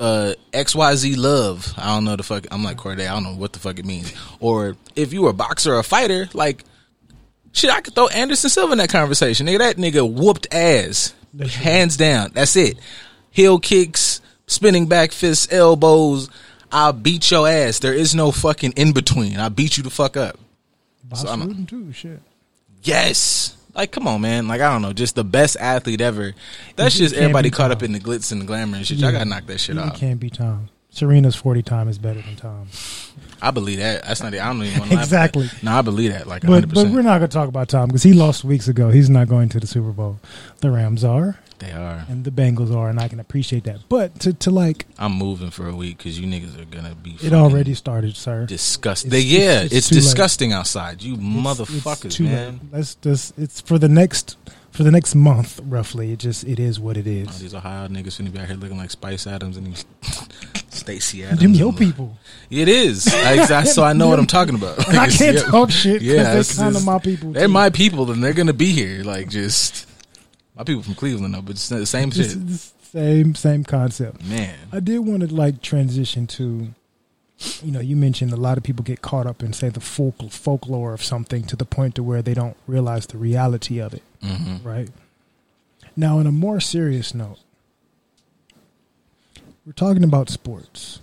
Uh, 0.00 0.34
XYZ 0.52 1.16
love. 1.16 1.74
I 1.76 1.94
don't 1.94 2.04
know 2.04 2.14
the 2.14 2.22
fuck. 2.22 2.46
I'm 2.52 2.62
like 2.62 2.76
Corday. 2.76 3.08
I 3.08 3.14
don't 3.14 3.24
know 3.24 3.34
what 3.34 3.52
the 3.52 3.58
fuck 3.58 3.78
it 3.80 3.84
means. 3.84 4.12
Or 4.38 4.76
if 4.94 5.12
you 5.12 5.22
were 5.22 5.30
a 5.30 5.34
boxer 5.34 5.74
or 5.74 5.80
a 5.80 5.82
fighter, 5.84 6.28
like 6.34 6.64
shit, 7.52 7.70
I 7.70 7.80
could 7.80 7.94
throw 7.96 8.06
Anderson 8.08 8.48
Silva 8.50 8.72
in 8.72 8.78
that 8.78 8.90
conversation. 8.90 9.46
Nigga, 9.48 9.58
that 9.58 9.76
nigga 9.76 10.08
whooped 10.08 10.54
ass, 10.54 11.14
That's 11.34 11.52
hands 11.54 11.96
down. 11.96 12.30
That's 12.32 12.54
it. 12.54 12.78
Heel 13.32 13.58
kicks, 13.58 14.20
spinning 14.46 14.86
back 14.86 15.10
fists, 15.10 15.52
elbows. 15.52 16.30
I'll 16.70 16.92
beat 16.92 17.28
your 17.32 17.48
ass. 17.48 17.80
There 17.80 17.94
is 17.94 18.14
no 18.14 18.30
fucking 18.30 18.74
in 18.76 18.92
between. 18.92 19.38
I 19.38 19.48
beat 19.48 19.76
you 19.78 19.82
the 19.82 19.90
fuck 19.90 20.16
up. 20.16 20.38
Boss 21.02 21.22
So 21.22 21.28
I'm- 21.28 21.66
too. 21.66 21.92
Shit. 21.92 22.20
Yes. 22.84 23.56
Like, 23.78 23.92
come 23.92 24.08
on, 24.08 24.20
man. 24.20 24.48
Like, 24.48 24.60
I 24.60 24.72
don't 24.72 24.82
know, 24.82 24.92
just 24.92 25.14
the 25.14 25.22
best 25.22 25.56
athlete 25.60 26.00
ever. 26.00 26.34
That's 26.74 26.98
You 26.98 27.06
just 27.06 27.14
everybody 27.14 27.48
caught 27.48 27.68
Tom. 27.68 27.72
up 27.76 27.82
in 27.84 27.92
the 27.92 28.00
glitz 28.00 28.32
and 28.32 28.40
the 28.40 28.44
glamour 28.44 28.76
and 28.76 28.84
shit. 28.84 28.98
Y'all 28.98 29.12
gotta 29.12 29.24
knock 29.24 29.46
that 29.46 29.60
shit 29.60 29.76
You 29.76 29.82
off. 29.82 29.96
can't 29.96 30.18
be 30.18 30.28
Tom. 30.30 30.68
Serena's 30.90 31.36
forty 31.36 31.62
times 31.62 31.90
is 31.92 31.98
better 31.98 32.20
than 32.20 32.34
Tom. 32.34 32.66
I 33.40 33.52
believe 33.52 33.78
that. 33.78 34.04
That's 34.04 34.20
not. 34.20 34.34
I 34.34 34.38
don't 34.52 34.64
even 34.64 34.80
want 34.80 34.90
to 34.90 34.98
Exactly. 35.00 35.48
No, 35.62 35.70
I 35.72 35.82
believe 35.82 36.10
that. 36.12 36.26
Like, 36.26 36.42
But 36.42 36.50
hundred 36.64 36.74
but 36.74 36.88
we're 36.88 37.02
not 37.02 37.18
gonna 37.18 37.28
talk 37.28 37.48
about 37.48 37.68
Tom 37.68 37.86
because 37.88 38.02
he 38.02 38.14
lost 38.14 38.42
weeks 38.42 38.66
ago. 38.66 38.90
He's 38.90 39.08
not 39.08 39.28
going 39.28 39.48
to 39.50 39.60
the 39.60 39.66
Super 39.68 39.92
Bowl. 39.92 40.18
The 40.58 40.72
Rams 40.72 41.04
are, 41.04 41.38
They 41.58 41.72
are. 41.72 42.04
and 42.08 42.24
the 42.24 42.30
Bengals 42.30 42.74
are, 42.74 42.88
and 42.88 43.00
I 43.00 43.08
can 43.08 43.20
appreciate 43.20 43.64
that. 43.64 43.80
But 43.88 44.20
to 44.20 44.32
to 44.32 44.50
like 44.50 44.86
I'm 44.98 45.12
moving 45.12 45.50
for 45.50 45.68
a 45.68 45.74
week 45.74 45.98
because 45.98 46.18
you 46.18 46.26
niggas 46.26 46.60
are 46.60 46.64
gonna 46.64 46.94
be. 46.94 47.16
it 47.22 47.32
already 47.32 47.74
started, 47.74 48.16
sir. 48.16 48.46
disgusting. 48.46 49.10
It's- 49.12 49.24
yeah, 49.24 49.38
it's- 49.40 49.64
it's, 49.64 49.74
it's 49.74 49.88
too 49.88 49.94
late. 49.96 50.00
disgusting 50.02 50.52
outside. 50.52 51.02
You 51.02 51.16
motherfuckers, 51.16 52.20
man. 52.20 52.52
late. 52.52 52.72
Let's 52.72 52.94
just 52.96 53.38
it's 53.38 53.60
for 53.60 53.78
the 53.78 53.88
next 53.88 54.36
for 54.70 54.82
the 54.84 54.90
next 54.92 55.14
month 55.14 55.58
roughly. 55.64 56.12
It 56.12 56.18
just 56.20 56.44
it 56.44 56.60
is 56.60 56.78
what 56.78 56.96
it 56.96 57.06
is. 57.06 57.40
these 57.40 57.54
Ohio 57.54 57.88
niggas 57.88 58.20
finna 58.20 58.32
be 58.32 58.38
out 58.38 58.46
here 58.46 58.56
looking 58.56 58.78
like 58.78 58.90
Spice 58.90 59.26
Adams 59.26 59.56
and 59.56 59.66
these 59.66 59.84
Stacy 60.70 61.24
Adams. 61.24 61.40
Them 61.40 61.54
yo 61.54 61.72
people. 61.72 62.16
It 62.50 62.68
is. 62.68 63.08
I, 63.12 63.64
so 63.64 63.82
I 63.82 63.92
know 63.94 64.08
what 64.08 64.18
I'm 64.18 64.26
talking 64.26 64.54
about. 64.54 64.86
And 64.88 64.96
I 64.98 65.08
can't 65.08 65.36
Yeah. 65.36 65.42
talk 65.42 65.70
shit 65.70 66.02
Yeah, 66.02 66.34
they're 66.34 66.44
kind 66.44 66.76
of 66.76 66.84
my 66.84 66.98
people. 66.98 67.32
They're 67.32 67.46
too. 67.46 67.52
my 67.52 67.70
people, 67.70 68.10
and 68.12 68.22
they're 68.22 68.32
gonna 68.32 68.52
be 68.52 68.72
here. 68.72 69.02
Like 69.02 69.28
just 69.28 69.87
my 70.58 70.64
people 70.64 70.82
from 70.82 70.94
Cleveland, 70.94 71.34
though. 71.34 71.42
But 71.42 71.52
it's 71.52 71.68
the 71.68 71.86
same 71.86 72.10
shit, 72.10 72.36
same 72.82 73.34
same 73.34 73.64
concept. 73.64 74.24
man. 74.24 74.56
I 74.72 74.80
did 74.80 74.98
want 74.98 75.20
to 75.22 75.32
like 75.34 75.62
transition 75.62 76.26
to, 76.28 76.68
you 77.62 77.72
know, 77.72 77.80
you 77.80 77.96
mentioned 77.96 78.32
a 78.32 78.36
lot 78.36 78.58
of 78.58 78.64
people 78.64 78.82
get 78.82 79.00
caught 79.00 79.26
up 79.26 79.42
in 79.42 79.52
say 79.52 79.68
the 79.68 79.80
folk 79.80 80.16
folklore 80.30 80.92
of 80.92 81.02
something 81.02 81.44
to 81.44 81.56
the 81.56 81.64
point 81.64 81.94
to 81.94 82.02
where 82.02 82.22
they 82.22 82.34
don't 82.34 82.56
realize 82.66 83.06
the 83.06 83.18
reality 83.18 83.78
of 83.78 83.94
it, 83.94 84.02
hmm 84.22 84.56
right? 84.62 84.90
Now, 85.96 86.18
on 86.18 86.26
a 86.26 86.32
more 86.32 86.60
serious 86.60 87.14
note, 87.14 87.38
we're 89.64 89.72
talking 89.72 90.04
about 90.04 90.30
sports. 90.30 91.00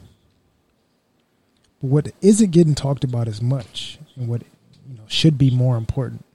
But 1.82 1.88
what 1.88 2.12
isn't 2.22 2.52
getting 2.52 2.76
talked 2.76 3.04
about 3.04 3.28
as 3.28 3.42
much, 3.42 4.00
and 4.16 4.28
what 4.28 4.44
you 4.90 4.98
know 4.98 5.04
should 5.08 5.38
be 5.38 5.50
more 5.52 5.78
important, 5.78 6.26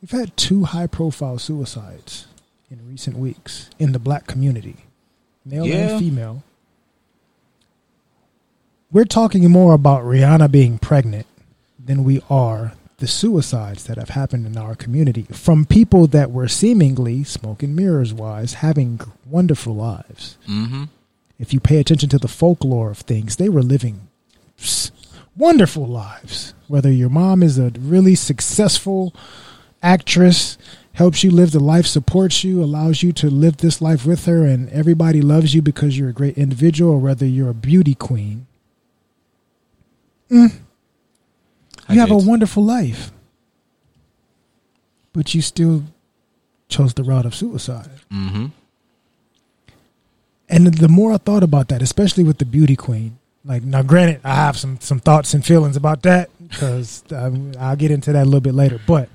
we've 0.00 0.10
had 0.10 0.36
two 0.36 0.64
high-profile 0.64 1.38
suicides 1.38 2.26
in 2.70 2.86
recent 2.88 3.16
weeks 3.16 3.70
in 3.78 3.92
the 3.92 3.98
black 3.98 4.26
community, 4.26 4.76
male 5.44 5.66
Yeah. 5.66 5.90
and 5.90 5.98
female. 6.00 6.42
We're 8.92 9.04
talking 9.04 9.50
more 9.50 9.74
about 9.74 10.04
Rihanna 10.04 10.50
being 10.50 10.78
pregnant 10.78 11.26
than 11.84 12.04
we 12.04 12.20
are 12.30 12.72
the 12.98 13.06
suicides 13.08 13.84
that 13.84 13.98
have 13.98 14.10
happened 14.10 14.46
in 14.46 14.56
our 14.56 14.74
community 14.76 15.26
from 15.32 15.64
people 15.64 16.06
that 16.06 16.30
were 16.30 16.46
seemingly 16.48 17.24
smoke 17.24 17.62
and 17.62 17.74
mirrors 17.74 18.14
wise 18.14 18.54
having 18.54 19.00
wonderful 19.28 19.74
lives. 19.74 20.36
hmm 20.46 20.84
If 21.38 21.52
you 21.52 21.58
pay 21.58 21.78
attention 21.78 22.08
to 22.10 22.18
the 22.18 22.28
folklore 22.28 22.90
of 22.92 22.98
things, 22.98 23.36
they 23.36 23.48
were 23.48 23.62
living 23.64 24.06
wonderful 25.36 25.84
lives. 25.86 26.54
Whether 26.68 26.92
your 26.92 27.10
mom 27.10 27.42
is 27.42 27.58
a 27.58 27.72
really 27.76 28.14
successful 28.14 29.12
actress, 29.82 30.56
helps 30.94 31.22
you 31.22 31.30
live 31.30 31.50
the 31.52 31.60
life, 31.60 31.86
supports 31.86 32.42
you, 32.44 32.62
allows 32.62 33.02
you 33.02 33.12
to 33.12 33.28
live 33.28 33.58
this 33.58 33.80
life 33.82 34.06
with 34.06 34.26
her, 34.26 34.44
and 34.46 34.68
everybody 34.70 35.20
loves 35.20 35.54
you 35.54 35.60
because 35.62 35.98
you're 35.98 36.08
a 36.08 36.12
great 36.12 36.38
individual, 36.38 36.92
or 36.92 36.98
whether 36.98 37.26
you're 37.26 37.50
a 37.50 37.54
beauty 37.54 37.94
queen, 37.94 38.46
you 41.90 42.00
have 42.00 42.10
a 42.10 42.16
wonderful 42.16 42.64
life. 42.64 43.12
But 45.12 45.34
you 45.34 45.42
still 45.42 45.84
chose 46.68 46.94
the 46.94 47.04
route 47.04 47.26
of 47.26 47.34
suicide. 47.34 47.90
hmm 48.10 48.46
And 50.48 50.74
the 50.74 50.88
more 50.88 51.12
I 51.12 51.18
thought 51.18 51.42
about 51.42 51.68
that, 51.68 51.82
especially 51.82 52.24
with 52.24 52.38
the 52.38 52.44
beauty 52.44 52.76
queen, 52.76 53.18
like 53.44 53.62
now, 53.62 53.82
granted, 53.82 54.20
I 54.24 54.34
have 54.34 54.56
some 54.56 54.78
some 54.80 55.00
thoughts 55.00 55.34
and 55.34 55.44
feelings 55.44 55.76
about 55.76 56.02
that 56.02 56.30
because 56.48 57.04
um, 57.12 57.52
I'll 57.58 57.76
get 57.76 57.90
into 57.90 58.12
that 58.12 58.22
a 58.22 58.24
little 58.24 58.40
bit 58.40 58.54
later. 58.54 58.80
But 58.86 59.08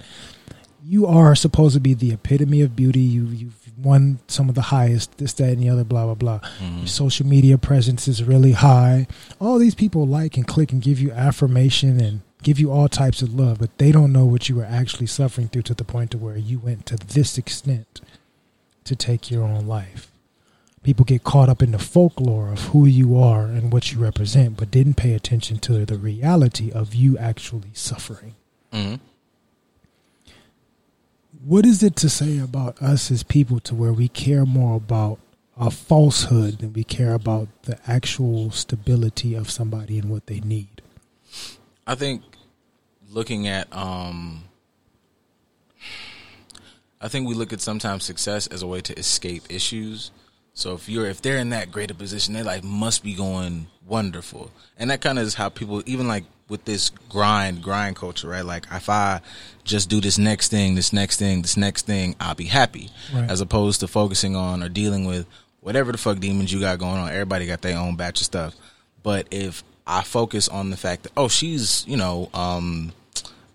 you 0.89 1.05
are 1.05 1.35
supposed 1.35 1.75
to 1.75 1.79
be 1.79 1.93
the 1.93 2.11
epitome 2.11 2.61
of 2.61 2.75
beauty. 2.75 2.99
You 3.01 3.27
you've 3.27 3.53
won 3.77 4.19
some 4.27 4.49
of 4.49 4.55
the 4.55 4.63
highest, 4.63 5.17
this, 5.19 5.33
that, 5.33 5.49
and 5.53 5.61
the 5.61 5.69
other, 5.69 5.83
blah 5.83 6.05
blah 6.05 6.15
blah. 6.15 6.39
hmm 6.57 6.79
Your 6.79 6.87
social 6.87 7.27
media 7.27 7.57
presence 7.57 8.07
is 8.07 8.23
really 8.23 8.53
high. 8.53 9.07
All 9.39 9.59
these 9.59 9.75
people 9.75 10.07
like 10.07 10.35
and 10.35 10.47
click 10.47 10.71
and 10.71 10.81
give 10.81 10.99
you 10.99 11.11
affirmation 11.11 12.01
and 12.01 12.21
give 12.41 12.59
you 12.59 12.71
all 12.71 12.87
types 12.89 13.21
of 13.21 13.33
love, 13.33 13.59
but 13.59 13.77
they 13.77 13.91
don't 13.91 14.11
know 14.13 14.25
what 14.25 14.49
you 14.49 14.55
were 14.55 14.65
actually 14.65 15.05
suffering 15.07 15.47
through 15.49 15.61
to 15.63 15.73
the 15.75 15.83
point 15.83 16.11
to 16.11 16.17
where 16.17 16.37
you 16.37 16.57
went 16.57 16.85
to 16.87 16.97
this 16.97 17.37
extent 17.37 18.01
to 18.85 18.95
take 18.95 19.29
your 19.29 19.43
own 19.43 19.67
life. 19.67 20.11
People 20.81 21.03
get 21.05 21.23
caught 21.25 21.49
up 21.49 21.61
in 21.61 21.71
the 21.71 21.77
folklore 21.79 22.51
of 22.51 22.69
who 22.69 22.85
you 22.85 23.19
are 23.19 23.43
and 23.45 23.71
what 23.71 23.91
you 23.91 23.99
represent, 23.99 24.55
but 24.57 24.71
didn't 24.71 24.93
pay 24.95 25.13
attention 25.13 25.59
to 25.59 25.85
the 25.85 25.97
reality 25.97 26.71
of 26.71 26.95
you 26.95 27.17
actually 27.17 27.71
suffering. 27.73 28.33
hmm 28.73 28.95
What 31.43 31.65
is 31.65 31.83
it 31.83 31.95
to 31.97 32.09
say 32.09 32.37
about 32.37 32.81
us 32.81 33.09
as 33.11 33.23
people 33.23 33.61
to 33.61 33.73
where 33.73 33.93
we 33.93 34.09
care 34.09 34.45
more 34.45 34.75
about 34.75 35.19
a 35.57 35.71
falsehood 35.71 36.59
than 36.59 36.73
we 36.73 36.83
care 36.83 37.13
about 37.13 37.47
the 37.63 37.79
actual 37.87 38.51
stability 38.51 39.35
of 39.35 39.49
somebody 39.49 39.97
and 39.97 40.09
what 40.09 40.27
they 40.27 40.41
need? 40.41 40.81
I 41.87 41.95
think 41.95 42.23
looking 43.09 43.47
at 43.47 43.73
um 43.73 44.43
I 47.01 47.07
think 47.07 47.27
we 47.27 47.35
look 47.35 47.53
at 47.53 47.61
sometimes 47.61 48.03
success 48.03 48.47
as 48.47 48.61
a 48.61 48.67
way 48.67 48.81
to 48.81 48.99
escape 48.99 49.43
issues. 49.49 50.11
So 50.53 50.73
if 50.73 50.89
you're 50.89 51.05
if 51.05 51.21
they're 51.21 51.37
in 51.37 51.51
that 51.51 51.71
greater 51.71 51.93
position, 51.93 52.33
their 52.33 52.43
life 52.43 52.63
must 52.63 53.01
be 53.01 53.13
going 53.13 53.67
wonderful, 53.87 54.51
and 54.77 54.89
that 54.91 54.99
kind 54.99 55.17
of 55.17 55.25
is 55.25 55.35
how 55.35 55.47
people 55.47 55.81
even 55.85 56.07
like 56.07 56.25
with 56.49 56.65
this 56.65 56.89
grind 57.09 57.61
grind 57.61 57.95
culture, 57.95 58.27
right? 58.27 58.43
Like 58.45 58.65
if 58.71 58.89
I 58.89 59.21
just 59.63 59.87
do 59.89 60.01
this 60.01 60.17
next 60.17 60.49
thing, 60.49 60.75
this 60.75 60.91
next 60.91 61.17
thing, 61.17 61.41
this 61.43 61.55
next 61.55 61.85
thing, 61.85 62.15
I'll 62.19 62.35
be 62.35 62.45
happy, 62.45 62.89
Right. 63.13 63.29
as 63.29 63.39
opposed 63.41 63.79
to 63.81 63.87
focusing 63.87 64.35
on 64.35 64.61
or 64.63 64.69
dealing 64.69 65.05
with 65.05 65.25
whatever 65.61 65.91
the 65.91 65.97
fuck 65.97 66.19
demons 66.19 66.51
you 66.51 66.59
got 66.59 66.79
going 66.79 66.97
on. 66.97 67.09
Everybody 67.09 67.45
got 67.45 67.61
their 67.61 67.77
own 67.77 67.95
batch 67.95 68.19
of 68.21 68.25
stuff, 68.25 68.55
but 69.03 69.27
if 69.31 69.63
I 69.85 70.01
focus 70.03 70.47
on 70.49 70.69
the 70.71 70.77
fact 70.77 71.03
that 71.03 71.11
oh 71.15 71.27
she's 71.27 71.85
you 71.87 71.97
know 71.97 72.29
um 72.33 72.91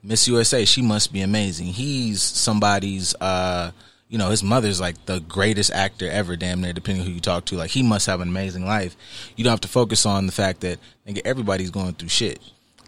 Miss 0.06 0.28
USA, 0.28 0.64
she 0.66 0.82
must 0.82 1.12
be 1.14 1.22
amazing. 1.22 1.68
He's 1.68 2.20
somebody's, 2.20 3.14
uh, 3.22 3.70
you 4.10 4.18
know, 4.18 4.28
his 4.28 4.42
mother's 4.42 4.78
like 4.78 5.06
the 5.06 5.20
greatest 5.20 5.72
actor 5.72 6.06
ever, 6.10 6.36
damn 6.36 6.60
near, 6.60 6.74
depending 6.74 7.00
on 7.02 7.08
who 7.08 7.14
you 7.14 7.20
talk 7.20 7.46
to. 7.46 7.56
Like, 7.56 7.70
he 7.70 7.82
must 7.82 8.06
have 8.06 8.20
an 8.20 8.28
amazing 8.28 8.66
life. 8.66 8.96
You 9.34 9.44
don't 9.44 9.50
have 9.52 9.62
to 9.62 9.68
focus 9.68 10.04
on 10.04 10.26
the 10.26 10.32
fact 10.32 10.60
that, 10.60 10.78
nigga, 11.08 11.22
everybody's 11.24 11.70
going 11.70 11.94
through 11.94 12.10
shit. 12.10 12.38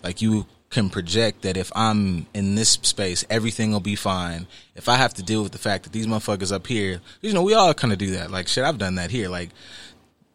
Like, 0.07 0.23
you 0.23 0.47
can 0.71 0.89
project 0.89 1.43
that 1.43 1.57
if 1.57 1.73
I'm 1.75 2.27
in 2.33 2.55
this 2.55 2.71
space, 2.71 3.25
everything 3.29 3.73
will 3.73 3.81
be 3.81 3.97
fine. 3.97 4.47
If 4.75 4.89
I 4.89 4.97
have 4.97 5.15
to 5.15 5.23
deal 5.23 5.43
with 5.43 5.53
the 5.53 5.59
fact 5.59 5.85
that 5.85 5.93
these 5.93 6.07
motherfuckers 6.07 6.53
up 6.53 6.67
here, 6.67 7.01
you 7.21 7.33
know, 7.33 7.43
we 7.43 7.55
all 7.55 7.75
kind 7.75 7.93
of 7.93 7.99
do 7.99 8.13
that. 8.13 8.31
Like, 8.31 8.47
shit, 8.47 8.65
I've 8.65 8.79
done 8.79 8.95
that 8.97 9.11
here. 9.11 9.29
Like, 9.29 9.51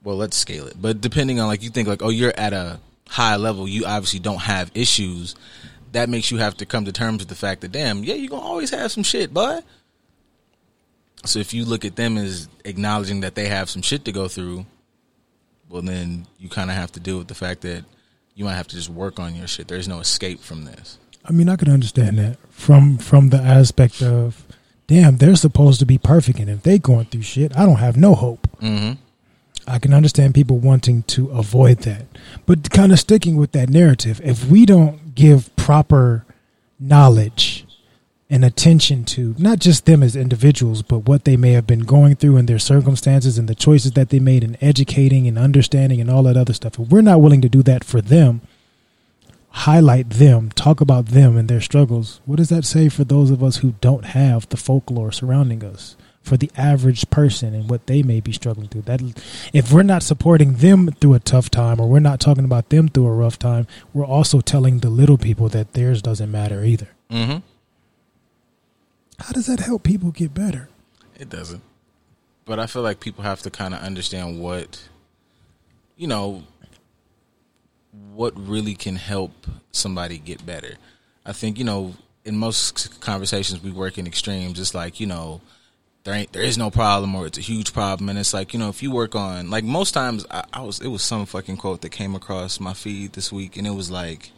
well, 0.04 0.18
let's 0.18 0.36
scale 0.36 0.68
it. 0.68 0.76
But 0.82 1.02
depending 1.02 1.40
on 1.40 1.48
like 1.48 1.64
you 1.64 1.70
think 1.70 1.88
like, 1.88 2.02
oh, 2.02 2.10
you're 2.10 2.34
at 2.38 2.54
a 2.54 2.80
high 3.08 3.36
level, 3.36 3.68
you 3.68 3.86
obviously 3.86 4.20
don't 4.20 4.42
have 4.42 4.72
issues. 4.74 5.36
That 5.92 6.10
makes 6.10 6.32
you 6.32 6.38
have 6.38 6.58
to 6.58 6.66
come 6.66 6.86
to 6.86 6.92
terms 6.92 7.20
with 7.20 7.30
the 7.30 7.36
fact 7.36 7.62
that 7.62 7.72
damn, 7.72 8.04
yeah, 8.04 8.16
you're 8.16 8.30
gonna 8.30 8.42
always 8.42 8.72
have 8.72 8.92
some 8.92 9.04
shit, 9.04 9.34
bud. 9.34 9.64
So 11.26 11.40
if 11.40 11.54
you 11.54 11.66
look 11.66 11.86
at 11.86 11.96
them 11.96 12.18
as 12.18 12.50
acknowledging 12.66 13.22
that 13.22 13.36
they 13.36 13.48
have 13.48 13.70
some 13.70 13.84
shit 13.84 14.06
to 14.06 14.12
go 14.12 14.28
through, 14.28 14.66
well 15.70 15.82
then 15.82 16.26
you 16.40 16.50
kinda 16.50 16.74
have 16.74 16.92
to 16.94 17.00
deal 17.00 17.20
with 17.20 17.28
the 17.28 17.36
fact 17.36 17.62
that 17.62 17.86
you 18.42 18.46
might 18.46 18.56
have 18.56 18.68
to 18.68 18.76
just 18.76 18.90
work 18.90 19.20
on 19.20 19.36
your 19.36 19.46
shit. 19.46 19.68
There's 19.68 19.88
no 19.88 20.00
escape 20.00 20.40
from 20.40 20.66
this. 20.66 20.98
I 21.24 21.32
mean, 21.32 21.48
I 21.48 21.56
can 21.58 21.70
understand 21.70 22.18
that 22.18 22.38
from 22.50 22.98
from 22.98 23.30
the 23.30 23.38
aspect 23.38 24.02
of, 24.02 24.44
damn, 24.88 25.18
they're 25.18 25.36
supposed 25.36 25.80
to 25.82 25.86
be 25.86 26.00
perfect, 26.00 26.40
and 26.40 26.50
if 26.50 26.64
they 26.64 26.80
going 26.80 27.06
through 27.06 27.22
shit, 27.22 27.56
I 27.56 27.68
don't 27.68 27.78
have 27.78 27.98
no 27.98 28.16
hope. 28.16 28.48
Mm-hmm. 28.60 28.94
I 29.68 29.78
can 29.78 29.94
understand 29.94 30.34
people 30.34 30.58
wanting 30.58 31.04
to 31.04 31.30
avoid 31.30 31.82
that, 31.82 32.08
but 32.48 32.72
kind 32.72 32.92
of 32.92 33.00
sticking 33.00 33.36
with 33.36 33.52
that 33.52 33.70
narrative. 33.70 34.20
If 34.24 34.48
we 34.48 34.66
don't 34.66 35.14
give 35.14 35.56
proper 35.56 36.26
knowledge 36.80 37.68
and 38.32 38.46
attention 38.46 39.04
to 39.04 39.36
not 39.38 39.60
just 39.60 39.86
them 39.86 40.02
as 40.02 40.16
individuals, 40.16 40.82
but 40.82 41.00
what 41.00 41.26
they 41.26 41.36
may 41.36 41.52
have 41.52 41.68
been 41.68 41.82
going 41.82 42.16
through 42.16 42.38
and 42.38 42.48
their 42.48 42.58
circumstances 42.58 43.38
and 43.38 43.50
the 43.50 43.54
choices 43.54 43.92
that 43.92 44.08
they 44.08 44.20
made 44.20 44.42
in 44.42 44.58
educating 44.62 45.28
and 45.28 45.38
understanding 45.38 46.00
and 46.00 46.10
all 46.10 46.24
that 46.24 46.38
other 46.38 46.54
stuff, 46.54 46.80
if 46.80 46.88
we're 46.88 47.02
not 47.02 47.22
willing 47.22 47.42
to 47.42 47.50
do 47.50 47.62
that 47.62 47.84
for 47.84 48.00
them, 48.00 48.40
highlight 49.50 50.12
them, 50.12 50.50
talk 50.52 50.80
about 50.80 51.08
them 51.08 51.36
and 51.36 51.50
their 51.50 51.60
struggles, 51.60 52.22
what 52.26 52.38
does 52.38 52.48
that 52.48 52.64
say 52.64 52.88
for 52.88 53.04
those 53.04 53.30
of 53.32 53.44
us 53.44 53.58
who 53.58 53.76
don't 53.82 54.06
have 54.06 54.48
the 54.48 54.58
folklore 54.58 55.12
surrounding 55.12 55.62
us? 55.64 55.98
For 56.24 56.38
the 56.38 56.52
average 56.56 57.10
person 57.10 57.56
and 57.56 57.68
what 57.68 57.88
they 57.88 58.04
may 58.04 58.20
be 58.20 58.32
struggling 58.32 58.68
through, 58.68 58.84
that 58.84 59.02
if 59.54 59.74
we're 59.74 59.82
not 59.82 60.04
supporting 60.04 60.54
them 60.54 60.92
through 61.02 61.16
a 61.16 61.20
tough 61.20 61.50
time, 61.50 61.82
or 61.82 61.90
we're 61.90 62.00
not 62.00 62.20
talking 62.20 62.46
about 62.46 62.70
them 62.70 62.90
through 62.90 63.08
a 63.08 63.12
rough 63.12 63.40
time, 63.40 63.66
we're 63.92 64.06
also 64.06 64.40
telling 64.40 64.80
the 64.80 64.90
little 64.92 65.18
people 65.18 65.50
that 65.50 65.74
theirs 65.74 66.00
doesn't 66.00 66.32
matter 66.32 66.64
either. 66.64 66.90
Mm-hmm. 67.10 67.40
How 69.22 69.34
does 69.34 69.46
that 69.46 69.60
help 69.60 69.84
people 69.84 70.12
get 70.12 70.34
better? 70.34 70.70
It 71.20 71.30
doesn't. 71.30 71.62
But 72.46 72.60
I 72.60 72.66
feel 72.66 72.82
like 72.82 73.00
people 73.00 73.24
have 73.24 73.42
to 73.44 73.52
kind 73.52 73.74
of 73.74 73.82
understand 73.82 74.42
what, 74.42 74.82
you 75.96 76.08
know, 76.08 76.44
what 78.14 78.34
really 78.36 78.74
can 78.74 78.96
help 78.96 79.32
somebody 79.72 80.18
get 80.18 80.44
better. 80.46 80.76
I 81.24 81.34
think, 81.34 81.60
you 81.60 81.64
know, 81.64 81.94
in 82.26 82.36
most 82.36 83.00
conversations 83.02 83.62
we 83.62 83.72
work 83.72 83.98
in 84.00 84.08
extremes. 84.08 84.60
It's 84.60 84.74
like, 84.74 85.00
you 85.00 85.06
know, 85.06 85.42
there 86.04 86.16
ain't 86.16 86.34
there 86.34 86.42
is 86.42 86.58
no 86.58 86.72
problem 86.72 87.14
or 87.14 87.28
it's 87.28 87.38
a 87.38 87.42
huge 87.42 87.74
problem 87.74 88.10
and 88.10 88.18
it's 88.18 88.34
like, 88.34 88.54
you 88.54 88.60
know, 88.60 88.70
if 88.70 88.82
you 88.82 88.90
work 88.90 89.14
on 89.14 89.52
like 89.52 89.64
most 89.64 89.92
times 89.92 90.26
I, 90.32 90.46
I 90.52 90.62
was 90.62 90.80
it 90.80 90.88
was 90.88 91.04
some 91.04 91.28
fucking 91.28 91.58
quote 91.58 91.82
that 91.82 91.90
came 91.90 92.16
across 92.16 92.60
my 92.60 92.74
feed 92.74 93.14
this 93.14 93.32
week 93.32 93.56
and 93.56 93.68
it 93.68 93.76
was 93.76 93.92
like 93.92 94.32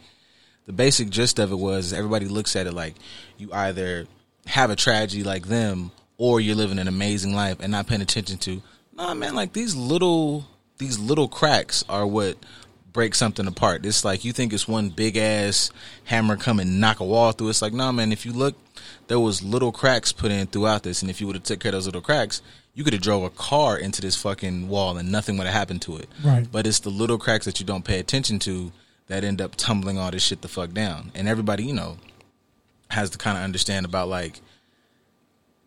the 0.66 0.74
basic 0.74 1.08
gist 1.08 1.38
of 1.38 1.52
it 1.52 1.56
was 1.56 1.94
everybody 1.94 2.26
looks 2.26 2.54
at 2.54 2.66
it 2.66 2.74
like 2.74 2.94
you 3.38 3.50
either 3.52 4.06
have 4.46 4.70
a 4.70 4.76
tragedy 4.76 5.22
like 5.24 5.46
them 5.46 5.90
or 6.18 6.40
you're 6.40 6.54
living 6.54 6.78
an 6.78 6.88
amazing 6.88 7.34
life 7.34 7.58
and 7.60 7.72
not 7.72 7.86
paying 7.86 8.02
attention 8.02 8.38
to 8.38 8.62
nah 8.92 9.14
man 9.14 9.34
like 9.34 9.52
these 9.52 9.74
little 9.74 10.46
these 10.78 10.98
little 10.98 11.28
cracks 11.28 11.84
are 11.88 12.06
what 12.06 12.36
break 12.94 13.14
something 13.14 13.46
apart. 13.46 13.84
It's 13.84 14.04
like 14.04 14.24
you 14.24 14.32
think 14.32 14.52
it's 14.52 14.68
one 14.68 14.88
big 14.88 15.16
ass 15.16 15.70
hammer 16.04 16.36
come 16.36 16.60
and 16.60 16.80
knock 16.80 17.00
a 17.00 17.04
wall 17.04 17.32
through. 17.32 17.50
It's 17.50 17.60
like 17.60 17.74
nah 17.74 17.92
man 17.92 18.12
if 18.12 18.24
you 18.24 18.32
look 18.32 18.56
there 19.08 19.20
was 19.20 19.42
little 19.42 19.72
cracks 19.72 20.12
put 20.12 20.30
in 20.30 20.46
throughout 20.46 20.84
this 20.84 21.02
and 21.02 21.10
if 21.10 21.20
you 21.20 21.26
would 21.26 21.36
have 21.36 21.42
took 21.42 21.60
care 21.60 21.70
of 21.70 21.74
those 21.74 21.86
little 21.86 22.00
cracks 22.00 22.40
you 22.72 22.82
could 22.82 22.92
have 22.92 23.02
drove 23.02 23.22
a 23.22 23.30
car 23.30 23.76
into 23.76 24.00
this 24.00 24.16
fucking 24.16 24.68
wall 24.68 24.96
and 24.96 25.10
nothing 25.12 25.36
would 25.36 25.46
have 25.46 25.54
happened 25.54 25.82
to 25.82 25.96
it. 25.96 26.08
Right. 26.24 26.46
but 26.50 26.66
it's 26.66 26.80
the 26.80 26.90
little 26.90 27.18
cracks 27.18 27.44
that 27.44 27.60
you 27.60 27.66
don't 27.66 27.84
pay 27.84 27.98
attention 27.98 28.38
to 28.40 28.72
that 29.08 29.22
end 29.22 29.40
up 29.40 29.54
tumbling 29.56 29.98
all 29.98 30.10
this 30.10 30.22
shit 30.22 30.40
the 30.40 30.48
fuck 30.48 30.72
down. 30.72 31.10
And 31.14 31.28
everybody 31.28 31.64
you 31.64 31.74
know 31.74 31.98
has 32.94 33.10
to 33.10 33.18
kind 33.18 33.36
of 33.36 33.44
understand 33.44 33.86
about 33.86 34.08
like 34.08 34.40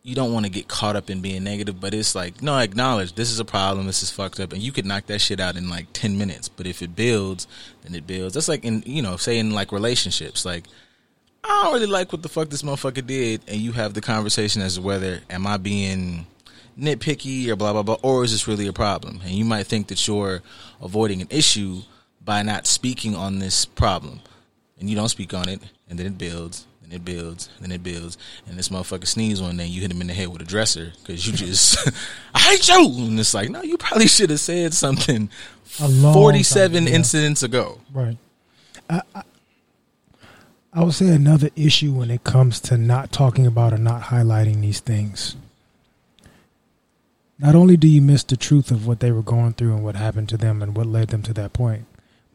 you 0.03 0.15
don't 0.15 0.31
want 0.31 0.45
to 0.45 0.51
get 0.51 0.69
caught 0.69 0.95
up 0.95 1.09
in 1.09 1.19
being 1.19 1.43
negative, 1.43 1.81
but 1.81 1.93
it's 1.93 2.15
like 2.15 2.41
no, 2.41 2.57
acknowledge 2.57 3.13
this 3.13 3.29
is 3.29 3.39
a 3.39 3.45
problem, 3.45 3.87
this 3.87 4.01
is 4.01 4.09
fucked 4.09 4.39
up, 4.39 4.53
and 4.53 4.61
you 4.61 4.71
could 4.71 4.85
knock 4.85 5.05
that 5.07 5.19
shit 5.19 5.39
out 5.39 5.57
in 5.57 5.69
like 5.69 5.87
ten 5.91 6.17
minutes. 6.17 6.47
But 6.47 6.65
if 6.65 6.81
it 6.81 6.95
builds, 6.95 7.45
then 7.83 7.93
it 7.93 8.07
builds. 8.07 8.33
That's 8.33 8.47
like 8.47 8.63
in 8.63 8.83
you 8.85 9.01
know, 9.01 9.17
say 9.17 9.37
in 9.37 9.51
like 9.51 9.71
relationships, 9.71 10.45
like 10.45 10.63
I 11.43 11.63
don't 11.63 11.73
really 11.73 11.87
like 11.87 12.11
what 12.11 12.23
the 12.23 12.29
fuck 12.29 12.49
this 12.49 12.61
motherfucker 12.61 13.05
did, 13.05 13.41
and 13.47 13.57
you 13.57 13.73
have 13.73 13.93
the 13.93 14.01
conversation 14.01 14.61
as 14.61 14.75
to 14.75 14.81
whether 14.81 15.21
am 15.29 15.45
I 15.45 15.57
being 15.57 16.25
nitpicky 16.79 17.47
or 17.49 17.55
blah 17.55 17.73
blah 17.73 17.83
blah, 17.83 17.97
or 18.01 18.23
is 18.23 18.31
this 18.31 18.47
really 18.47 18.67
a 18.67 18.73
problem? 18.73 19.19
And 19.23 19.31
you 19.31 19.43
might 19.43 19.67
think 19.67 19.87
that 19.87 20.07
you're 20.07 20.41
avoiding 20.81 21.21
an 21.21 21.27
issue 21.29 21.81
by 22.23 22.43
not 22.43 22.65
speaking 22.65 23.15
on 23.15 23.39
this 23.39 23.65
problem, 23.65 24.21
and 24.79 24.89
you 24.89 24.95
don't 24.95 25.09
speak 25.09 25.33
on 25.33 25.49
it, 25.49 25.61
and 25.89 25.99
then 25.99 26.05
it 26.05 26.17
builds, 26.17 26.65
and 26.87 26.93
it 26.93 27.03
builds, 27.03 27.49
and 27.61 27.73
it 27.73 27.83
builds, 27.83 28.17
and 28.47 28.57
this 28.57 28.69
motherfucker 28.69 29.05
sneezes 29.05 29.41
one 29.41 29.57
day, 29.57 29.65
and 29.65 29.73
you 29.73 29.81
hit 29.81 29.91
him 29.91 29.99
in 29.99 30.07
the 30.07 30.13
head 30.13 30.29
with 30.29 30.41
a 30.41 30.45
dresser 30.45 30.93
because 31.01 31.27
you 31.27 31.33
just 31.33 31.77
I 32.33 32.39
hate 32.39 32.67
you, 32.69 32.85
and 32.85 33.19
it's 33.19 33.33
like 33.33 33.49
no, 33.49 33.61
you 33.61 33.77
probably 33.77 34.07
should 34.07 34.29
have 34.29 34.39
said 34.39 34.73
something 34.73 35.29
A 35.81 35.87
long 35.87 36.13
forty 36.13 36.43
seven 36.43 36.83
time, 36.83 36.87
yeah. 36.87 36.95
incidents 36.95 37.43
ago. 37.43 37.81
Right. 37.93 38.17
I, 38.89 39.01
I, 39.13 39.23
I 40.71 40.83
would 40.83 40.93
say 40.93 41.09
another 41.09 41.49
issue 41.55 41.91
when 41.91 42.09
it 42.09 42.23
comes 42.23 42.61
to 42.61 42.77
not 42.77 43.11
talking 43.11 43.45
about 43.45 43.73
or 43.73 43.77
not 43.77 44.03
highlighting 44.03 44.61
these 44.61 44.79
things. 44.79 45.35
Not 47.39 47.53
only 47.53 47.77
do 47.77 47.87
you 47.87 48.01
miss 48.01 48.23
the 48.23 48.37
truth 48.37 48.71
of 48.71 48.87
what 48.87 48.99
they 48.99 49.11
were 49.11 49.21
going 49.21 49.53
through 49.53 49.73
and 49.73 49.83
what 49.83 49.95
happened 49.95 50.29
to 50.29 50.37
them 50.37 50.61
and 50.61 50.75
what 50.75 50.87
led 50.87 51.09
them 51.09 51.21
to 51.23 51.33
that 51.33 51.53
point, 51.53 51.85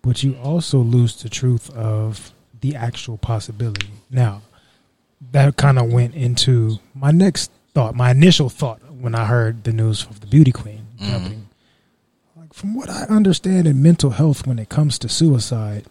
but 0.02 0.22
you 0.22 0.36
also 0.36 0.78
lose 0.78 1.20
the 1.22 1.28
truth 1.28 1.70
of 1.70 2.32
the 2.62 2.74
actual 2.74 3.18
possibility. 3.18 3.90
Now, 4.10 4.40
that 5.32 5.56
kind 5.56 5.78
of 5.78 5.92
went 5.92 6.14
into 6.14 6.78
my 6.94 7.10
next 7.10 7.50
thought, 7.74 7.94
my 7.94 8.10
initial 8.10 8.48
thought 8.48 8.80
when 8.92 9.14
I 9.14 9.26
heard 9.26 9.64
the 9.64 9.72
news 9.72 10.04
of 10.08 10.20
the 10.20 10.26
beauty 10.26 10.52
queen 10.52 10.86
Mhm. 11.00 11.10
jumping. 11.10 11.46
Like 12.36 12.52
from 12.54 12.74
what 12.74 12.88
I 12.88 13.02
understand 13.04 13.66
in 13.66 13.82
mental 13.82 14.10
health 14.10 14.46
when 14.46 14.58
it 14.58 14.68
comes 14.68 14.98
to 15.00 15.08
suicide, 15.08 15.84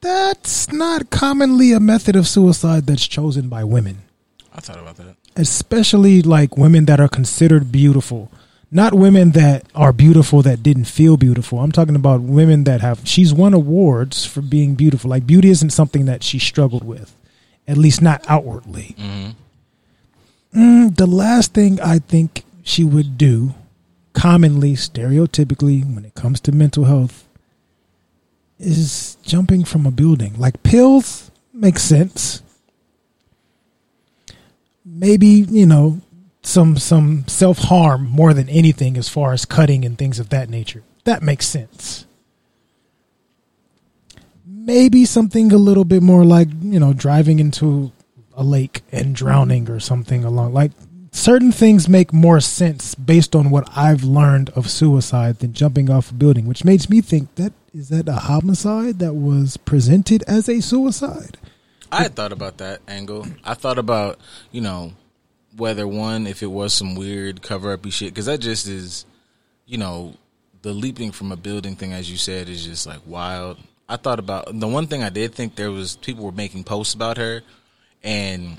that's 0.00 0.72
not 0.72 1.10
commonly 1.10 1.72
a 1.72 1.80
method 1.80 2.16
of 2.16 2.26
suicide 2.26 2.86
that's 2.86 3.06
chosen 3.06 3.48
by 3.48 3.64
women, 3.64 3.98
I 4.54 4.60
thought 4.60 4.78
about 4.78 4.96
that. 4.96 5.16
especially 5.36 6.22
like 6.22 6.56
women 6.56 6.84
that 6.86 7.00
are 7.00 7.08
considered 7.08 7.70
beautiful. 7.72 8.30
Not 8.72 8.94
women 8.94 9.32
that 9.32 9.66
are 9.74 9.92
beautiful 9.92 10.42
that 10.42 10.62
didn't 10.62 10.84
feel 10.84 11.16
beautiful. 11.16 11.58
I'm 11.58 11.72
talking 11.72 11.96
about 11.96 12.20
women 12.20 12.64
that 12.64 12.80
have. 12.82 13.00
She's 13.04 13.34
won 13.34 13.52
awards 13.52 14.24
for 14.24 14.40
being 14.42 14.76
beautiful. 14.76 15.10
Like 15.10 15.26
beauty 15.26 15.50
isn't 15.50 15.70
something 15.70 16.04
that 16.04 16.22
she 16.22 16.38
struggled 16.38 16.84
with, 16.84 17.14
at 17.66 17.76
least 17.76 18.00
not 18.00 18.24
outwardly. 18.28 18.94
hmm 18.98 19.30
Mm, 20.52 20.96
the 20.96 21.06
last 21.06 21.54
thing 21.54 21.80
I 21.80 22.00
think 22.00 22.42
she 22.64 22.82
would 22.82 23.16
do, 23.16 23.54
commonly, 24.14 24.72
stereotypically, 24.72 25.84
when 25.94 26.04
it 26.04 26.16
comes 26.16 26.40
to 26.40 26.50
mental 26.52 26.86
health, 26.86 27.24
is 28.58 29.16
jumping 29.22 29.62
from 29.62 29.86
a 29.86 29.92
building. 29.92 30.34
Like 30.38 30.64
pills 30.64 31.30
makes 31.52 31.82
sense. 31.82 32.42
Maybe 34.84 35.46
you 35.48 35.66
know 35.66 36.00
some 36.42 36.76
some 36.76 37.26
self 37.26 37.58
harm 37.58 38.08
more 38.08 38.32
than 38.34 38.48
anything 38.48 38.96
as 38.96 39.08
far 39.08 39.32
as 39.32 39.44
cutting 39.44 39.84
and 39.84 39.98
things 39.98 40.18
of 40.18 40.30
that 40.30 40.48
nature. 40.48 40.82
That 41.04 41.22
makes 41.22 41.46
sense. 41.46 42.06
Maybe 44.46 45.04
something 45.04 45.52
a 45.52 45.56
little 45.56 45.84
bit 45.84 46.02
more 46.02 46.24
like 46.24 46.48
you 46.62 46.80
know 46.80 46.92
driving 46.92 47.38
into 47.38 47.92
a 48.34 48.44
lake 48.44 48.82
and 48.92 49.14
drowning 49.14 49.68
or 49.68 49.80
something 49.80 50.24
along 50.24 50.54
like 50.54 50.72
certain 51.12 51.52
things 51.52 51.88
make 51.88 52.12
more 52.12 52.40
sense 52.40 52.94
based 52.94 53.34
on 53.34 53.50
what 53.50 53.68
I've 53.76 54.04
learned 54.04 54.50
of 54.50 54.70
suicide 54.70 55.38
than 55.40 55.52
jumping 55.52 55.90
off 55.90 56.10
a 56.10 56.14
building, 56.14 56.46
which 56.46 56.64
makes 56.64 56.88
me 56.88 57.00
think 57.00 57.34
that 57.34 57.52
is 57.74 57.88
that 57.88 58.08
a 58.08 58.14
homicide 58.14 58.98
that 58.98 59.14
was 59.14 59.56
presented 59.56 60.24
as 60.26 60.48
a 60.48 60.60
suicide. 60.60 61.38
I 61.92 62.02
had 62.02 62.14
thought 62.14 62.32
about 62.32 62.58
that 62.58 62.80
angle. 62.88 63.26
I 63.44 63.54
thought 63.54 63.78
about 63.78 64.18
you 64.52 64.60
know 64.60 64.92
whether 65.60 65.86
one 65.86 66.26
if 66.26 66.42
it 66.42 66.50
was 66.50 66.72
some 66.72 66.94
weird 66.94 67.42
cover 67.42 67.72
up 67.72 67.86
shit 67.90 68.08
because 68.12 68.26
that 68.26 68.40
just 68.40 68.66
is 68.66 69.04
you 69.66 69.76
know 69.76 70.14
the 70.62 70.72
leaping 70.72 71.12
from 71.12 71.30
a 71.30 71.36
building 71.36 71.76
thing 71.76 71.92
as 71.92 72.10
you 72.10 72.16
said 72.16 72.48
is 72.48 72.64
just 72.64 72.86
like 72.86 73.00
wild. 73.06 73.58
I 73.88 73.96
thought 73.96 74.18
about 74.18 74.58
the 74.58 74.68
one 74.68 74.86
thing 74.86 75.02
I 75.02 75.10
did 75.10 75.34
think 75.34 75.56
there 75.56 75.70
was 75.70 75.96
people 75.96 76.24
were 76.24 76.32
making 76.32 76.64
posts 76.64 76.94
about 76.94 77.16
her 77.16 77.42
and 78.02 78.58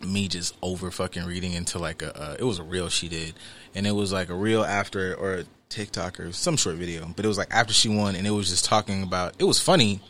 me 0.00 0.28
just 0.28 0.56
over 0.62 0.90
fucking 0.90 1.24
reading 1.24 1.52
into 1.52 1.78
like 1.78 2.02
a 2.02 2.36
it 2.38 2.44
was 2.44 2.58
a 2.58 2.62
reel 2.62 2.88
she 2.88 3.08
did 3.08 3.34
and 3.74 3.86
it 3.86 3.92
was 3.92 4.12
like 4.12 4.28
a 4.28 4.34
reel 4.34 4.64
after 4.64 5.14
or 5.14 5.34
a 5.34 5.44
TikTok 5.68 6.20
or 6.20 6.32
some 6.32 6.56
short 6.56 6.76
video 6.76 7.06
but 7.16 7.24
it 7.24 7.28
was 7.28 7.38
like 7.38 7.52
after 7.52 7.72
she 7.72 7.88
won 7.88 8.14
and 8.14 8.26
it 8.26 8.30
was 8.30 8.48
just 8.48 8.64
talking 8.64 9.02
about 9.02 9.34
it 9.38 9.44
was 9.44 9.60
funny 9.60 10.00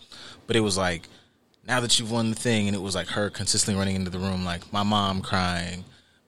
but 0.46 0.56
it 0.56 0.60
was 0.60 0.76
like 0.76 1.08
now 1.66 1.80
that 1.80 1.98
you've 1.98 2.10
won 2.10 2.30
the 2.30 2.36
thing 2.36 2.66
and 2.66 2.76
it 2.76 2.82
was 2.82 2.94
like 2.94 3.08
her 3.08 3.30
consistently 3.30 3.78
running 3.78 3.96
into 3.96 4.10
the 4.10 4.18
room 4.18 4.44
like 4.44 4.70
my 4.72 4.82
mom 4.82 5.22
crying 5.22 5.84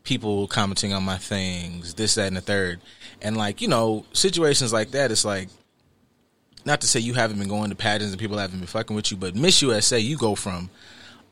people 0.07 0.47
commenting 0.47 0.93
on 0.93 1.03
my 1.03 1.19
things 1.19 1.95
this 1.95 2.15
that 2.15 2.29
and 2.29 2.37
the 2.37 2.41
third 2.41 2.81
and 3.21 3.37
like 3.37 3.61
you 3.61 3.69
know 3.69 4.07
situations 4.13 4.73
like 4.73 4.93
that 4.93 5.11
it's 5.11 5.25
like 5.25 5.49
not 6.65 6.81
to 6.81 6.87
say 6.87 6.99
you 6.99 7.13
haven't 7.13 7.39
been 7.39 7.49
going 7.49 7.69
to 7.69 7.77
pageants 7.77 8.13
and 8.13 8.21
people 8.21 8.39
haven't 8.39 8.59
been 8.59 8.67
fucking 8.67 8.97
with 8.97 9.11
you 9.11 9.17
but 9.17 9.35
Miss 9.35 9.61
USA 9.63 9.99
you 9.99 10.17
go 10.17 10.35
from 10.35 10.71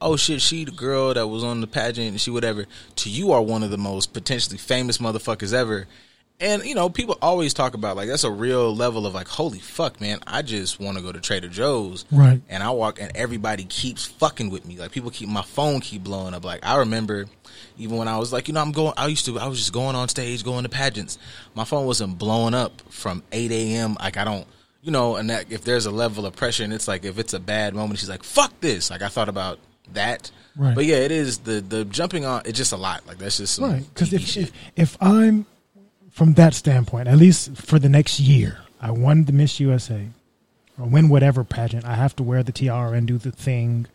oh 0.05 0.17
shit, 0.17 0.41
she 0.43 0.65
the 0.65 0.71
girl 0.71 1.15
that 1.15 1.27
was 1.27 1.43
on 1.43 1.61
the 1.61 1.67
pageant 1.67 2.09
and 2.09 2.21
she 2.21 2.31
whatever, 2.31 2.67
to 2.97 3.11
you 3.11 3.33
are 3.33 3.43
one 3.43 3.63
of 3.63 3.71
the 3.71 3.79
most 3.79 4.13
potentially 4.13 4.59
famous 4.59 4.99
motherfuckers 4.99 5.55
ever. 5.55 5.87
And 6.45 6.63
you 6.67 6.75
know, 6.75 6.91
people 6.91 7.17
always 7.23 7.55
talk 7.55 7.73
about 7.73 7.97
like 7.97 8.07
that's 8.07 8.23
a 8.23 8.31
real 8.31 8.77
level 8.77 9.07
of 9.07 9.15
like, 9.15 9.29
holy 9.29 9.61
fuck, 9.61 9.99
man! 9.99 10.19
I 10.27 10.43
just 10.43 10.79
want 10.79 10.99
to 10.99 11.03
go 11.03 11.11
to 11.11 11.19
Trader 11.19 11.49
Joe's, 11.49 12.05
right? 12.13 12.39
And 12.51 12.63
I 12.63 12.71
walk, 12.71 13.01
and 13.01 13.11
everybody 13.17 13.65
keeps 13.65 14.05
fucking 14.05 14.51
with 14.51 14.67
me. 14.67 14.77
Like 14.77 14.93
people 14.93 15.11
keep 15.11 15.31
my 15.31 15.41
phone 15.41 15.81
keep 15.81 16.05
blowing 16.05 16.35
up. 16.35 16.45
Like 16.45 16.61
I 16.63 16.77
remember, 16.77 17.25
even 17.79 17.97
when 17.97 18.09
I 18.09 18.19
was 18.19 18.31
like, 18.31 18.47
you 18.47 18.53
know, 18.53 18.61
I'm 18.61 18.73
going. 18.73 18.93
I 18.99 19.07
used 19.07 19.25
to, 19.25 19.39
I 19.39 19.47
was 19.47 19.59
just 19.59 19.73
going 19.73 19.97
on 19.97 20.11
stage, 20.11 20.45
going 20.45 20.65
to 20.65 20.69
pageants. 20.69 21.17
My 21.55 21.65
phone 21.65 21.87
wasn't 21.87 22.19
blowing 22.19 22.53
up 22.53 22.83
from 22.91 23.23
8 23.33 23.51
a.m. 23.51 23.97
Like 23.99 24.19
I 24.19 24.25
don't, 24.25 24.47
you 24.83 24.91
know, 24.91 25.17
and 25.17 25.31
that 25.31 25.51
if 25.51 25.65
there's 25.65 25.87
a 25.87 25.91
level 25.91 26.27
of 26.27 26.37
pressure, 26.37 26.63
and 26.63 26.75
it's 26.75 26.87
like 26.87 27.07
if 27.07 27.19
it's 27.19 27.33
a 27.33 27.41
bad 27.41 27.75
moment, 27.75 28.01
she's 28.01 28.11
like, 28.11 28.23
fuck 28.23 28.53
this. 28.61 28.91
Like 28.91 29.01
I 29.01 29.09
thought 29.09 29.31
about 29.31 29.61
that. 29.95 30.31
Right. 30.57 30.75
But 30.75 30.85
yeah, 30.85 30.97
it 30.97 31.11
is 31.11 31.39
the 31.39 31.63
the 31.63 31.87
jumping 31.87 32.27
on. 32.27 32.43
It's 32.45 32.59
just 32.59 32.73
a 32.73 32.77
lot. 32.77 33.07
Like 33.07 33.17
that's 33.17 33.39
just 33.39 33.59
right. 33.59 33.83
Because 33.95 34.13
if, 34.13 34.37
if 34.37 34.53
if 34.77 34.97
I'm 35.01 35.47
from 36.15 36.35
that 36.35 36.55
standpoint, 36.55 37.09
at 37.09 37.19
least 37.19 37.57
for 37.57 37.81
the 37.81 37.89
next 37.89 38.21
year, 38.21 38.59
I 38.81 38.93
won 38.93 39.25
the 39.25 39.33
Miss 39.33 39.59
USA 39.59 40.07
or 40.79 40.87
win 40.87 41.09
whatever 41.09 41.43
pageant. 41.43 41.85
I 41.85 41.97
have 41.97 42.15
to 42.17 42.23
wear 42.23 42.45
the 42.45 42.53
tiara 42.53 42.93
and 42.93 43.05
do 43.05 43.19
the 43.19 43.33
thing 43.33 43.87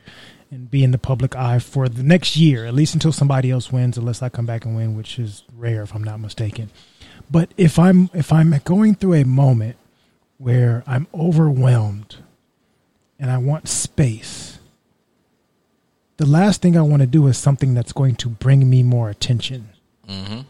and 0.52 0.70
be 0.70 0.84
in 0.84 0.92
the 0.92 0.98
public 0.98 1.34
eye 1.36 1.60
for 1.60 1.88
the 1.88 2.04
next 2.04 2.36
year, 2.36 2.66
at 2.66 2.74
least 2.74 2.94
until 2.94 3.14
somebody 3.14 3.50
else 3.50 3.72
wins, 3.72 3.98
unless 3.98 4.22
I 4.22 4.28
come 4.28 4.46
back 4.46 4.66
and 4.66 4.76
win, 4.76 4.98
which 4.98 5.18
is 5.18 5.44
rare 5.56 5.84
if 5.84 5.96
I'm 5.96 6.04
not 6.04 6.20
mistaken. 6.20 6.72
But 7.32 7.54
if 7.56 7.80
I'm 7.80 8.10
if 8.14 8.34
I'm 8.34 8.54
going 8.66 8.96
through 8.96 9.14
a 9.14 9.24
moment 9.24 9.78
where 10.38 10.84
I'm 10.86 11.08
overwhelmed 11.14 12.18
and 13.18 13.32
I 13.32 13.38
want 13.38 13.70
space 13.70 14.60
the 16.18 16.26
last 16.26 16.62
thing 16.62 16.76
I 16.76 16.82
want 16.82 17.00
to 17.00 17.08
do 17.08 17.28
is 17.28 17.38
something 17.38 17.74
that's 17.74 17.94
going 17.94 18.16
to 18.16 18.28
bring 18.28 18.70
me 18.70 18.84
more 18.84 19.10
attention. 19.10 19.70
Mm-hmm. 20.06 20.42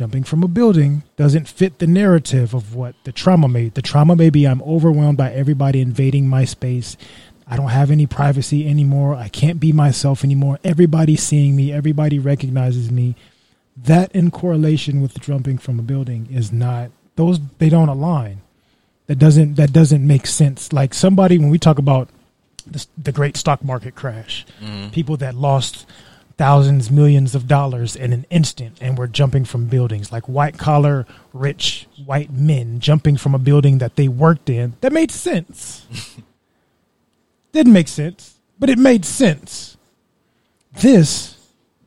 Jumping 0.00 0.24
from 0.24 0.42
a 0.42 0.48
building 0.48 1.02
doesn't 1.16 1.46
fit 1.46 1.78
the 1.78 1.86
narrative 1.86 2.54
of 2.54 2.74
what 2.74 2.94
the 3.04 3.12
trauma 3.12 3.48
may. 3.48 3.68
The 3.68 3.82
trauma 3.82 4.16
may 4.16 4.30
be 4.30 4.48
I'm 4.48 4.62
overwhelmed 4.62 5.18
by 5.18 5.30
everybody 5.30 5.82
invading 5.82 6.26
my 6.26 6.46
space. 6.46 6.96
I 7.46 7.56
don't 7.56 7.68
have 7.68 7.90
any 7.90 8.06
privacy 8.06 8.66
anymore. 8.66 9.14
I 9.14 9.28
can't 9.28 9.60
be 9.60 9.72
myself 9.72 10.24
anymore. 10.24 10.58
Everybody's 10.64 11.22
seeing 11.22 11.54
me. 11.54 11.70
Everybody 11.70 12.18
recognizes 12.18 12.90
me. 12.90 13.14
That 13.76 14.10
in 14.12 14.30
correlation 14.30 15.02
with 15.02 15.20
jumping 15.20 15.58
from 15.58 15.78
a 15.78 15.82
building 15.82 16.28
is 16.30 16.50
not 16.50 16.92
those. 17.16 17.38
They 17.58 17.68
don't 17.68 17.90
align. 17.90 18.40
That 19.06 19.18
doesn't. 19.18 19.56
That 19.56 19.74
doesn't 19.74 20.06
make 20.06 20.26
sense. 20.26 20.72
Like 20.72 20.94
somebody 20.94 21.36
when 21.36 21.50
we 21.50 21.58
talk 21.58 21.78
about 21.78 22.08
the, 22.66 22.86
the 22.96 23.12
great 23.12 23.36
stock 23.36 23.62
market 23.62 23.96
crash. 23.96 24.46
Mm-hmm. 24.62 24.92
People 24.92 25.18
that 25.18 25.34
lost 25.34 25.84
thousands, 26.40 26.90
millions 26.90 27.34
of 27.34 27.46
dollars 27.46 27.94
in 27.94 28.14
an 28.14 28.24
instant 28.30 28.78
and 28.80 28.96
were 28.96 29.06
jumping 29.06 29.44
from 29.44 29.66
buildings, 29.66 30.10
like 30.10 30.26
white 30.26 30.56
collar, 30.56 31.04
rich 31.34 31.86
white 32.06 32.32
men 32.32 32.80
jumping 32.80 33.14
from 33.18 33.34
a 33.34 33.38
building 33.38 33.76
that 33.76 33.96
they 33.96 34.08
worked 34.08 34.48
in. 34.48 34.72
That 34.80 34.90
made 34.90 35.10
sense. 35.10 35.86
Didn't 37.52 37.74
make 37.74 37.88
sense, 37.88 38.38
but 38.58 38.70
it 38.70 38.78
made 38.78 39.04
sense. 39.04 39.76
This 40.80 41.36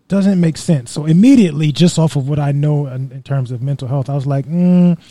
doesn't 0.07 0.39
make 0.39 0.57
sense. 0.57 0.91
So 0.91 1.07
immediately, 1.07 1.71
just 1.71 1.97
off 1.97 2.15
of 2.15 2.29
what 2.29 2.37
I 2.37 2.51
know 2.51 2.85
in, 2.85 3.11
in 3.11 3.23
terms 3.23 3.49
of 3.49 3.59
mental 3.59 3.87
health, 3.87 4.07
I 4.07 4.13
was 4.13 4.27
like, 4.27 4.45
mm, 4.45 5.01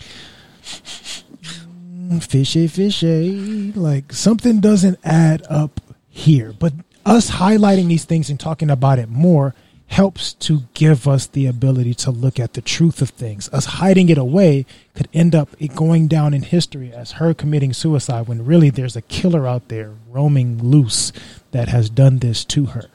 fishy, 2.23 2.69
fishy. 2.69 3.73
Like 3.73 4.13
something 4.13 4.61
doesn't 4.61 5.01
add 5.03 5.43
up 5.51 5.81
here. 6.09 6.53
But 6.57 6.75
us 7.05 7.31
highlighting 7.31 7.89
these 7.89 8.05
things 8.05 8.31
and 8.31 8.39
talking 8.39 8.71
about 8.71 8.99
it 8.99 9.09
more 9.09 9.55
helps 9.93 10.33
to 10.33 10.63
give 10.73 11.07
us 11.07 11.27
the 11.27 11.47
ability 11.47 11.93
to 11.93 12.11
look 12.11 12.41
at 12.41 12.55
the 12.55 12.63
truth 12.63 13.03
of 13.03 13.11
things. 13.11 13.51
Us 13.53 13.67
hiding 13.67 14.09
it 14.09 14.17
away 14.17 14.65
could 14.95 15.09
end 15.13 15.35
up 15.35 15.51
it 15.59 15.75
going 15.77 16.09
down 16.09 16.33
in 16.33 16.43
history 16.43 16.91
as 16.93 17.13
her 17.13 17.35
committing 17.35 17.75
suicide 17.75 18.27
when 18.27 18.45
really 18.45 18.71
there's 18.71 18.97
a 18.97 19.03
killer 19.03 19.47
out 19.47 19.69
there 19.69 19.93
roaming 20.09 20.63
loose 20.63 21.13
that 21.51 21.69
has 21.69 21.91
done 21.91 22.21
this 22.21 22.45
to 22.47 22.67
her. 22.67 22.89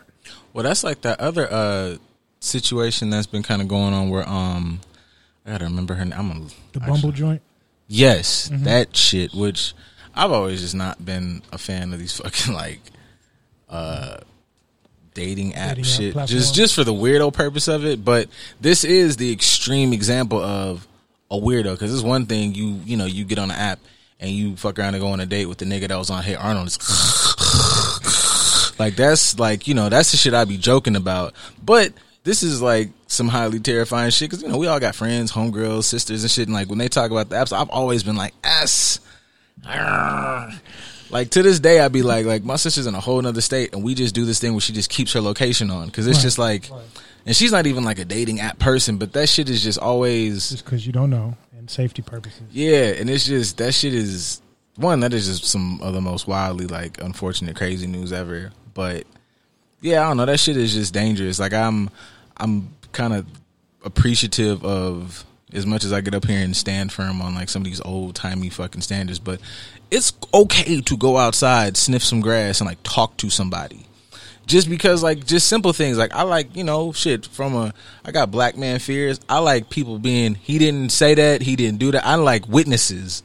Well, 0.54 0.64
that's 0.64 0.84
like 0.84 1.02
that 1.02 1.20
other 1.20 1.48
uh, 1.52 1.98
situation 2.40 3.12
that's 3.12 3.28
been 3.28 3.44
kind 3.44 3.62
of 3.62 3.68
going 3.68 3.94
on 3.94 4.10
where 4.10 4.28
um 4.28 4.82
I 5.46 5.52
gotta 5.52 5.66
remember 5.66 5.94
her. 5.94 6.04
name. 6.04 6.18
I'm 6.18 6.32
a, 6.32 6.48
the 6.74 6.80
Bumble 6.80 7.12
joint. 7.12 7.42
Yes, 7.88 8.50
mm-hmm. 8.50 8.66
that 8.66 8.96
shit. 8.96 9.34
Which 9.34 9.74
I've 10.14 10.32
always 10.32 10.62
just 10.62 10.76
not 10.76 11.06
been 11.06 11.42
a 11.54 11.58
fan 11.58 11.94
of 11.94 12.00
these 12.00 12.18
fucking 12.18 12.54
like 12.54 12.82
uh 13.70 14.18
dating 15.14 15.56
app 15.56 15.70
dating 15.70 15.84
shit. 15.84 16.16
App 16.16 16.28
just 16.28 16.54
just 16.54 16.76
for 16.76 16.84
the 16.84 16.94
weirdo 16.94 17.34
purpose 17.34 17.68
of 17.68 17.86
it. 17.86 18.06
But 18.06 18.30
this 18.62 18.84
is 18.84 19.18
the 19.18 19.32
extreme 19.32 19.94
example 19.94 20.40
of 20.40 20.88
a 21.30 21.36
weirdo 21.36 21.74
because 21.74 21.94
it's 21.94 22.04
one 22.04 22.26
thing 22.26 22.54
you 22.54 22.80
you 22.86 22.98
know 22.98 23.06
you 23.06 23.26
get 23.26 23.40
on 23.40 23.52
an 23.52 23.58
app 23.58 23.80
and 24.20 24.32
you 24.32 24.56
fuck 24.56 24.80
around 24.80 24.96
and 24.96 25.02
go 25.02 25.10
on 25.10 25.20
a 25.20 25.26
date 25.26 25.48
with 25.48 25.58
the 25.58 25.66
nigga 25.66 25.88
that 25.88 25.98
was 25.98 26.10
on 26.10 26.24
Hey 26.24 26.36
Arnold. 26.36 26.68
like 28.80 28.96
that's 28.96 29.40
like 29.40 29.68
you 29.68 29.74
know 29.74 29.90
that's 29.90 30.12
the 30.12 30.18
shit 30.18 30.34
I 30.34 30.46
be 30.46 30.58
joking 30.58 30.96
about. 30.96 31.34
But 31.64 31.94
this 32.24 32.44
is 32.44 32.62
like 32.62 32.90
some 33.08 33.28
highly 33.28 33.60
terrifying 33.60 34.12
shit 34.12 34.30
because 34.30 34.44
you 34.44 34.50
know 34.50 34.58
we 34.58 34.68
all 34.68 34.80
got 34.80 34.96
friends, 34.96 35.32
homegirls, 35.32 35.86
sisters, 35.86 36.24
and 36.24 36.32
shit. 36.32 36.48
And 36.48 36.54
like 36.54 36.70
when 36.70 36.78
they 36.78 36.90
talk 36.90 37.12
about 37.12 37.30
the 37.30 37.36
apps, 37.36 37.54
I've 37.54 37.70
always 37.70 38.04
been 38.04 38.16
like, 38.16 38.34
"S." 38.44 39.00
Like 41.10 41.30
to 41.32 41.44
this 41.44 41.60
day, 41.60 41.80
I'd 41.80 41.92
be 41.92 42.02
like, 42.02 42.26
like 42.26 42.44
my 42.44 42.56
sister's 42.56 42.88
in 42.88 42.96
a 42.96 43.00
whole 43.00 43.26
other 43.26 43.42
state, 43.42 43.74
and 43.74 43.84
we 43.84 43.96
just 43.96 44.14
do 44.14 44.26
this 44.26 44.40
thing 44.40 44.54
where 44.54 44.62
she 44.62 44.74
just 44.74 44.90
keeps 44.90 45.14
her 45.14 45.22
location 45.22 45.70
on 45.72 45.88
because 45.88 46.08
it's 46.08 46.18
right. 46.18 46.24
just 46.24 46.38
like, 46.38 46.70
and 47.26 47.36
she's 47.36 47.52
not 47.52 47.68
even 47.68 47.84
like 47.84 48.00
a 48.00 48.06
dating 48.06 48.40
app 48.40 48.60
person, 48.60 48.98
but 48.98 49.14
that 49.14 49.30
shit 49.30 49.50
is 49.50 49.64
just 49.64 49.80
always 49.80 50.50
just 50.50 50.66
because 50.66 50.86
you 50.86 50.94
don't 50.94 51.10
know 51.10 51.36
and 51.58 51.70
safety 51.70 52.02
purposes. 52.02 52.44
Yeah, 52.52 52.88
and 52.88 53.10
it's 53.10 53.26
just 53.26 53.58
that 53.58 53.74
shit 53.74 53.94
is 53.94 54.42
one 54.76 55.02
that 55.02 55.14
is 55.14 55.28
just 55.28 55.46
some 55.46 55.82
of 55.82 55.94
the 55.94 56.02
most 56.02 56.28
wildly 56.28 56.68
like 56.68 57.02
unfortunate, 57.02 57.56
crazy 57.56 57.88
news 57.88 58.14
ever. 58.14 58.52
But 58.74 59.06
yeah, 59.82 60.04
I 60.04 60.08
don't 60.08 60.18
know. 60.18 60.26
That 60.26 60.40
shit 60.40 60.58
is 60.58 60.74
just 60.74 60.94
dangerous. 60.94 61.40
Like 61.40 61.54
I'm, 61.54 61.90
I'm 62.38 62.74
kind 62.92 63.14
of 63.14 63.26
appreciative 63.84 64.64
of 64.64 65.26
as 65.54 65.66
much 65.66 65.84
as 65.84 65.94
I 65.94 66.02
get 66.02 66.14
up 66.14 66.26
here 66.26 66.40
and 66.40 66.56
stand 66.56 66.92
firm 66.92 67.22
on 67.22 67.36
like 67.36 67.50
some 67.50 67.62
of 67.62 67.66
these 67.66 67.82
old 67.82 68.16
timey 68.16 68.50
fucking 68.50 68.82
standards, 68.82 69.20
but 69.20 69.40
it's 69.90 70.14
okay 70.34 70.82
to 70.82 70.98
go 70.98 71.18
outside, 71.18 71.78
sniff 71.78 72.04
some 72.04 72.22
grass, 72.22 72.60
and 72.60 72.68
like 72.68 72.84
talk 72.84 73.18
to 73.18 73.30
somebody. 73.30 73.86
Just 74.46 74.70
because, 74.70 75.04
like, 75.04 75.26
just 75.26 75.48
simple 75.48 75.74
things. 75.74 75.98
Like, 75.98 76.16
I 76.16 76.22
like, 76.22 76.56
you 76.56 76.64
know, 76.64 76.94
shit 76.94 77.26
from 77.26 77.54
a, 77.54 77.74
I 78.06 78.12
got 78.12 78.32
black 78.32 78.56
man 78.56 78.80
fears. 78.80 79.20
I 79.28 79.40
like 79.40 79.70
people 79.70 80.00
being, 80.00 80.36
he 80.36 80.58
didn't 80.58 80.94
say 80.94 81.16
that, 81.16 81.42
he 81.42 81.58
didn't 81.58 81.80
do 81.80 81.92
that. 81.92 82.06
I 82.06 82.16
like 82.16 82.48
witnesses. 82.48 83.24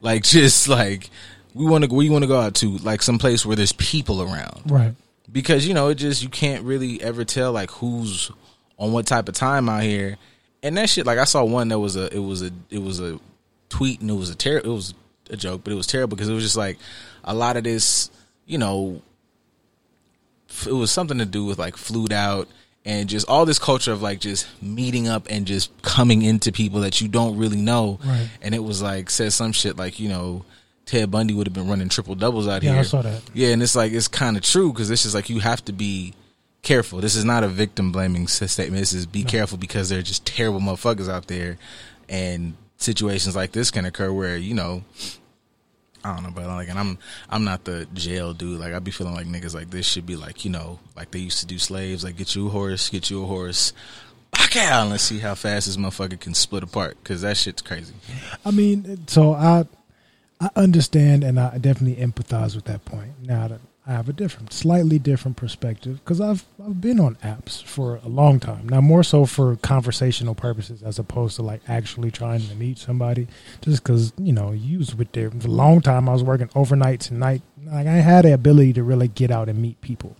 Like, 0.00 0.22
just 0.22 0.68
like, 0.68 1.10
we 1.54 1.66
want 1.66 1.84
to, 1.84 1.92
we 1.92 2.08
want 2.08 2.22
to 2.22 2.28
go 2.28 2.40
out 2.40 2.54
to 2.56 2.76
like 2.78 3.02
some 3.02 3.18
place 3.18 3.44
where 3.44 3.56
there's 3.56 3.72
people 3.72 4.22
around. 4.22 4.70
Right. 4.70 4.94
Because, 5.32 5.66
you 5.66 5.74
know, 5.74 5.88
it 5.88 5.96
just, 5.96 6.22
you 6.22 6.28
can't 6.28 6.64
really 6.64 7.02
ever 7.02 7.24
tell 7.24 7.50
like 7.50 7.72
who's 7.72 8.30
on 8.78 8.92
what 8.92 9.08
type 9.08 9.28
of 9.28 9.34
time 9.34 9.68
out 9.68 9.82
here. 9.82 10.18
And 10.62 10.76
that 10.76 10.90
shit, 10.90 11.06
like 11.06 11.18
I 11.18 11.24
saw 11.24 11.42
one 11.44 11.68
that 11.68 11.78
was 11.78 11.96
a, 11.96 12.14
it 12.14 12.18
was 12.18 12.42
a, 12.42 12.50
it 12.70 12.82
was 12.82 13.00
a 13.00 13.18
tweet 13.68 14.00
and 14.00 14.10
it 14.10 14.14
was 14.14 14.30
a 14.30 14.34
ter- 14.34 14.58
it 14.58 14.66
was 14.66 14.94
a 15.30 15.36
joke, 15.36 15.62
but 15.64 15.72
it 15.72 15.76
was 15.76 15.86
terrible 15.86 16.16
because 16.16 16.28
it 16.28 16.34
was 16.34 16.42
just 16.44 16.56
like 16.56 16.78
a 17.24 17.34
lot 17.34 17.56
of 17.56 17.64
this, 17.64 18.10
you 18.46 18.58
know, 18.58 19.00
it 20.66 20.72
was 20.72 20.90
something 20.90 21.18
to 21.18 21.24
do 21.26 21.44
with 21.44 21.58
like 21.58 21.76
flued 21.76 22.12
out 22.12 22.48
and 22.84 23.08
just 23.08 23.28
all 23.28 23.44
this 23.46 23.58
culture 23.58 23.92
of 23.92 24.02
like 24.02 24.20
just 24.20 24.46
meeting 24.62 25.06
up 25.06 25.26
and 25.30 25.46
just 25.46 25.70
coming 25.82 26.22
into 26.22 26.50
people 26.50 26.80
that 26.80 27.00
you 27.00 27.08
don't 27.08 27.36
really 27.36 27.56
know. 27.60 27.98
Right. 28.04 28.28
And 28.42 28.54
it 28.54 28.62
was 28.64 28.82
like 28.82 29.10
said 29.10 29.32
some 29.32 29.52
shit 29.52 29.76
like 29.76 30.00
you 30.00 30.08
know 30.08 30.44
Ted 30.86 31.10
Bundy 31.10 31.34
would 31.34 31.46
have 31.46 31.54
been 31.54 31.68
running 31.68 31.88
triple 31.88 32.16
doubles 32.16 32.48
out 32.48 32.62
Yeah, 32.62 32.72
here. 32.72 32.80
I 32.80 32.82
saw 32.82 33.02
that. 33.02 33.22
Yeah, 33.32 33.48
and 33.48 33.62
it's 33.62 33.76
like 33.76 33.92
it's 33.92 34.08
kind 34.08 34.36
of 34.36 34.42
true 34.42 34.72
because 34.72 34.90
it's 34.90 35.04
just 35.04 35.14
like 35.14 35.30
you 35.30 35.38
have 35.40 35.64
to 35.66 35.72
be 35.72 36.14
careful. 36.62 37.00
This 37.00 37.16
is 37.16 37.24
not 37.24 37.44
a 37.44 37.48
victim 37.48 37.92
blaming 37.92 38.26
statement. 38.28 38.80
This 38.80 38.92
is 38.92 39.06
be 39.06 39.24
careful 39.24 39.58
because 39.58 39.88
there 39.88 39.98
are 39.98 40.02
just 40.02 40.26
terrible 40.26 40.60
motherfuckers 40.60 41.08
out 41.08 41.26
there, 41.26 41.58
and 42.08 42.54
situations 42.76 43.36
like 43.36 43.52
this 43.52 43.70
can 43.70 43.84
occur 43.84 44.12
where 44.12 44.36
you 44.36 44.54
know. 44.54 44.84
I 46.02 46.14
don't 46.14 46.22
know, 46.22 46.30
but 46.34 46.46
like, 46.46 46.70
and 46.70 46.78
I'm 46.78 46.98
I'm 47.28 47.44
not 47.44 47.64
the 47.64 47.86
jail 47.92 48.32
dude. 48.32 48.58
Like, 48.58 48.72
I'd 48.72 48.84
be 48.84 48.90
feeling 48.90 49.14
like 49.14 49.26
niggas 49.26 49.54
like 49.54 49.68
this 49.68 49.84
should 49.84 50.06
be 50.06 50.16
like, 50.16 50.46
you 50.46 50.50
know, 50.50 50.78
like 50.96 51.10
they 51.10 51.18
used 51.18 51.40
to 51.40 51.46
do 51.46 51.58
slaves. 51.58 52.02
Like, 52.02 52.16
get 52.16 52.34
you 52.34 52.46
a 52.46 52.50
horse, 52.50 52.88
get 52.88 53.10
you 53.10 53.22
a 53.22 53.26
horse, 53.26 53.74
back 54.30 54.56
out, 54.56 54.82
and 54.82 54.90
let's 54.90 55.02
see 55.02 55.18
how 55.18 55.34
fast 55.34 55.66
this 55.66 55.76
motherfucker 55.76 56.18
can 56.18 56.32
split 56.32 56.62
apart. 56.62 56.96
Because 57.02 57.20
that 57.20 57.36
shit's 57.36 57.60
crazy. 57.60 57.92
I 58.46 58.50
mean, 58.50 59.06
so 59.08 59.34
I 59.34 59.66
I 60.40 60.48
understand 60.56 61.22
and 61.22 61.38
I 61.38 61.58
definitely 61.58 62.02
empathize 62.02 62.54
with 62.54 62.64
that 62.64 62.84
point. 62.86 63.10
Now 63.22 63.48
that 63.48 63.60
I 63.90 63.94
have 63.94 64.08
a 64.08 64.12
different, 64.12 64.52
slightly 64.52 65.00
different 65.00 65.36
perspective 65.36 65.98
because 66.04 66.20
I've 66.20 66.44
I've 66.64 66.80
been 66.80 67.00
on 67.00 67.16
apps 67.16 67.60
for 67.60 67.96
a 68.04 68.08
long 68.08 68.38
time 68.38 68.68
now, 68.68 68.80
more 68.80 69.02
so 69.02 69.26
for 69.26 69.56
conversational 69.56 70.36
purposes 70.36 70.80
as 70.80 71.00
opposed 71.00 71.34
to 71.36 71.42
like 71.42 71.60
actually 71.66 72.12
trying 72.12 72.42
to 72.42 72.54
meet 72.54 72.78
somebody. 72.78 73.26
Just 73.62 73.82
because 73.82 74.12
you 74.16 74.32
know, 74.32 74.54
was 74.78 74.94
with 74.94 75.10
there 75.10 75.28
for 75.32 75.48
a 75.48 75.50
long 75.50 75.80
time. 75.80 76.08
I 76.08 76.12
was 76.12 76.22
working 76.22 76.46
overnights 76.50 77.10
and 77.10 77.18
night. 77.18 77.42
Like 77.64 77.88
I 77.88 77.94
had 77.94 78.26
the 78.26 78.32
ability 78.32 78.74
to 78.74 78.84
really 78.84 79.08
get 79.08 79.32
out 79.32 79.48
and 79.48 79.60
meet 79.60 79.80
people. 79.80 80.14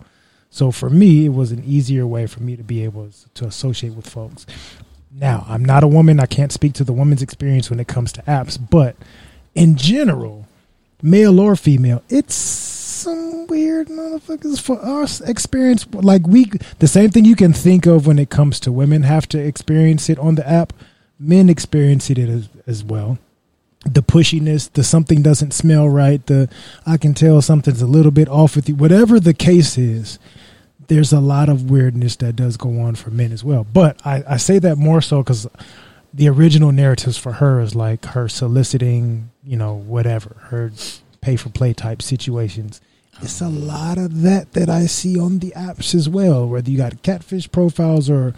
So 0.49 0.71
for 0.71 0.89
me, 0.89 1.27
it 1.27 1.33
was 1.33 1.53
an 1.53 1.63
easier 1.63 2.05
way 2.05 2.27
for 2.27 2.43
me 2.43 2.57
to 2.57 2.63
be 2.63 2.83
able 2.83 3.09
to 3.35 3.45
associate 3.45 3.93
with 3.93 4.09
folks. 4.09 4.45
Now, 5.13 5.45
I'm 5.47 5.63
not 5.63 5.85
a 5.85 5.87
woman. 5.87 6.19
I 6.19 6.25
can't 6.25 6.51
speak 6.51 6.73
to 6.73 6.83
the 6.83 6.91
woman's 6.91 7.21
experience 7.21 7.69
when 7.69 7.79
it 7.79 7.87
comes 7.87 8.11
to 8.13 8.21
apps, 8.23 8.59
but 8.69 8.97
in 9.55 9.77
general, 9.77 10.45
male 11.01 11.39
or 11.39 11.55
female, 11.55 12.03
it's 12.09 12.80
some 13.01 13.47
weird 13.47 13.87
motherfuckers 13.87 14.61
for 14.61 14.79
us 14.83 15.21
experience. 15.21 15.85
Like 15.91 16.27
we, 16.27 16.45
the 16.79 16.87
same 16.87 17.09
thing 17.09 17.25
you 17.25 17.35
can 17.35 17.53
think 17.53 17.85
of 17.85 18.07
when 18.07 18.19
it 18.19 18.29
comes 18.29 18.59
to 18.61 18.71
women 18.71 19.03
have 19.03 19.27
to 19.29 19.39
experience 19.39 20.09
it 20.09 20.19
on 20.19 20.35
the 20.35 20.47
app. 20.47 20.73
Men 21.19 21.49
experience 21.49 22.09
it 22.09 22.17
as, 22.17 22.49
as 22.65 22.83
well. 22.83 23.19
The 23.85 24.03
pushiness, 24.03 24.71
the 24.71 24.83
something 24.83 25.21
doesn't 25.21 25.51
smell 25.51 25.89
right, 25.89 26.23
the 26.27 26.49
I 26.85 26.97
can 26.97 27.13
tell 27.13 27.41
something's 27.41 27.81
a 27.81 27.87
little 27.87 28.11
bit 28.11 28.29
off 28.29 28.55
with 28.55 28.69
you. 28.69 28.75
Whatever 28.75 29.19
the 29.19 29.33
case 29.33 29.77
is, 29.77 30.19
there's 30.87 31.13
a 31.13 31.19
lot 31.19 31.49
of 31.49 31.71
weirdness 31.71 32.15
that 32.17 32.35
does 32.35 32.57
go 32.57 32.81
on 32.81 32.95
for 32.95 33.09
men 33.09 33.31
as 33.31 33.43
well. 33.43 33.63
But 33.63 34.05
I, 34.05 34.23
I 34.27 34.37
say 34.37 34.59
that 34.59 34.77
more 34.77 35.01
so 35.01 35.23
because 35.23 35.47
the 36.13 36.29
original 36.29 36.71
narratives 36.71 37.17
for 37.17 37.33
her 37.33 37.61
is 37.61 37.75
like 37.75 38.05
her 38.07 38.27
soliciting, 38.27 39.31
you 39.43 39.57
know, 39.57 39.73
whatever, 39.75 40.35
her 40.49 40.71
pay 41.21 41.35
for 41.35 41.49
play 41.49 41.73
type 41.73 42.01
situations. 42.01 42.81
It's 43.21 43.41
a 43.41 43.47
lot 43.49 43.97
of 43.99 44.21
that 44.23 44.53
that 44.53 44.69
I 44.69 44.87
see 44.87 45.19
on 45.19 45.39
the 45.39 45.51
apps 45.55 45.93
as 45.93 46.09
well, 46.09 46.47
whether 46.47 46.69
you 46.71 46.77
got 46.77 47.03
catfish 47.03 47.51
profiles 47.51 48.09
or 48.09 48.33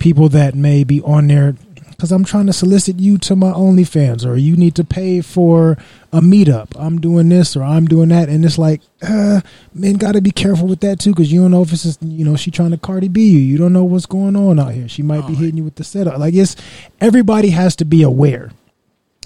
people 0.00 0.28
that 0.30 0.54
may 0.56 0.82
be 0.82 1.00
on 1.02 1.28
there 1.28 1.54
because 1.90 2.10
I'm 2.10 2.24
trying 2.24 2.46
to 2.46 2.52
solicit 2.52 2.98
you 2.98 3.18
to 3.18 3.36
my 3.36 3.52
OnlyFans 3.52 4.26
or 4.26 4.34
you 4.36 4.56
need 4.56 4.74
to 4.74 4.82
pay 4.82 5.20
for 5.20 5.78
a 6.12 6.20
meetup. 6.20 6.70
I'm 6.76 7.00
doing 7.00 7.28
this 7.28 7.54
or 7.54 7.62
I'm 7.62 7.86
doing 7.86 8.08
that. 8.08 8.28
And 8.28 8.44
it's 8.44 8.58
like, 8.58 8.80
uh, 9.00 9.40
men 9.72 9.94
got 9.94 10.12
to 10.12 10.20
be 10.20 10.32
careful 10.32 10.66
with 10.66 10.80
that 10.80 10.98
too 10.98 11.10
because 11.10 11.30
you 11.32 11.40
don't 11.40 11.52
know 11.52 11.62
if 11.62 11.72
it's 11.72 11.84
just, 11.84 12.02
you 12.02 12.24
know, 12.24 12.34
she 12.34 12.50
trying 12.50 12.72
to 12.72 12.78
Cardi 12.78 13.06
B 13.06 13.28
you. 13.28 13.38
You 13.38 13.58
don't 13.58 13.72
know 13.72 13.84
what's 13.84 14.06
going 14.06 14.34
on 14.34 14.58
out 14.58 14.72
here. 14.72 14.88
She 14.88 15.02
might 15.04 15.24
be 15.28 15.34
Oh, 15.34 15.36
hitting 15.36 15.56
you 15.56 15.62
with 15.64 15.76
the 15.76 15.84
setup. 15.84 16.18
Like 16.18 16.34
it's, 16.34 16.56
everybody 17.00 17.50
has 17.50 17.76
to 17.76 17.84
be 17.84 18.02
aware. 18.02 18.50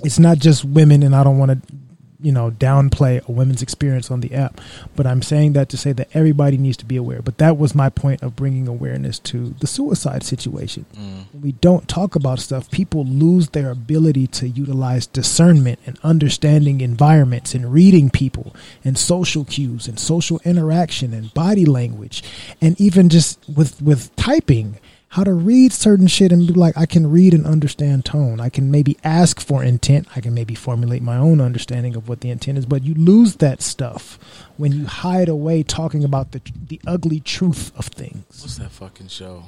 It's 0.04 0.18
not 0.18 0.38
just 0.38 0.64
women, 0.64 1.02
and 1.02 1.16
I 1.16 1.24
don't 1.24 1.38
want 1.38 1.50
to, 1.66 1.74
you 2.20 2.32
know, 2.32 2.50
downplay 2.50 3.26
a 3.28 3.32
women's 3.32 3.62
experience 3.62 4.10
on 4.10 4.20
the 4.20 4.34
app. 4.34 4.60
But 4.96 5.06
I'm 5.06 5.22
saying 5.22 5.52
that 5.52 5.68
to 5.68 5.76
say 5.76 5.92
that 5.92 6.08
everybody 6.14 6.58
needs 6.58 6.76
to 6.78 6.84
be 6.84 6.96
aware. 6.96 7.22
But 7.22 7.38
that 7.38 7.56
was 7.56 7.74
my 7.74 7.90
point 7.90 8.22
of 8.22 8.34
bringing 8.34 8.66
awareness 8.66 9.18
to 9.20 9.50
the 9.60 9.68
suicide 9.68 10.24
situation. 10.24 10.86
Mm. 10.94 11.32
When 11.32 11.42
we 11.42 11.52
don't 11.52 11.88
talk 11.88 12.16
about 12.16 12.40
stuff, 12.40 12.70
people 12.70 13.04
lose 13.04 13.50
their 13.50 13.70
ability 13.70 14.26
to 14.28 14.48
utilize 14.48 15.06
discernment 15.06 15.78
and 15.86 15.98
understanding 16.02 16.80
environments 16.80 17.54
and 17.54 17.72
reading 17.72 18.10
people 18.10 18.54
and 18.84 18.98
social 18.98 19.44
cues 19.44 19.86
and 19.86 19.98
social 19.98 20.40
interaction 20.44 21.14
and 21.14 21.32
body 21.34 21.64
language 21.64 22.22
and 22.60 22.80
even 22.80 23.08
just 23.08 23.38
with 23.48 23.80
with 23.80 24.14
typing 24.16 24.78
how 25.10 25.24
to 25.24 25.32
read 25.32 25.72
certain 25.72 26.06
shit 26.06 26.32
and 26.32 26.46
be 26.46 26.52
like 26.52 26.76
I 26.76 26.86
can 26.86 27.10
read 27.10 27.32
and 27.32 27.46
understand 27.46 28.04
tone. 28.04 28.40
I 28.40 28.48
can 28.50 28.70
maybe 28.70 28.98
ask 29.02 29.40
for 29.40 29.62
intent. 29.64 30.06
I 30.14 30.20
can 30.20 30.34
maybe 30.34 30.54
formulate 30.54 31.02
my 31.02 31.16
own 31.16 31.40
understanding 31.40 31.96
of 31.96 32.08
what 32.08 32.20
the 32.20 32.30
intent 32.30 32.58
is, 32.58 32.66
but 32.66 32.82
you 32.82 32.94
lose 32.94 33.36
that 33.36 33.62
stuff 33.62 34.18
when 34.56 34.72
you 34.72 34.86
hide 34.86 35.28
away 35.28 35.62
talking 35.62 36.04
about 36.04 36.32
the 36.32 36.42
the 36.66 36.80
ugly 36.86 37.20
truth 37.20 37.72
of 37.78 37.86
things. 37.86 38.24
What's 38.28 38.58
that 38.58 38.70
fucking 38.70 39.08
show? 39.08 39.44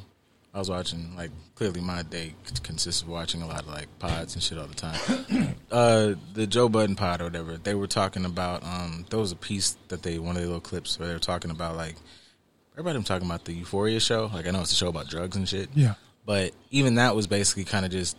I 0.52 0.58
was 0.58 0.70
watching 0.70 1.14
like 1.14 1.30
clearly 1.54 1.80
my 1.80 2.02
day 2.02 2.34
consists 2.62 3.02
of 3.02 3.08
watching 3.08 3.42
a 3.42 3.46
lot 3.46 3.62
of 3.62 3.68
like 3.68 3.86
pods 3.98 4.34
and 4.34 4.42
shit 4.42 4.58
all 4.58 4.66
the 4.66 4.74
time. 4.74 5.54
uh, 5.70 6.14
the 6.32 6.46
Joe 6.46 6.68
Budden 6.68 6.96
pod 6.96 7.20
or 7.20 7.24
whatever. 7.24 7.56
They 7.56 7.74
were 7.74 7.86
talking 7.86 8.24
about. 8.24 8.64
Um, 8.64 9.04
there 9.10 9.20
was 9.20 9.30
a 9.30 9.36
piece 9.36 9.76
that 9.88 10.02
they 10.02 10.18
one 10.18 10.36
of 10.36 10.42
the 10.42 10.48
little 10.48 10.60
clips 10.60 10.98
where 10.98 11.06
they 11.06 11.14
were 11.14 11.20
talking 11.20 11.50
about 11.50 11.76
like 11.76 11.96
everybody 12.80 12.96
was 12.96 13.06
talking 13.06 13.26
about 13.26 13.44
the 13.44 13.52
Euphoria 13.52 14.00
show. 14.00 14.30
Like 14.32 14.46
I 14.46 14.52
know 14.52 14.62
it's 14.62 14.72
a 14.72 14.74
show 14.74 14.88
about 14.88 15.06
drugs 15.06 15.36
and 15.36 15.46
shit. 15.46 15.68
Yeah. 15.74 15.94
But 16.24 16.52
even 16.70 16.94
that 16.94 17.14
was 17.14 17.26
basically 17.26 17.64
kind 17.64 17.84
of 17.84 17.90
just 17.90 18.16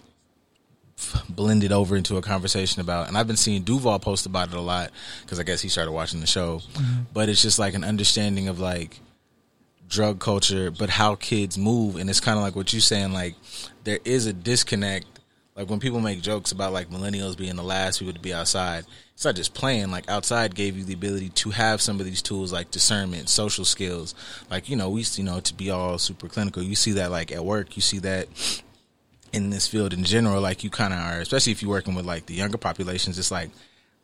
blended 1.30 1.72
over 1.72 1.96
into 1.96 2.18
a 2.18 2.22
conversation 2.22 2.80
about, 2.80 3.08
and 3.08 3.18
I've 3.18 3.26
been 3.26 3.38
seeing 3.38 3.64
Duval 3.64 3.98
post 3.98 4.28
about 4.28 4.50
it 4.50 4.54
a 4.54 4.62
lot 4.62 4.92
because 5.24 5.40
I 5.40 5.44
guess 5.44 5.62
he 5.62 5.70
started 5.70 5.92
watching 5.92 6.20
the 6.20 6.28
show. 6.28 6.62
Mm-hmm. 6.74 7.02
But 7.12 7.28
it's 7.28 7.42
just 7.42 7.58
like 7.58 7.74
an 7.74 7.84
understanding 7.84 8.50
of 8.50 8.60
like 8.60 9.00
drug 9.88 10.20
culture, 10.20 10.70
but 10.70 10.92
how 10.92 11.16
kids 11.16 11.58
move, 11.58 11.96
and 11.96 12.08
it's 12.08 12.20
kind 12.20 12.38
of 12.38 12.44
like 12.44 12.56
what 12.56 12.72
you're 12.72 12.82
saying. 12.82 13.14
Like 13.14 13.34
there 13.84 14.00
is 14.06 14.28
a 14.28 14.34
disconnect. 14.34 15.08
Like 15.62 15.70
when 15.70 15.80
people 15.80 16.00
make 16.00 16.22
jokes 16.22 16.52
about 16.52 16.74
like 16.74 16.90
millennials 16.90 17.38
being 17.38 17.56
the 17.56 17.62
last 17.62 18.00
people 18.00 18.16
to 18.16 18.20
be 18.20 18.34
outside, 18.34 18.84
it's 19.14 19.24
not 19.24 19.36
just 19.36 19.54
playing. 19.54 19.92
Like 19.92 20.10
outside 20.10 20.56
gave 20.56 20.76
you 20.76 20.84
the 20.84 20.96
ability 20.96 21.30
to 21.30 21.52
have 21.52 21.84
some 21.84 22.00
of 22.00 22.06
these 22.08 22.24
tools 22.24 22.52
like 22.52 22.72
discernment, 22.72 23.30
social 23.30 23.64
skills. 23.64 24.16
Like 24.50 24.70
you 24.70 24.76
know, 24.76 24.90
we 24.90 25.06
you 25.14 25.24
know 25.24 25.40
to 25.40 25.54
be 25.54 25.70
all 25.70 26.00
super 26.00 26.28
clinical. 26.28 26.64
You 26.64 26.74
see 26.74 26.94
that 26.94 27.12
like 27.12 27.32
at 27.32 27.46
work. 27.46 27.76
You 27.76 27.84
see 27.84 28.00
that 28.00 28.28
in 29.34 29.52
this 29.52 29.68
field 29.68 29.94
in 29.94 30.04
general. 30.04 30.42
Like 30.42 30.64
you 30.64 30.72
kind 30.72 30.94
of 30.94 31.00
are, 31.00 31.20
especially 31.20 31.52
if 31.52 31.62
you're 31.62 31.70
working 31.70 31.94
with 31.94 32.08
like 32.08 32.26
the 32.26 32.34
younger 32.34 32.58
populations. 32.58 33.20
It's 33.20 33.30
like 33.30 33.52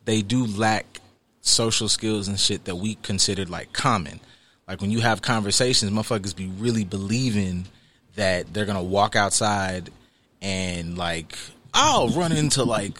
they 0.04 0.22
do 0.22 0.46
lack 0.46 1.00
social 1.40 1.88
skills 1.88 2.28
and 2.28 2.38
shit 2.38 2.66
that 2.66 2.76
we 2.76 2.94
considered 2.94 3.50
like 3.50 3.72
common. 3.72 4.20
Like 4.68 4.80
when 4.80 4.92
you 4.92 5.00
have 5.00 5.22
conversations, 5.22 5.90
motherfuckers 5.90 6.36
be 6.36 6.46
really 6.46 6.84
believing 6.84 7.66
that 8.14 8.54
they're 8.54 8.64
gonna 8.64 8.80
walk 8.80 9.16
outside 9.16 9.90
and 10.42 10.96
like 10.96 11.36
I'll 11.74 12.08
run 12.08 12.32
into 12.32 12.64
like 12.64 12.98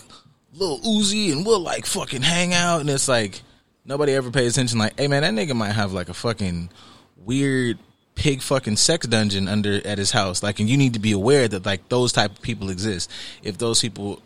Lil 0.54 0.80
Uzi 0.80 1.32
and 1.32 1.44
we'll 1.44 1.60
like 1.60 1.86
fucking 1.86 2.22
hang 2.22 2.54
out 2.54 2.80
and 2.80 2.90
it's 2.90 3.08
like 3.08 3.42
nobody 3.84 4.12
ever 4.12 4.30
pays 4.30 4.52
attention 4.56 4.78
like, 4.78 4.98
hey 4.98 5.08
man, 5.08 5.22
that 5.22 5.34
nigga 5.34 5.54
might 5.54 5.72
have 5.72 5.92
like 5.92 6.08
a 6.08 6.14
fucking 6.14 6.70
weird 7.16 7.78
pig 8.14 8.42
fucking 8.42 8.76
sex 8.76 9.06
dungeon 9.06 9.48
under 9.48 9.86
at 9.86 9.98
his 9.98 10.10
house. 10.10 10.42
Like 10.42 10.60
and 10.60 10.68
you 10.68 10.76
need 10.76 10.94
to 10.94 11.00
be 11.00 11.12
aware 11.12 11.48
that 11.48 11.64
like 11.66 11.88
those 11.88 12.12
type 12.12 12.32
of 12.32 12.42
people 12.42 12.70
exist. 12.70 13.10
If 13.42 13.58
those 13.58 13.80
people 13.80 14.22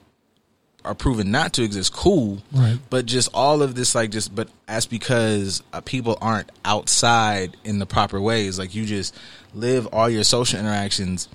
are 0.84 0.94
proven 0.94 1.30
not 1.30 1.52
to 1.54 1.62
exist, 1.62 1.92
cool. 1.92 2.42
Right. 2.52 2.78
But 2.90 3.06
just 3.06 3.30
all 3.34 3.62
of 3.62 3.74
this, 3.74 3.94
like, 3.94 4.10
just 4.10 4.34
but 4.34 4.48
that's 4.66 4.86
because 4.86 5.62
uh, 5.72 5.80
people 5.80 6.18
aren't 6.20 6.50
outside 6.64 7.56
in 7.64 7.78
the 7.78 7.86
proper 7.86 8.20
ways. 8.20 8.58
Like, 8.58 8.74
you 8.74 8.84
just 8.84 9.16
live 9.54 9.86
all 9.92 10.08
your 10.08 10.24
social 10.24 10.58
interactions 10.58 11.28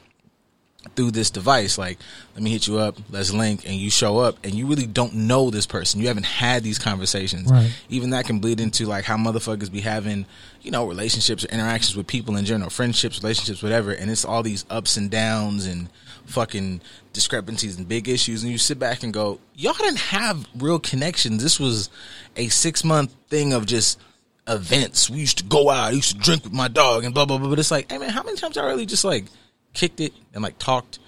through 0.95 1.11
this 1.11 1.29
device. 1.29 1.77
Like, 1.77 1.99
let 2.33 2.43
me 2.43 2.51
hit 2.51 2.67
you 2.67 2.77
up, 2.77 2.97
let's 3.09 3.33
link, 3.33 3.65
and 3.65 3.75
you 3.75 3.89
show 3.89 4.19
up, 4.19 4.38
and 4.43 4.53
you 4.53 4.67
really 4.67 4.85
don't 4.85 5.13
know 5.13 5.49
this 5.49 5.65
person. 5.65 5.99
You 5.99 6.07
haven't 6.07 6.25
had 6.25 6.63
these 6.63 6.79
conversations. 6.79 7.51
Right. 7.51 7.71
Even 7.89 8.11
that 8.11 8.25
can 8.25 8.39
bleed 8.39 8.59
into 8.59 8.85
like 8.85 9.05
how 9.05 9.17
motherfuckers 9.17 9.71
be 9.71 9.81
having, 9.81 10.25
you 10.61 10.71
know, 10.71 10.88
relationships 10.88 11.43
or 11.45 11.49
interactions 11.49 11.95
with 11.95 12.07
people 12.07 12.38
in 12.38 12.45
general, 12.45 12.69
friendships, 12.69 13.21
relationships, 13.21 13.61
whatever. 13.63 13.91
And 13.91 14.09
it's 14.09 14.25
all 14.25 14.43
these 14.43 14.65
ups 14.69 14.97
and 14.97 15.09
downs 15.09 15.65
and 15.65 15.89
fucking 16.25 16.81
discrepancies 17.13 17.77
and 17.77 17.88
big 17.88 18.07
issues. 18.07 18.43
And 18.43 18.51
you 18.51 18.57
sit 18.57 18.79
back 18.79 19.03
and 19.03 19.13
go, 19.13 19.39
y'all 19.55 19.73
didn't 19.73 19.99
have 19.99 20.47
real 20.57 20.79
connections. 20.79 21.41
This 21.41 21.59
was 21.59 21.89
a 22.35 22.47
six 22.49 22.83
month 22.83 23.15
thing 23.29 23.53
of 23.53 23.65
just 23.65 23.99
events. 24.47 25.09
We 25.09 25.19
used 25.19 25.39
to 25.39 25.43
go 25.43 25.69
out, 25.69 25.89
I 25.89 25.91
used 25.91 26.11
to 26.11 26.17
drink 26.17 26.43
with 26.43 26.53
my 26.53 26.67
dog 26.67 27.03
and 27.03 27.13
blah 27.13 27.25
blah 27.25 27.38
blah. 27.38 27.49
But 27.49 27.59
it's 27.59 27.71
like, 27.71 27.91
hey 27.91 27.97
man, 27.97 28.09
how 28.09 28.23
many 28.23 28.38
times 28.38 28.57
I 28.57 28.65
really 28.65 28.85
just 28.85 29.03
like 29.03 29.25
kicked 29.74 29.99
it 29.99 30.13
and 30.34 30.43
like 30.43 30.57
talked 30.57 30.99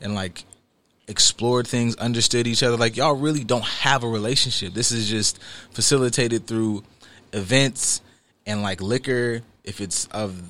and 0.00 0.14
like 0.14 0.44
explored 1.08 1.66
things, 1.66 1.94
understood 1.96 2.46
each 2.46 2.62
other. 2.62 2.76
Like 2.76 2.96
y'all 2.96 3.16
really 3.16 3.44
don't 3.44 3.64
have 3.64 4.04
a 4.04 4.08
relationship. 4.08 4.74
This 4.74 4.92
is 4.92 5.08
just 5.08 5.38
facilitated 5.70 6.46
through 6.46 6.84
events 7.32 8.00
and 8.46 8.62
like 8.62 8.80
liquor 8.80 9.42
if 9.64 9.80
it's 9.80 10.06
of, 10.08 10.40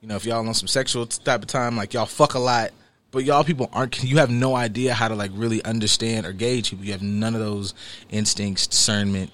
you 0.00 0.08
know, 0.08 0.16
if 0.16 0.24
y'all 0.24 0.46
on 0.46 0.54
some 0.54 0.68
sexual 0.68 1.06
type 1.06 1.42
of 1.42 1.48
time, 1.48 1.76
like 1.76 1.94
y'all 1.94 2.06
fuck 2.06 2.34
a 2.34 2.38
lot, 2.38 2.70
but 3.10 3.24
y'all 3.24 3.44
people 3.44 3.70
aren't. 3.72 4.02
You 4.02 4.18
have 4.18 4.30
no 4.30 4.54
idea 4.54 4.92
how 4.94 5.08
to 5.08 5.14
like 5.14 5.30
really 5.34 5.62
understand 5.64 6.26
or 6.26 6.32
gauge 6.32 6.70
people. 6.70 6.84
You 6.84 6.92
have 6.92 7.02
none 7.02 7.34
of 7.34 7.40
those 7.40 7.74
instincts, 8.10 8.66
discernment. 8.66 9.30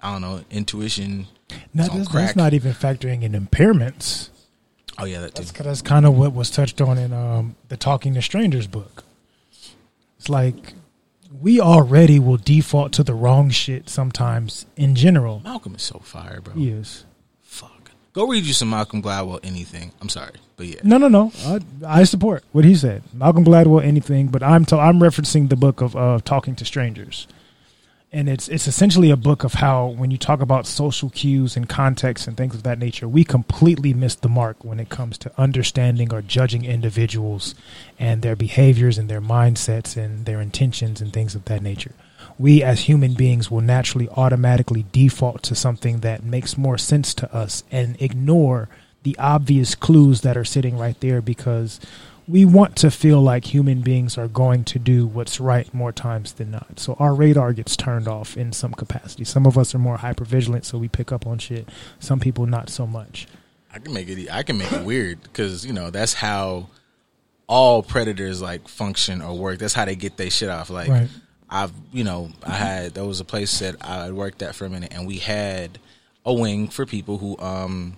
I 0.00 0.12
don't 0.12 0.22
know, 0.22 0.44
intuition. 0.50 1.26
No, 1.72 1.84
It's 1.84 1.94
that's, 1.94 2.12
that's 2.12 2.36
not 2.36 2.54
even 2.54 2.72
factoring 2.72 3.22
in 3.22 3.32
impairments. 3.32 4.30
Oh 4.98 5.04
yeah, 5.04 5.20
that 5.20 5.34
too. 5.34 5.42
That's, 5.42 5.52
that's 5.52 5.82
kind 5.82 6.06
of 6.06 6.16
what 6.16 6.32
was 6.32 6.50
touched 6.50 6.80
on 6.80 6.98
in 6.98 7.12
um, 7.12 7.56
the 7.68 7.76
Talking 7.76 8.14
to 8.14 8.22
Strangers 8.22 8.66
book. 8.66 9.04
It's 10.18 10.28
like 10.28 10.74
we 11.40 11.60
already 11.60 12.18
will 12.18 12.38
default 12.38 12.92
to 12.92 13.02
the 13.02 13.14
wrong 13.14 13.50
shit 13.50 13.88
sometimes 13.88 14.66
in 14.76 14.94
general. 14.94 15.40
Malcolm 15.44 15.74
is 15.74 15.82
so 15.82 15.98
fire, 15.98 16.40
bro. 16.40 16.54
Yes. 16.56 17.04
Fuck. 17.42 17.90
Go 18.12 18.26
read 18.26 18.44
you 18.44 18.54
some 18.54 18.70
Malcolm 18.70 19.02
Gladwell. 19.02 19.40
Anything. 19.42 19.92
I'm 20.00 20.08
sorry, 20.08 20.32
but 20.56 20.66
yeah. 20.66 20.80
No, 20.82 20.96
no, 20.96 21.08
no. 21.08 21.32
I, 21.44 21.60
I 21.86 22.04
support 22.04 22.44
what 22.52 22.64
he 22.64 22.74
said. 22.74 23.02
Malcolm 23.12 23.44
Gladwell, 23.44 23.84
anything, 23.84 24.28
but 24.28 24.42
I'm 24.42 24.64
to, 24.66 24.78
I'm 24.78 25.00
referencing 25.00 25.50
the 25.50 25.56
book 25.56 25.82
of 25.82 25.94
uh, 25.94 26.20
Talking 26.24 26.54
to 26.56 26.64
Strangers, 26.64 27.26
and 28.16 28.30
it's 28.30 28.48
it's 28.48 28.66
essentially 28.66 29.10
a 29.10 29.16
book 29.16 29.44
of 29.44 29.54
how 29.54 29.88
when 29.88 30.10
you 30.10 30.16
talk 30.16 30.40
about 30.40 30.66
social 30.66 31.10
cues 31.10 31.54
and 31.54 31.68
context 31.68 32.26
and 32.26 32.34
things 32.34 32.54
of 32.54 32.62
that 32.62 32.78
nature, 32.78 33.06
we 33.06 33.24
completely 33.24 33.92
miss 33.92 34.14
the 34.14 34.28
mark 34.28 34.64
when 34.64 34.80
it 34.80 34.88
comes 34.88 35.18
to 35.18 35.30
understanding 35.36 36.14
or 36.14 36.22
judging 36.22 36.64
individuals 36.64 37.54
and 37.98 38.22
their 38.22 38.34
behaviors 38.34 38.96
and 38.96 39.10
their 39.10 39.20
mindsets 39.20 39.98
and 40.02 40.24
their 40.24 40.40
intentions 40.40 41.02
and 41.02 41.12
things 41.12 41.34
of 41.34 41.44
that 41.44 41.60
nature. 41.60 41.92
We 42.38 42.62
as 42.62 42.80
human 42.80 43.12
beings 43.12 43.50
will 43.50 43.60
naturally 43.60 44.08
automatically 44.08 44.86
default 44.92 45.42
to 45.42 45.54
something 45.54 46.00
that 46.00 46.24
makes 46.24 46.56
more 46.56 46.78
sense 46.78 47.12
to 47.14 47.34
us 47.36 47.64
and 47.70 48.00
ignore 48.00 48.70
the 49.02 49.18
obvious 49.18 49.74
clues 49.74 50.22
that 50.22 50.38
are 50.38 50.44
sitting 50.44 50.78
right 50.78 50.98
there 51.00 51.20
because 51.20 51.80
we 52.28 52.44
want 52.44 52.76
to 52.76 52.90
feel 52.90 53.20
like 53.20 53.44
human 53.44 53.82
beings 53.82 54.18
are 54.18 54.28
going 54.28 54.64
to 54.64 54.78
do 54.78 55.06
what's 55.06 55.38
right 55.38 55.72
more 55.72 55.92
times 55.92 56.32
than 56.34 56.50
not. 56.50 56.80
So 56.80 56.94
our 56.98 57.14
radar 57.14 57.52
gets 57.52 57.76
turned 57.76 58.08
off 58.08 58.36
in 58.36 58.52
some 58.52 58.72
capacity. 58.72 59.24
Some 59.24 59.46
of 59.46 59.56
us 59.56 59.74
are 59.74 59.78
more 59.78 59.98
hypervigilant, 59.98 60.64
so 60.64 60.78
we 60.78 60.88
pick 60.88 61.12
up 61.12 61.26
on 61.26 61.38
shit. 61.38 61.68
Some 62.00 62.18
people 62.18 62.46
not 62.46 62.68
so 62.68 62.86
much. 62.86 63.26
I 63.72 63.78
can 63.78 63.92
make 63.92 64.08
it. 64.08 64.28
I 64.32 64.42
can 64.42 64.58
make 64.58 64.72
it 64.72 64.84
weird 64.84 65.22
because 65.22 65.64
you 65.64 65.72
know 65.72 65.90
that's 65.90 66.14
how 66.14 66.68
all 67.46 67.82
predators 67.82 68.42
like 68.42 68.66
function 68.68 69.22
or 69.22 69.36
work. 69.36 69.58
That's 69.58 69.74
how 69.74 69.84
they 69.84 69.96
get 69.96 70.16
their 70.16 70.30
shit 70.30 70.48
off. 70.48 70.70
Like 70.70 70.88
Right. 70.88 71.08
I've, 71.48 71.72
you 71.92 72.02
know, 72.02 72.30
I 72.42 72.54
had 72.54 72.94
there 72.94 73.04
was 73.04 73.20
a 73.20 73.24
place 73.24 73.60
that 73.60 73.76
I 73.80 74.10
worked 74.10 74.42
at 74.42 74.54
for 74.54 74.64
a 74.64 74.70
minute, 74.70 74.92
and 74.92 75.06
we 75.06 75.18
had 75.18 75.78
a 76.24 76.34
wing 76.34 76.68
for 76.68 76.86
people 76.86 77.18
who, 77.18 77.38
um, 77.38 77.96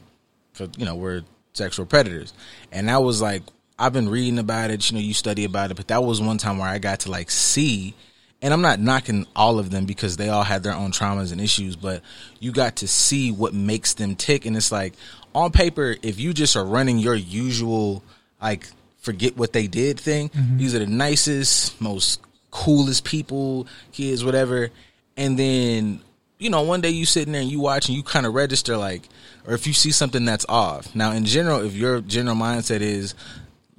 for 0.53 0.69
you 0.77 0.85
know, 0.85 0.97
were 0.97 1.23
sexual 1.55 1.87
predators, 1.87 2.35
and 2.71 2.89
that 2.89 3.03
was 3.03 3.23
like 3.23 3.43
I've 3.79 3.93
been 3.93 4.09
reading 4.09 4.39
about 4.39 4.71
it. 4.71 4.91
You 4.91 4.97
know, 4.97 5.03
you 5.03 5.15
study 5.15 5.45
about 5.45 5.71
it, 5.71 5.77
but 5.77 5.89
that 5.89 6.03
was 6.03 6.21
one 6.21 6.39
time 6.39 6.59
where 6.59 6.69
I 6.69 6.79
got 6.79 7.01
to 7.01 7.11
like 7.11 7.31
see. 7.31 7.95
And 8.41 8.55
I'm 8.55 8.63
not 8.63 8.79
knocking 8.79 9.27
all 9.35 9.59
of 9.59 9.71
them 9.71 9.85
because 9.85 10.17
they 10.17 10.29
all 10.29 10.45
had 10.45 10.63
their 10.63 10.75
own 10.75 10.93
traumas 10.93 11.33
and 11.33 11.41
issues, 11.41 11.75
but 11.75 12.03
you 12.39 12.53
got 12.53 12.77
to 12.77 12.89
see 12.89 13.33
what 13.33 13.53
makes 13.53 13.95
them 13.95 14.15
tick. 14.15 14.47
And 14.47 14.57
it's 14.57 14.71
like 14.71 14.95
on 15.35 15.51
paper, 15.51 15.97
if 16.03 16.21
you 16.21 16.33
just 16.33 16.57
are 16.57 16.65
running 16.65 16.99
your 16.99 17.17
usual, 17.17 18.03
like, 18.41 18.69
forget 18.99 19.37
what 19.37 19.53
they 19.53 19.67
did 19.67 19.99
thing, 19.99 20.29
mm-hmm. 20.29 20.59
these 20.59 20.75
are 20.75 20.79
the 20.79 20.87
nicest, 20.87 21.81
most 21.81 22.21
coolest 22.51 23.05
people, 23.05 23.67
kids, 23.93 24.25
whatever. 24.25 24.71
And 25.17 25.37
then, 25.37 26.01
you 26.39 26.51
know, 26.51 26.63
one 26.63 26.81
day 26.81 26.91
you 26.91 27.07
sitting 27.07 27.33
there 27.33 27.43
and 27.43 27.51
you 27.51 27.59
watch 27.59 27.89
and 27.89 27.97
you 27.97 28.05
kind 28.05 28.25
of 28.25 28.35
register, 28.35 28.77
like, 28.77 29.03
or 29.47 29.55
if 29.55 29.67
you 29.67 29.73
see 29.73 29.91
something 29.91 30.25
that's 30.25 30.47
off. 30.49 30.95
Now, 30.95 31.11
in 31.11 31.25
general, 31.25 31.65
if 31.65 31.75
your 31.75 32.01
general 32.03 32.37
mindset 32.37 32.83
is 32.83 33.15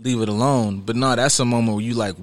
leave 0.02 0.22
it 0.22 0.30
alone, 0.30 0.82
but 0.82 0.96
no, 0.96 1.16
that's 1.16 1.40
a 1.40 1.46
moment 1.46 1.76
where 1.78 1.86
you 1.86 1.94
like, 1.94 2.16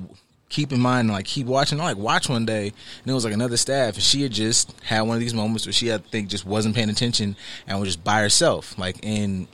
keep 0.49 0.72
in 0.72 0.81
mind, 0.81 1.11
like 1.11 1.24
keep 1.27 1.47
watching. 1.47 1.81
I 1.81 1.85
like 1.85 1.97
watch 1.97 2.29
one 2.29 2.47
day, 2.47 2.68
and 2.68 3.11
it 3.11 3.12
was 3.12 3.24
like 3.24 3.35
another 3.35 3.57
staff, 3.57 3.95
and 3.95 4.03
she 4.03 4.22
had 4.22 4.33
just 4.33 4.74
had 4.83 5.03
one 5.03 5.16
of 5.16 5.20
these 5.20 5.35
moments 5.35 5.66
where 5.66 5.72
she 5.72 5.93
I 5.93 5.99
think 5.99 6.29
just 6.29 6.47
wasn't 6.47 6.74
paying 6.74 6.91
attention 6.91 7.37
and 7.66 7.79
was 7.81 7.89
just 7.89 8.05
by 8.05 8.20
herself, 8.20 8.79
like 8.79 8.99
in 9.03 9.49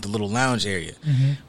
the 0.00 0.08
little 0.08 0.28
lounge 0.28 0.66
area. 0.66 0.92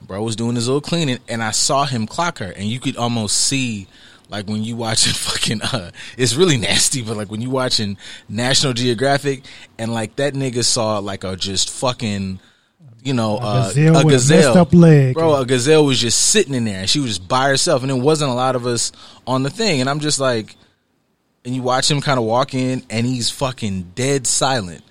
Bro 0.06 0.24
was 0.24 0.36
doing 0.36 0.56
his 0.56 0.68
little 0.68 0.82
cleaning, 0.82 1.20
and 1.28 1.42
I 1.44 1.52
saw 1.52 1.86
him 1.86 2.08
clock 2.08 2.40
her, 2.40 2.52
and 2.52 2.66
you 2.66 2.80
could 2.80 2.98
almost 2.98 3.38
see. 3.38 3.88
Like 4.32 4.48
when 4.48 4.64
you 4.64 4.76
watching 4.76 5.14
fucking, 5.16 5.64
uh, 5.64 5.90
it's 6.16 6.36
really 6.36 6.58
nasty, 6.58 7.02
but 7.02 7.18
like 7.18 7.32
when 7.32 7.42
you 7.42 7.50
watching 7.50 7.98
National 8.28 8.74
Geographic 8.74 9.44
and 9.80 9.92
like 9.92 10.18
that 10.18 10.36
nigga 10.36 10.64
saw 10.64 11.00
like 11.00 11.24
a 11.24 11.36
just 11.36 11.68
fucking, 11.72 12.40
you 13.04 13.14
know, 13.14 13.38
uh, 13.38 13.68
gazelle 13.68 13.96
a 13.96 14.00
a 14.00 14.10
gazelle, 14.10 14.58
up 14.58 14.74
leg. 14.74 15.14
bro. 15.14 15.36
A 15.36 15.46
gazelle 15.46 15.86
was 15.86 16.00
just 16.00 16.20
sitting 16.30 16.54
in 16.54 16.66
there, 16.66 16.80
and 16.80 16.90
she 16.90 17.00
was 17.00 17.18
just 17.18 17.28
by 17.28 17.48
herself, 17.48 17.82
and 17.82 17.90
there 17.90 17.98
wasn't 17.98 18.32
a 18.32 18.34
lot 18.34 18.56
of 18.56 18.66
us 18.66 18.92
on 19.26 19.44
the 19.44 19.50
thing. 19.50 19.80
And 19.82 19.90
I'm 19.90 20.00
just 20.00 20.20
like, 20.20 20.56
and 21.46 21.56
you 21.56 21.62
watch 21.62 21.90
him 21.90 22.02
kind 22.02 22.20
of 22.20 22.26
walk 22.26 22.54
in, 22.54 22.84
and 22.90 23.06
he's 23.06 23.30
fucking 23.30 23.92
dead 23.96 24.28
silent. 24.28 24.84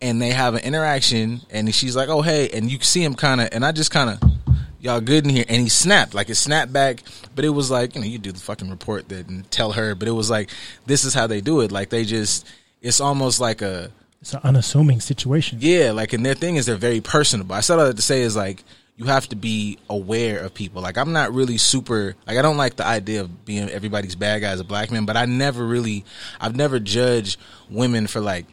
And 0.00 0.20
they 0.20 0.30
have 0.30 0.54
an 0.54 0.62
interaction, 0.62 1.40
and 1.50 1.74
she's 1.74 1.96
like, 1.96 2.08
"Oh 2.08 2.22
hey," 2.22 2.50
and 2.50 2.70
you 2.70 2.78
see 2.80 3.02
him 3.02 3.14
kind 3.14 3.40
of, 3.40 3.48
and 3.52 3.64
I 3.64 3.72
just 3.72 3.90
kind 3.90 4.10
of, 4.10 4.30
y'all 4.78 5.00
good 5.00 5.24
in 5.24 5.30
here, 5.30 5.46
and 5.48 5.62
he 5.62 5.68
snapped 5.68 6.14
like 6.14 6.28
it 6.28 6.34
snapped 6.34 6.72
back, 6.72 7.02
but 7.34 7.44
it 7.44 7.48
was 7.48 7.70
like 7.70 7.94
you 7.94 8.00
know 8.02 8.06
you 8.06 8.18
do 8.18 8.30
the 8.30 8.40
fucking 8.40 8.70
report 8.70 9.08
that 9.08 9.28
and 9.28 9.50
tell 9.50 9.72
her, 9.72 9.94
but 9.94 10.06
it 10.06 10.12
was 10.12 10.28
like 10.28 10.50
this 10.86 11.04
is 11.04 11.14
how 11.14 11.26
they 11.26 11.40
do 11.40 11.62
it, 11.62 11.72
like 11.72 11.88
they 11.88 12.04
just, 12.04 12.46
it's 12.82 13.00
almost 13.00 13.40
like 13.40 13.62
a 13.62 13.90
It's 14.24 14.32
an 14.32 14.40
unassuming 14.42 15.02
situation. 15.02 15.58
yeah, 15.60 15.90
like, 15.90 16.14
and 16.14 16.24
their 16.24 16.32
thing 16.32 16.56
is 16.56 16.64
they're 16.64 16.76
very 16.76 17.02
personable. 17.02 17.54
I 17.54 17.60
said 17.60 17.78
all 17.78 17.84
that 17.84 17.96
to 17.96 18.00
say 18.02 18.22
is 18.22 18.34
like 18.34 18.64
you 18.96 19.04
have 19.04 19.28
to 19.28 19.36
be 19.36 19.76
aware 19.90 20.38
of 20.38 20.54
people. 20.54 20.80
Like, 20.80 20.96
I'm 20.96 21.12
not 21.12 21.34
really 21.34 21.58
super. 21.58 22.16
Like, 22.26 22.38
I 22.38 22.40
don't 22.40 22.56
like 22.56 22.76
the 22.76 22.86
idea 22.86 23.20
of 23.20 23.44
being 23.44 23.68
everybody's 23.68 24.14
bad 24.14 24.40
guy 24.40 24.48
as 24.48 24.60
a 24.60 24.64
black 24.64 24.90
man, 24.90 25.04
but 25.04 25.18
I 25.18 25.26
never 25.26 25.66
really, 25.66 26.06
I've 26.40 26.56
never 26.56 26.80
judged 26.80 27.38
women 27.68 28.06
for 28.06 28.20
like. 28.20 28.46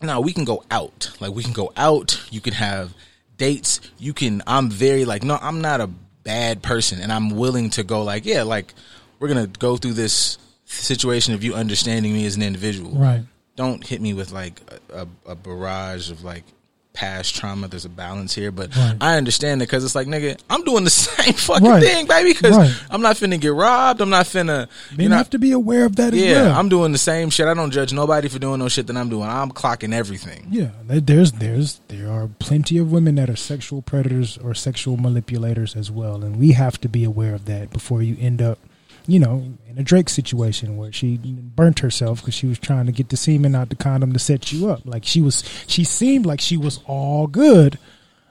No, 0.00 0.22
we 0.22 0.32
can 0.32 0.46
go 0.46 0.64
out. 0.70 1.14
Like, 1.20 1.34
we 1.34 1.42
can 1.42 1.52
go 1.52 1.74
out. 1.76 2.26
You 2.30 2.40
can 2.40 2.54
have 2.54 2.94
dates. 3.36 3.82
You 3.98 4.14
can. 4.14 4.42
I'm 4.46 4.70
very 4.70 5.04
like 5.04 5.22
no. 5.22 5.38
I'm 5.42 5.60
not 5.60 5.82
a 5.82 5.88
bad 6.22 6.62
person, 6.62 7.02
and 7.02 7.12
I'm 7.12 7.36
willing 7.36 7.68
to 7.70 7.84
go. 7.84 8.02
Like, 8.02 8.24
yeah, 8.24 8.44
like 8.44 8.72
we're 9.18 9.28
gonna 9.28 9.46
go 9.46 9.76
through 9.76 9.92
this 9.92 10.38
situation 10.64 11.34
of 11.34 11.44
you 11.44 11.52
understanding 11.52 12.14
me 12.14 12.24
as 12.24 12.34
an 12.34 12.42
individual 12.42 12.92
Right. 12.92 13.24
Don't 13.56 13.84
hit 13.84 14.00
me 14.00 14.14
with 14.14 14.32
like 14.32 14.60
a, 14.92 15.06
a, 15.26 15.34
barrage 15.34 16.10
of 16.10 16.22
like 16.22 16.44
past 16.92 17.34
trauma. 17.34 17.68
There's 17.68 17.84
a 17.84 17.90
balance 17.90 18.34
here, 18.34 18.50
but 18.50 18.74
Right. 18.74 18.96
I 19.02 19.16
understand 19.16 19.60
it 19.60 19.66
because 19.68 19.84
it's 19.84 19.94
like, 19.94 20.06
nigga, 20.06 20.40
I'm 20.48 20.64
doing 20.64 20.84
the 20.84 20.90
same 21.06 21.34
fucking 21.34 21.66
Right. 21.68 21.82
thing, 21.82 22.06
baby. 22.06 22.32
Because 22.32 22.56
Right. 22.56 22.74
I'm 22.90 23.02
not 23.02 23.16
finna 23.16 23.38
get 23.38 23.52
robbed. 23.52 24.00
I'm 24.00 24.08
not 24.08 24.24
finna, 24.24 24.66
Men 24.92 25.00
you 25.00 25.08
know, 25.10 25.16
have 25.16 25.28
to 25.30 25.38
be 25.38 25.52
aware 25.52 25.84
of 25.84 25.96
that 25.96 26.14
as 26.14 26.20
yeah, 26.20 26.42
well. 26.44 26.54
I'm 26.58 26.70
doing 26.70 26.92
the 26.92 26.98
same 26.98 27.28
shit. 27.28 27.46
I 27.48 27.52
don't 27.54 27.70
judge 27.70 27.92
nobody 27.92 28.28
for 28.28 28.38
doing 28.38 28.60
no 28.60 28.68
shit 28.68 28.86
that 28.86 28.96
I'm 28.96 29.10
doing. 29.10 29.28
I'm 29.28 29.50
clocking 29.50 29.92
everything. 29.92 30.46
Yeah, 30.50 30.70
there's 30.86 31.32
there's 31.32 31.80
there 31.88 32.10
are 32.10 32.28
plenty 32.38 32.78
of 32.78 32.90
women 32.90 33.16
that 33.16 33.28
are 33.28 33.36
sexual 33.36 33.82
predators 33.82 34.38
or 34.38 34.54
sexual 34.54 34.96
manipulators 34.96 35.76
as 35.76 35.90
well, 35.90 36.24
and 36.24 36.36
we 36.36 36.52
have 36.52 36.80
to 36.80 36.88
be 36.88 37.04
aware 37.04 37.34
of 37.34 37.44
that 37.44 37.70
before 37.70 38.02
you 38.02 38.16
end 38.18 38.40
up, 38.40 38.58
you 39.06 39.18
know, 39.18 39.54
in 39.68 39.78
a 39.78 39.82
Drake 39.82 40.08
situation 40.08 40.76
where 40.76 40.92
she 40.92 41.16
burnt 41.16 41.80
herself 41.80 42.20
because 42.20 42.34
she 42.34 42.46
was 42.46 42.58
trying 42.58 42.86
to 42.86 42.92
get 42.92 43.08
the 43.08 43.16
semen 43.16 43.54
out 43.54 43.68
the 43.68 43.76
condom 43.76 44.12
to 44.12 44.18
set 44.18 44.52
you 44.52 44.68
up. 44.68 44.82
Like 44.84 45.04
she 45.04 45.20
was, 45.20 45.44
she 45.66 45.84
seemed 45.84 46.26
like 46.26 46.40
she 46.40 46.56
was 46.56 46.80
all 46.86 47.26
good 47.26 47.78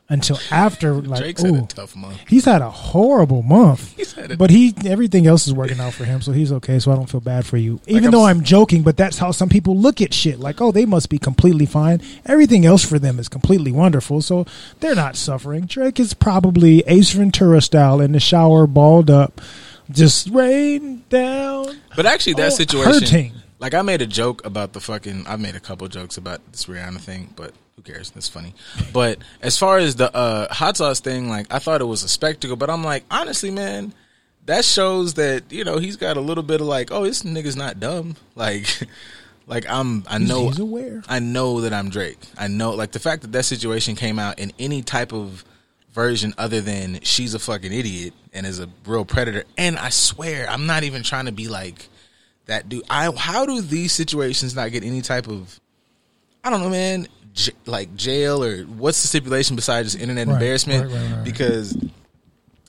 until 0.08 0.38
after, 0.52 0.94
like, 1.02 1.20
Drake's 1.20 1.42
had 1.42 1.56
a 1.56 1.62
tough 1.64 1.96
month. 1.96 2.20
he's 2.28 2.46
had 2.46 2.62
a 2.62 2.70
horrible 2.70 3.42
month. 3.42 3.96
He's 3.98 4.14
had 4.14 4.32
a 4.32 4.38
But 4.38 4.50
he 4.50 4.74
everything 4.86 5.26
else 5.26 5.48
is 5.48 5.54
working 5.54 5.80
out 5.80 5.94
for 5.94 6.06
him, 6.06 6.22
so 6.22 6.32
he's 6.32 6.52
okay. 6.52 6.80
So 6.80 6.92
I 6.92 6.96
don't 6.96 7.10
feel 7.10 7.22
bad 7.22 7.46
for 7.46 7.58
you, 7.58 7.80
even 7.88 8.06
I'm 8.06 8.12
though 8.12 8.26
I'm 8.26 8.44
joking. 8.44 8.84
But 8.84 8.98
that's 8.98 9.18
how 9.18 9.32
some 9.32 9.50
people 9.50 9.78
look 9.78 10.02
at 10.02 10.14
shit. 10.14 10.40
Like, 10.40 10.62
oh, 10.62 10.72
they 10.72 10.86
must 10.86 11.10
be 11.10 11.18
completely 11.18 11.66
fine. 11.66 12.02
Everything 12.26 12.66
else 12.66 12.84
for 12.84 13.00
them 13.00 13.20
is 13.20 13.30
completely 13.30 13.72
wonderful, 13.72 14.22
so 14.22 14.46
they're 14.80 14.96
not 14.96 15.16
suffering. 15.16 15.66
Drake 15.66 16.00
is 16.00 16.14
probably 16.14 16.84
Ace 16.88 17.12
Ventura 17.12 17.62
style 17.62 18.00
in 18.00 18.12
the 18.12 18.20
shower, 18.20 18.68
balled 18.68 19.10
up, 19.10 19.42
just 19.92 20.30
rain 20.30 21.04
down. 21.10 21.78
But 21.96 22.06
actually, 22.06 22.34
that 22.36 22.48
Oh, 22.54 22.56
situation, 22.56 22.94
hurting. 22.94 23.34
like 23.60 23.74
I 23.74 23.82
made 23.82 24.02
a 24.02 24.08
joke 24.08 24.46
about 24.46 24.74
the 24.74 24.80
fucking. 24.80 25.26
I 25.28 25.36
made 25.36 25.56
a 25.56 25.60
couple 25.60 25.88
jokes 25.88 26.18
about 26.18 26.42
this 26.52 26.66
Rihanna 26.66 27.00
thing, 27.00 27.34
but 27.36 27.54
who 27.76 27.82
cares? 27.82 28.12
That's 28.12 28.28
funny. 28.30 28.54
But 28.94 29.20
as 29.42 29.58
far 29.58 29.78
as 29.78 29.96
the 29.96 30.14
uh, 30.16 30.54
hot 30.54 30.78
sauce 30.78 31.00
thing, 31.00 31.30
like 31.30 31.48
I 31.54 31.60
thought 31.60 31.82
it 31.82 31.86
was 31.86 32.04
a 32.04 32.08
spectacle, 32.10 32.56
but 32.56 32.70
I'm 32.70 32.84
like, 32.84 33.04
honestly, 33.12 33.52
man, 33.52 33.94
that 34.46 34.66
shows 34.66 35.16
that 35.16 35.52
you 35.52 35.64
know 35.64 35.78
he's 35.78 35.96
got 35.98 36.18
a 36.18 36.22
little 36.22 36.44
bit 36.44 36.62
of 36.62 36.68
like, 36.68 36.92
oh, 36.92 37.04
this 37.04 37.24
nigga's 37.24 37.56
not 37.56 37.80
dumb. 37.80 38.16
Like, 38.36 38.68
like 39.48 39.66
I'm, 39.70 40.04
I 40.08 40.18
know, 40.18 40.48
he's 40.48 40.60
aware. 40.60 41.04
I 41.08 41.20
know 41.20 41.62
that 41.62 41.72
I'm 41.74 41.90
Drake. 41.90 42.18
I 42.38 42.48
know, 42.48 42.72
like 42.72 42.92
the 42.92 43.00
fact 43.00 43.22
that 43.22 43.32
that 43.32 43.44
situation 43.44 43.96
came 43.96 44.18
out 44.20 44.40
in 44.40 44.52
any 44.60 44.82
type 44.82 45.14
of 45.14 45.46
version 45.96 46.34
other 46.38 46.62
than 46.62 47.00
she's 47.02 47.34
a 47.34 47.40
fucking 47.40 47.74
idiot 47.74 48.14
and 48.34 48.46
is 48.46 48.60
a 48.60 48.70
real 48.86 49.06
predator. 49.06 49.46
And 49.58 49.80
I 49.80 49.90
swear, 49.90 50.48
I'm 50.48 50.68
not 50.68 50.84
even 50.84 51.02
trying 51.02 51.26
to 51.26 51.32
be 51.32 51.48
like 51.48 51.88
that 52.46 52.70
dude. 52.70 52.84
I 52.90 53.12
how 53.16 53.46
do 53.48 53.62
these 53.62 53.94
situations 53.94 54.56
not 54.56 54.72
get 54.72 54.84
any 54.84 55.02
type 55.02 55.28
of 55.28 55.60
I 56.44 56.52
don't 56.52 56.62
know, 56.62 56.70
man, 56.70 57.08
j- 57.34 57.54
like 57.66 57.96
jail 57.96 58.44
or 58.44 58.64
what's 58.64 59.02
the 59.02 59.08
stipulation 59.08 59.56
besides 59.56 59.94
just 59.94 60.02
internet 60.02 60.28
Right, 60.28 60.34
embarrassment? 60.34 60.92
right, 60.92 61.12
right. 61.16 61.24
Because 61.24 61.76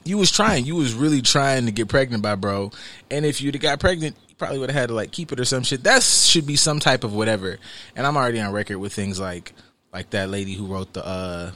you 0.05 0.17
was 0.17 0.31
trying, 0.31 0.65
you 0.65 0.77
was 0.77 0.95
really 0.95 1.21
trying 1.21 1.67
to 1.67 1.73
get 1.73 1.89
pregnant 1.89 2.23
by 2.23 2.37
bro, 2.37 2.71
and 3.11 3.27
if 3.27 3.43
you'd 3.43 3.55
have 3.55 3.61
got 3.63 3.81
pregnant, 3.81 4.15
you 4.29 4.37
probably 4.37 4.59
would 4.61 4.71
have 4.71 4.81
had 4.81 4.89
to 4.91 4.95
like 4.95 5.11
keep 5.11 5.33
it 5.33 5.41
or 5.41 5.45
some 5.45 5.65
shit. 5.65 5.83
That 5.83 6.03
should 6.05 6.47
be 6.47 6.55
some 6.57 6.79
type 6.79 7.03
of 7.05 7.13
whatever. 7.13 7.59
And 7.97 8.07
I'm 8.07 8.17
already 8.17 8.41
on 8.41 8.53
record 8.53 8.79
with 8.79 8.93
things 8.93 9.19
like 9.19 9.53
like 9.93 10.11
that 10.11 10.31
lady 10.31 10.55
who 10.55 10.67
wrote 10.67 10.93
the 10.93 11.05
uh 11.05 11.51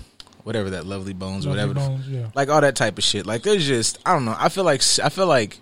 whatever 0.45 0.71
that 0.71 0.87
lovely 0.87 1.13
bones 1.13 1.47
Lovely 1.47 1.67
whatever, 1.67 1.75
Bones, 1.75 2.09
yeah. 2.09 2.31
like 2.35 2.49
all 2.49 2.61
that 2.61 2.77
type 2.77 2.99
of 2.99 3.05
shit. 3.05 3.27
Like 3.27 3.43
there's 3.43 3.67
just 3.67 3.99
I 4.05 4.13
don't 4.13 4.25
know. 4.25 4.37
I 4.39 4.49
feel 4.49 4.65
like 4.65 4.83
I 5.03 5.09
feel 5.09 5.27
like 5.27 5.59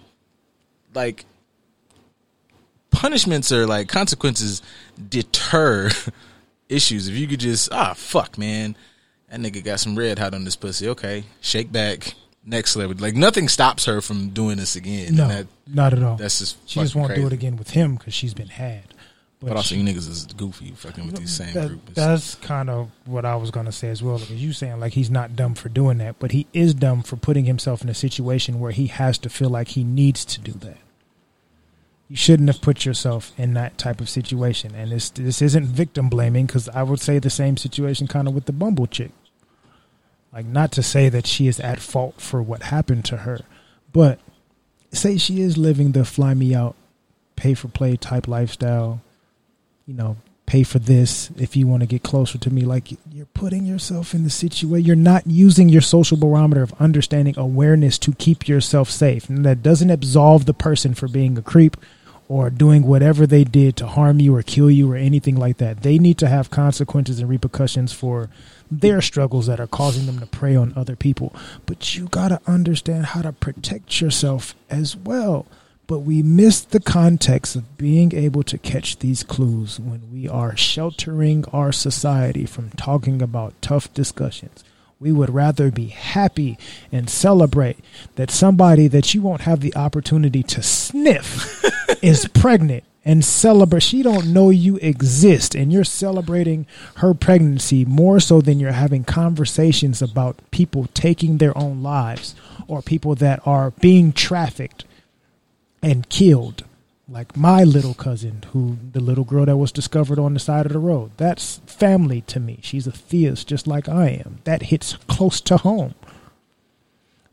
like 0.94 1.24
punishments 2.90 3.52
or 3.52 3.66
like 3.66 3.88
consequences 3.88 4.62
deter 5.08 5.90
issues. 6.68 7.08
If 7.08 7.16
you 7.16 7.26
could 7.26 7.40
just 7.40 7.72
ah 7.72 7.94
fuck 7.94 8.38
man, 8.38 8.76
that 9.30 9.40
nigga 9.40 9.64
got 9.64 9.80
some 9.80 9.96
red 9.96 10.18
hot 10.18 10.34
on 10.34 10.44
this 10.44 10.56
pussy. 10.56 10.88
Okay, 10.88 11.24
shake 11.40 11.70
back. 11.72 12.14
Next 12.44 12.70
celebrity, 12.70 13.02
like 13.02 13.14
nothing 13.14 13.46
stops 13.46 13.84
her 13.84 14.00
from 14.00 14.30
doing 14.30 14.56
this 14.56 14.74
again. 14.74 15.16
No, 15.16 15.28
that, 15.28 15.46
not 15.66 15.92
at 15.92 16.02
all. 16.02 16.16
that's 16.16 16.38
just 16.38 16.66
she 16.66 16.80
just 16.80 16.94
won't 16.94 17.14
do 17.14 17.26
it 17.26 17.32
again 17.32 17.56
with 17.56 17.70
him 17.70 17.96
because 17.96 18.14
she's 18.14 18.32
been 18.32 18.48
had. 18.48 18.94
But 19.40 19.56
also, 19.56 19.76
you 19.76 19.84
niggas 19.84 20.08
is 20.08 20.26
goofy 20.36 20.72
fucking 20.72 21.06
with 21.06 21.16
these 21.16 21.34
same 21.36 21.54
that- 21.54 21.68
groups. 21.68 21.92
that's 21.94 22.34
kind 22.36 22.68
of 22.68 22.90
what 23.04 23.24
I 23.24 23.36
was 23.36 23.52
gonna 23.52 23.70
say 23.70 23.88
as 23.88 24.02
well. 24.02 24.18
Because 24.18 24.42
you 24.42 24.52
saying 24.52 24.80
like 24.80 24.94
he's 24.94 25.10
not 25.10 25.36
dumb 25.36 25.54
for 25.54 25.68
doing 25.68 25.98
that, 25.98 26.18
but 26.18 26.32
he 26.32 26.48
is 26.52 26.74
dumb 26.74 27.02
for 27.02 27.16
putting 27.16 27.44
himself 27.44 27.82
in 27.82 27.88
a 27.88 27.94
situation 27.94 28.58
where 28.58 28.72
he 28.72 28.88
has 28.88 29.16
to 29.18 29.28
feel 29.30 29.48
like 29.48 29.68
he 29.68 29.84
needs 29.84 30.24
to 30.24 30.40
do 30.40 30.52
that. 30.52 30.78
You 32.08 32.16
shouldn't 32.16 32.48
have 32.48 32.60
put 32.60 32.84
yourself 32.84 33.32
in 33.38 33.54
that 33.54 33.78
type 33.78 34.00
of 34.00 34.08
situation, 34.08 34.74
and 34.74 34.90
this 34.90 35.10
this 35.10 35.40
isn't 35.40 35.66
victim 35.66 36.08
blaming 36.08 36.46
because 36.46 36.68
I 36.70 36.82
would 36.82 37.00
say 37.00 37.20
the 37.20 37.30
same 37.30 37.56
situation 37.56 38.08
kind 38.08 38.26
of 38.26 38.34
with 38.34 38.46
the 38.46 38.52
Bumble 38.52 38.86
chick. 38.88 39.12
Like 40.32 40.46
not 40.46 40.72
to 40.72 40.82
say 40.82 41.08
that 41.10 41.26
she 41.28 41.46
is 41.46 41.60
at 41.60 41.78
fault 41.78 42.20
for 42.20 42.42
what 42.42 42.64
happened 42.64 43.04
to 43.06 43.18
her, 43.18 43.42
but 43.92 44.18
say 44.90 45.16
she 45.16 45.40
is 45.42 45.56
living 45.56 45.92
the 45.92 46.04
fly 46.04 46.34
me 46.34 46.56
out, 46.56 46.74
pay 47.36 47.54
for 47.54 47.68
play 47.68 47.96
type 47.96 48.26
lifestyle 48.26 49.00
you 49.88 49.94
know, 49.94 50.18
pay 50.44 50.62
for 50.62 50.78
this 50.78 51.30
if 51.38 51.56
you 51.56 51.66
want 51.66 51.80
to 51.80 51.86
get 51.86 52.02
closer 52.02 52.36
to 52.36 52.50
me. 52.50 52.62
Like 52.62 52.92
you're 53.10 53.26
putting 53.26 53.64
yourself 53.64 54.12
in 54.14 54.22
the 54.22 54.30
situation. 54.30 54.84
You're 54.86 54.96
not 54.96 55.26
using 55.26 55.70
your 55.70 55.80
social 55.80 56.18
barometer 56.18 56.62
of 56.62 56.74
understanding 56.78 57.34
awareness 57.38 57.98
to 58.00 58.12
keep 58.12 58.46
yourself 58.46 58.90
safe. 58.90 59.30
And 59.30 59.44
that 59.46 59.62
doesn't 59.62 59.90
absolve 59.90 60.44
the 60.44 60.54
person 60.54 60.92
for 60.94 61.08
being 61.08 61.38
a 61.38 61.42
creep 61.42 61.76
or 62.28 62.50
doing 62.50 62.82
whatever 62.82 63.26
they 63.26 63.44
did 63.44 63.76
to 63.76 63.86
harm 63.86 64.20
you 64.20 64.36
or 64.36 64.42
kill 64.42 64.70
you 64.70 64.92
or 64.92 64.96
anything 64.96 65.36
like 65.36 65.56
that. 65.56 65.82
They 65.82 65.98
need 65.98 66.18
to 66.18 66.28
have 66.28 66.50
consequences 66.50 67.18
and 67.18 67.30
repercussions 67.30 67.94
for 67.94 68.28
their 68.70 69.00
struggles 69.00 69.46
that 69.46 69.58
are 69.58 69.66
causing 69.66 70.04
them 70.04 70.18
to 70.18 70.26
prey 70.26 70.54
on 70.54 70.74
other 70.76 70.96
people. 70.96 71.34
But 71.64 71.96
you 71.96 72.08
got 72.08 72.28
to 72.28 72.42
understand 72.46 73.06
how 73.06 73.22
to 73.22 73.32
protect 73.32 74.02
yourself 74.02 74.54
as 74.68 74.94
well. 74.94 75.46
But 75.88 76.00
we 76.00 76.22
miss 76.22 76.60
the 76.60 76.80
context 76.80 77.56
of 77.56 77.78
being 77.78 78.14
able 78.14 78.42
to 78.42 78.58
catch 78.58 78.98
these 78.98 79.22
clues 79.22 79.80
when 79.80 80.12
we 80.12 80.28
are 80.28 80.54
sheltering 80.54 81.46
our 81.50 81.72
society 81.72 82.44
from 82.44 82.68
talking 82.76 83.22
about 83.22 83.60
tough 83.62 83.92
discussions. 83.94 84.62
We 85.00 85.12
would 85.12 85.30
rather 85.30 85.70
be 85.70 85.86
happy 85.86 86.58
and 86.92 87.08
celebrate 87.08 87.78
that 88.16 88.30
somebody 88.30 88.86
that 88.88 89.14
you 89.14 89.22
won't 89.22 89.42
have 89.42 89.60
the 89.60 89.74
opportunity 89.74 90.42
to 90.42 90.62
sniff 90.62 91.64
is 92.02 92.28
pregnant 92.28 92.84
and 93.02 93.24
celebrate 93.24 93.82
she 93.82 94.02
don't 94.02 94.30
know 94.30 94.50
you 94.50 94.76
exist 94.82 95.54
and 95.54 95.72
you're 95.72 95.84
celebrating 95.84 96.66
her 96.96 97.14
pregnancy 97.14 97.86
more 97.86 98.20
so 98.20 98.42
than 98.42 98.60
you're 98.60 98.72
having 98.72 99.04
conversations 99.04 100.02
about 100.02 100.38
people 100.50 100.86
taking 100.92 101.38
their 101.38 101.56
own 101.56 101.82
lives 101.82 102.34
or 102.66 102.82
people 102.82 103.14
that 103.14 103.40
are 103.46 103.70
being 103.70 104.12
trafficked 104.12 104.84
and 105.82 106.08
killed 106.08 106.64
like 107.08 107.36
my 107.36 107.64
little 107.64 107.94
cousin 107.94 108.44
who 108.52 108.76
the 108.92 109.00
little 109.00 109.24
girl 109.24 109.46
that 109.46 109.56
was 109.56 109.72
discovered 109.72 110.18
on 110.18 110.34
the 110.34 110.40
side 110.40 110.66
of 110.66 110.72
the 110.72 110.78
road. 110.78 111.10
That's 111.16 111.58
family 111.66 112.20
to 112.22 112.38
me. 112.38 112.60
She's 112.62 112.86
a 112.86 112.92
theist 112.92 113.48
just 113.48 113.66
like 113.66 113.88
i 113.88 114.08
am. 114.08 114.38
That 114.44 114.64
hits 114.64 114.96
close 115.08 115.40
to 115.42 115.56
home. 115.56 115.94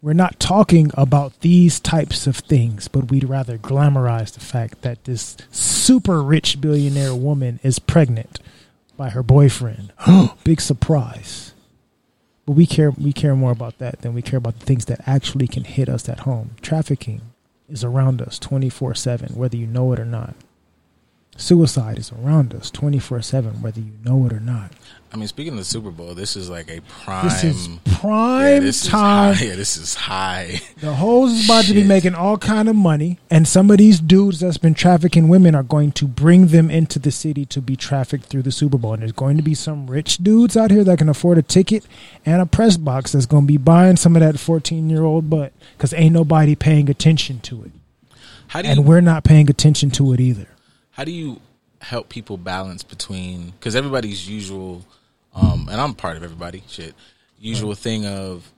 We're 0.02 0.14
not 0.14 0.40
talking 0.40 0.92
about 0.94 1.40
these 1.42 1.80
types 1.80 2.28
of 2.28 2.38
things 2.38 2.88
but 2.88 3.12
we'd 3.12 3.26
rather 3.26 3.58
glamorize 3.58 4.34
the 4.34 4.40
fact 4.40 4.82
that 4.84 5.04
this 5.04 5.36
super 5.52 6.22
rich 6.24 6.62
billionaire 6.62 7.16
woman 7.16 7.60
is 7.64 7.80
pregnant 7.80 8.40
by 8.96 9.10
her 9.10 9.24
boyfriend. 9.24 9.92
Big 10.44 10.62
surprise. 10.62 11.54
But 12.46 12.54
we 12.54 12.66
care 12.66 12.92
we 12.92 13.12
care 13.12 13.36
more 13.36 13.52
about 13.52 13.80
that 13.80 14.02
than 14.02 14.14
we 14.14 14.22
care 14.22 14.38
about 14.38 14.60
the 14.60 14.66
things 14.66 14.86
that 14.86 15.06
actually 15.06 15.48
can 15.48 15.66
hit 15.66 15.90
us 15.90 16.08
at 16.08 16.22
home. 16.22 16.52
Trafficking 16.62 17.22
is 17.70 17.84
around 17.84 18.22
us 18.22 18.40
24/7 18.40 19.36
whether 19.36 19.58
you 19.58 19.68
know 19.68 19.92
it 19.94 20.00
or 20.00 20.06
not. 20.06 20.36
Suicide 21.38 22.00
is 22.00 22.12
around 22.12 22.54
us 22.54 22.72
24/7 22.72 23.62
whether 23.62 23.82
you 23.82 23.94
know 24.04 24.26
it 24.26 24.34
or 24.34 24.40
not. 24.40 24.72
I 25.16 25.18
mean, 25.18 25.30
speaking 25.30 25.54
of 25.54 25.60
the 25.60 25.64
Super 25.64 25.92
Bowl, 25.92 26.14
this 26.14 26.36
is 26.36 26.50
like 26.50 26.70
a 26.70 26.82
prime. 26.82 27.24
This 27.24 27.42
is 27.46 27.70
yeah, 27.70 27.78
prime 28.02 28.62
this 28.62 28.84
is 28.84 28.90
time. 28.90 29.34
high. 29.34 29.46
Yeah, 29.46 29.56
this 29.56 29.78
is 29.78 29.96
high. 29.96 30.60
The 30.82 30.94
hoes 30.94 31.32
is 31.32 31.46
about 31.46 31.64
to 31.66 31.74
be 31.74 31.86
making 31.86 32.16
all 32.16 32.38
kind 32.38 32.68
of 32.68 32.76
money, 32.76 33.18
and 33.32 33.48
some 33.48 33.72
of 33.72 33.78
these 33.78 34.02
dudes 34.02 34.42
that's 34.42 34.58
been 34.58 34.74
trafficking 34.74 35.30
women 35.30 35.56
are 35.56 35.64
going 35.64 35.94
to 35.94 36.06
bring 36.06 36.48
them 36.48 36.70
into 36.70 37.00
the 37.00 37.12
city 37.12 37.46
to 37.46 37.62
be 37.62 37.78
trafficked 37.78 38.26
through 38.26 38.42
the 38.42 38.52
Super 38.52 38.78
Bowl. 38.78 38.92
And 38.92 39.04
there's 39.04 39.14
going 39.14 39.38
to 39.38 39.42
be 39.42 39.54
some 39.56 39.88
rich 39.90 40.18
dudes 40.18 40.58
out 40.58 40.70
here 40.70 40.84
that 40.84 40.98
can 40.98 41.08
afford 41.08 41.38
a 41.38 41.42
ticket 41.42 41.88
and 42.26 42.42
a 42.42 42.46
press 42.46 42.76
box 42.76 43.14
that's 43.14 43.26
going 43.26 43.44
to 43.44 43.48
be 43.48 43.56
buying 43.56 43.96
some 43.96 44.18
of 44.18 44.20
that 44.20 44.38
14 44.38 44.90
year 44.90 45.04
old 45.06 45.30
butt 45.30 45.54
because 45.78 45.94
ain't 45.94 46.12
nobody 46.14 46.56
paying 46.56 46.90
attention 46.90 47.40
to 47.40 47.64
it, 47.64 47.72
How 48.48 48.62
do 48.62 48.68
you 48.68 48.74
and 48.74 48.86
we're 48.86 49.00
not 49.00 49.24
paying 49.24 49.50
attention 49.50 49.92
to 49.92 50.12
it 50.12 50.20
either. 50.20 50.50
how 50.92 51.06
do 51.06 51.12
you 51.14 51.40
help 51.80 52.10
people 52.10 52.36
balance 52.36 52.84
between 52.84 53.52
because 53.52 53.78
everybody's 53.78 54.28
usual 54.28 54.84
um 55.36 55.68
and 55.72 55.80
i'm 55.80 55.94
part 55.94 56.18
of 56.18 56.24
everybody 56.24 56.64
shit. 56.68 56.96
Usual 57.40 57.76
thing 57.76 58.06
of 58.06 58.52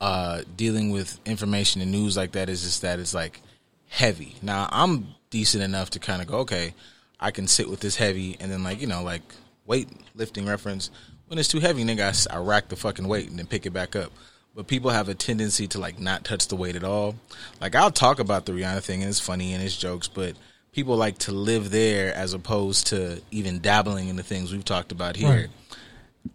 uh 0.00 0.42
dealing 0.56 0.90
with 0.90 1.20
information 1.24 1.80
and 1.80 1.92
news 1.92 2.16
like 2.16 2.32
that 2.32 2.48
is 2.48 2.62
just 2.62 2.82
that 2.82 2.98
it's 2.98 3.14
like 3.14 3.40
heavy. 3.88 4.36
Now 4.42 4.68
i'm 4.72 5.08
decent 5.30 5.62
enough 5.62 5.90
to 5.90 5.98
kind 5.98 6.22
of 6.22 6.28
go 6.28 6.38
okay 6.38 6.74
i 7.18 7.30
can 7.30 7.48
sit 7.48 7.68
with 7.68 7.80
this 7.80 7.96
heavy 7.96 8.36
and 8.38 8.50
then 8.50 8.62
like 8.62 8.80
you 8.80 8.86
know 8.86 9.02
like 9.02 9.22
weight 9.66 9.88
lifting 10.14 10.46
reference. 10.46 10.90
When 11.26 11.38
it's 11.38 11.48
too 11.48 11.60
heavy 11.60 11.84
nigga 11.84 12.26
I 12.30 12.38
rack 12.38 12.68
the 12.68 12.76
fucking 12.76 13.08
weight 13.08 13.28
and 13.28 13.38
then 13.38 13.46
pick 13.46 13.66
it 13.66 13.72
back 13.72 13.96
up. 13.96 14.12
But 14.54 14.68
people 14.68 14.90
have 14.90 15.08
a 15.08 15.14
tendency 15.14 15.66
to 15.68 15.80
like 15.80 15.98
not 15.98 16.22
touch 16.24 16.46
the 16.48 16.56
weight 16.56 16.76
at 16.76 16.84
all. 16.84 17.16
Like 17.60 17.74
i'll 17.74 17.90
talk 17.90 18.18
about 18.18 18.46
the 18.46 18.52
rihanna 18.52 18.82
thing 18.82 19.02
and 19.02 19.08
it's 19.08 19.20
funny 19.20 19.52
and 19.52 19.62
it's 19.62 19.76
jokes 19.76 20.08
but 20.08 20.36
people 20.74 20.96
like 20.96 21.16
to 21.18 21.32
live 21.32 21.70
there 21.70 22.12
as 22.14 22.34
opposed 22.34 22.88
to 22.88 23.22
even 23.30 23.60
dabbling 23.60 24.08
in 24.08 24.16
the 24.16 24.22
things 24.22 24.52
we've 24.52 24.64
talked 24.64 24.92
about 24.92 25.16
here 25.16 25.28
Right. 25.30 25.48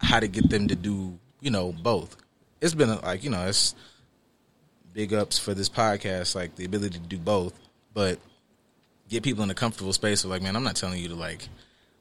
how 0.01 0.19
to 0.19 0.27
get 0.27 0.49
them 0.49 0.67
to 0.69 0.75
do 0.75 1.19
you 1.41 1.51
know 1.51 1.71
both 1.73 2.15
it's 2.61 2.73
been 2.73 2.89
like 3.01 3.23
you 3.23 3.29
know 3.29 3.45
it's 3.45 3.75
big 4.93 5.13
ups 5.13 5.37
for 5.37 5.53
this 5.53 5.69
podcast 5.69 6.35
like 6.35 6.55
the 6.55 6.65
ability 6.65 6.97
to 6.99 7.05
do 7.07 7.17
both 7.17 7.53
but 7.93 8.17
get 9.09 9.23
people 9.23 9.43
in 9.43 9.49
a 9.49 9.53
comfortable 9.55 9.93
space 9.93 10.23
of 10.23 10.29
like 10.29 10.41
man 10.41 10.55
i'm 10.55 10.63
not 10.63 10.75
telling 10.75 10.99
you 11.01 11.09
to 11.09 11.15
like 11.15 11.47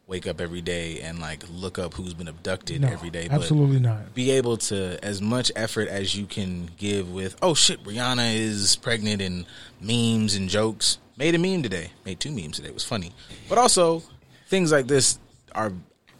wake 0.07 0.26
up 0.26 0.41
every 0.41 0.62
day 0.62 1.01
and 1.01 1.18
like 1.20 1.43
look 1.53 1.78
up 1.78 1.93
who's 1.95 2.14
been 2.14 2.28
abducted 2.28 2.80
No, 2.80 2.89
every 2.89 3.11
day 3.11 3.28
but 3.28 3.34
absolutely 3.34 3.78
not. 3.80 4.14
be 4.14 4.30
able 4.30 4.57
to 4.59 4.99
as 5.05 5.20
much 5.20 5.53
effort 5.55 5.89
as 5.89 6.14
you 6.16 6.24
can 6.24 6.70
give 6.78 7.12
with 7.12 7.36
oh 7.43 7.53
shit 7.55 7.82
rihanna 7.84 8.34
is 8.34 8.76
pregnant 8.76 9.20
and 9.20 9.45
memes 9.82 10.34
and 10.34 10.49
jokes 10.49 10.97
made 11.19 11.35
a 11.35 11.39
meme 11.39 11.62
today. 11.62 11.91
Made 12.07 12.21
two 12.21 12.31
memes 12.31 12.57
today. 12.57 12.69
It 12.69 12.75
was 12.75 12.85
funny. 12.85 13.12
But 13.49 13.59
also 13.59 14.03
things 14.49 14.71
like 14.73 14.87
this 14.87 15.19
are 15.55 15.73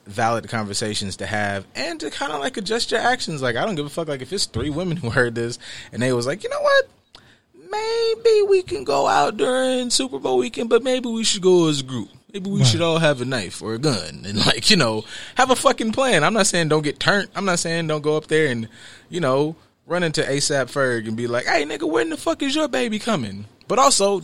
valid 0.07 0.49
conversations 0.49 1.16
to 1.18 1.26
have 1.26 1.66
and 1.74 2.01
to 2.01 2.11
kind 2.11 2.32
of 2.32 2.40
like 2.40 2.57
adjust 2.57 2.90
your 2.90 3.01
actions. 3.01 3.42
Like 3.42 3.57
i 3.57 3.64
don't 3.64 3.74
give 3.74 3.84
a 3.86 3.90
fuck 3.90 4.09
like 4.09 4.22
if 4.22 4.32
it's 4.32 4.46
three 4.46 4.70
women 4.70 4.96
who 4.96 5.11
heard 5.11 5.34
this 5.34 5.59
and 5.92 6.01
they 6.03 6.12
was 6.12 6.26
like 6.26 6.42
you 6.42 6.49
know 6.51 6.61
what? 6.61 6.88
Maybe 7.70 8.42
we 8.49 8.62
can 8.62 8.84
go 8.84 9.07
out 9.07 9.36
during 9.36 9.90
super 9.90 10.18
bowl 10.18 10.38
weekend 10.38 10.70
but 10.70 10.82
maybe 10.82 11.09
we 11.09 11.24
should 11.24 11.42
go 11.42 11.68
as 11.68 11.80
a 11.80 11.84
group. 11.84 12.09
Maybe 12.32 12.49
we 12.51 12.61
Right. 12.61 12.66
should 12.66 12.80
all 12.82 12.99
have 12.99 13.20
a 13.20 13.24
knife 13.24 13.61
or 13.62 13.74
a 13.74 13.78
gun 13.78 14.24
and 14.26 14.38
like 14.46 14.70
you 14.70 14.76
know 14.76 15.05
have 15.34 15.51
a 15.51 15.57
fucking 15.57 15.92
plan. 15.92 16.24
I'm 16.24 16.32
not 16.34 16.46
saying 16.46 16.68
don't 16.68 16.82
get 16.82 16.99
turned. 16.99 17.28
I'm 17.36 17.44
not 17.44 17.59
saying 17.59 17.86
don't 17.86 18.03
go 18.03 18.16
up 18.16 18.26
there 18.28 18.46
and 18.51 18.68
you 19.11 19.20
know 19.20 19.57
run 19.86 20.03
into 20.03 20.22
asap 20.22 20.66
ferg 20.72 21.07
and 21.07 21.16
be 21.16 21.26
like 21.26 21.44
hey 21.46 21.64
nigga 21.64 21.88
when 21.90 22.09
the 22.11 22.16
fuck 22.16 22.42
is 22.42 22.55
your 22.55 22.68
baby 22.68 22.99
coming? 22.99 23.44
But 23.66 23.78
also 23.78 24.22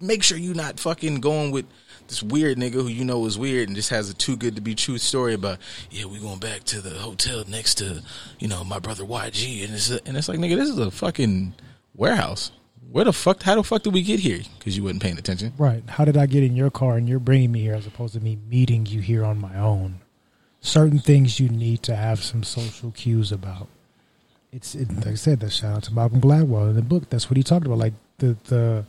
make 0.00 0.22
sure 0.22 0.38
you're 0.38 0.54
not 0.54 0.80
fucking 0.80 1.20
going 1.20 1.50
with 1.50 1.66
this 2.08 2.22
weird 2.22 2.56
nigga 2.56 2.74
who 2.74 2.88
you 2.88 3.04
know 3.04 3.24
is 3.26 3.38
weird 3.38 3.68
and 3.68 3.76
just 3.76 3.90
has 3.90 4.08
a 4.08 4.14
too 4.14 4.36
good 4.36 4.54
to 4.56 4.62
be 4.62 4.74
true 4.74 4.98
story 4.98 5.34
about 5.34 5.58
yeah 5.90 6.04
we 6.04 6.18
going 6.18 6.38
back 6.38 6.64
to 6.64 6.80
the 6.80 6.90
hotel 6.90 7.44
next 7.48 7.74
to 7.76 8.02
you 8.38 8.48
know 8.48 8.64
my 8.64 8.78
brother 8.78 9.04
YG 9.04 9.64
and 9.64 9.74
it's 9.74 9.90
a, 9.90 10.00
and 10.06 10.16
it's 10.16 10.28
like 10.28 10.38
nigga 10.38 10.56
this 10.56 10.68
is 10.68 10.78
a 10.78 10.90
fucking 10.90 11.54
warehouse 11.94 12.50
where 12.90 13.04
the 13.04 13.12
fuck 13.12 13.42
how 13.42 13.54
the 13.54 13.62
fuck 13.62 13.82
did 13.82 13.92
we 13.92 14.02
get 14.02 14.20
here 14.20 14.40
because 14.58 14.76
you 14.76 14.82
wasn't 14.82 15.02
paying 15.02 15.18
attention 15.18 15.52
Right. 15.58 15.82
How 15.88 16.04
did 16.04 16.16
I 16.16 16.26
get 16.26 16.42
in 16.42 16.56
your 16.56 16.70
car 16.70 16.96
and 16.96 17.08
you're 17.08 17.18
bringing 17.18 17.52
me 17.52 17.60
here 17.60 17.74
as 17.74 17.86
opposed 17.86 18.14
to 18.14 18.20
me 18.20 18.38
meeting 18.48 18.86
you 18.86 19.00
here 19.00 19.24
on 19.24 19.38
my 19.38 19.56
own? 19.58 20.00
certain 20.60 20.98
things 20.98 21.38
you 21.38 21.48
need 21.48 21.82
to 21.84 21.96
have 21.96 22.22
some 22.22 22.42
social 22.42 22.90
cues 22.92 23.32
about. 23.32 23.68
It's 24.52 24.74
it, 24.74 24.94
like 24.96 25.08
I 25.08 25.14
said. 25.14 25.40
That 25.40 25.52
shout 25.52 25.76
out 25.76 25.82
to 25.84 25.94
Malcolm 25.94 26.20
Gladwell 26.20 26.70
in 26.70 26.76
the 26.76 26.82
book. 26.82 27.10
That's 27.10 27.30
what 27.30 27.36
he 27.36 27.42
talked 27.42 27.66
about. 27.66 27.78
Like 27.78 27.94
the 28.18 28.36
the 28.44 28.84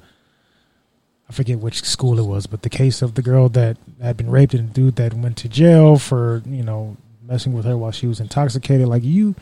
I 1.29 1.33
forget 1.33 1.59
which 1.59 1.83
school 1.83 2.17
it 2.19 2.25
was, 2.25 2.47
but 2.47 2.63
the 2.63 2.69
case 2.69 3.01
of 3.03 3.13
the 3.13 3.21
girl 3.21 3.49
that 3.49 3.77
had 4.01 4.17
been 4.17 4.31
raped 4.31 4.53
and 4.55 4.69
the 4.69 4.73
dude 4.73 4.95
that 4.95 5.13
went 5.13 5.37
to 5.37 5.49
jail 5.49 5.97
for 5.97 6.41
you 6.47 6.63
know 6.63 6.97
messing 7.23 7.53
with 7.53 7.65
her 7.65 7.77
while 7.77 7.91
she 7.91 8.07
was 8.07 8.19
intoxicated. 8.19 8.87
Like 8.87 9.03
you, 9.03 9.35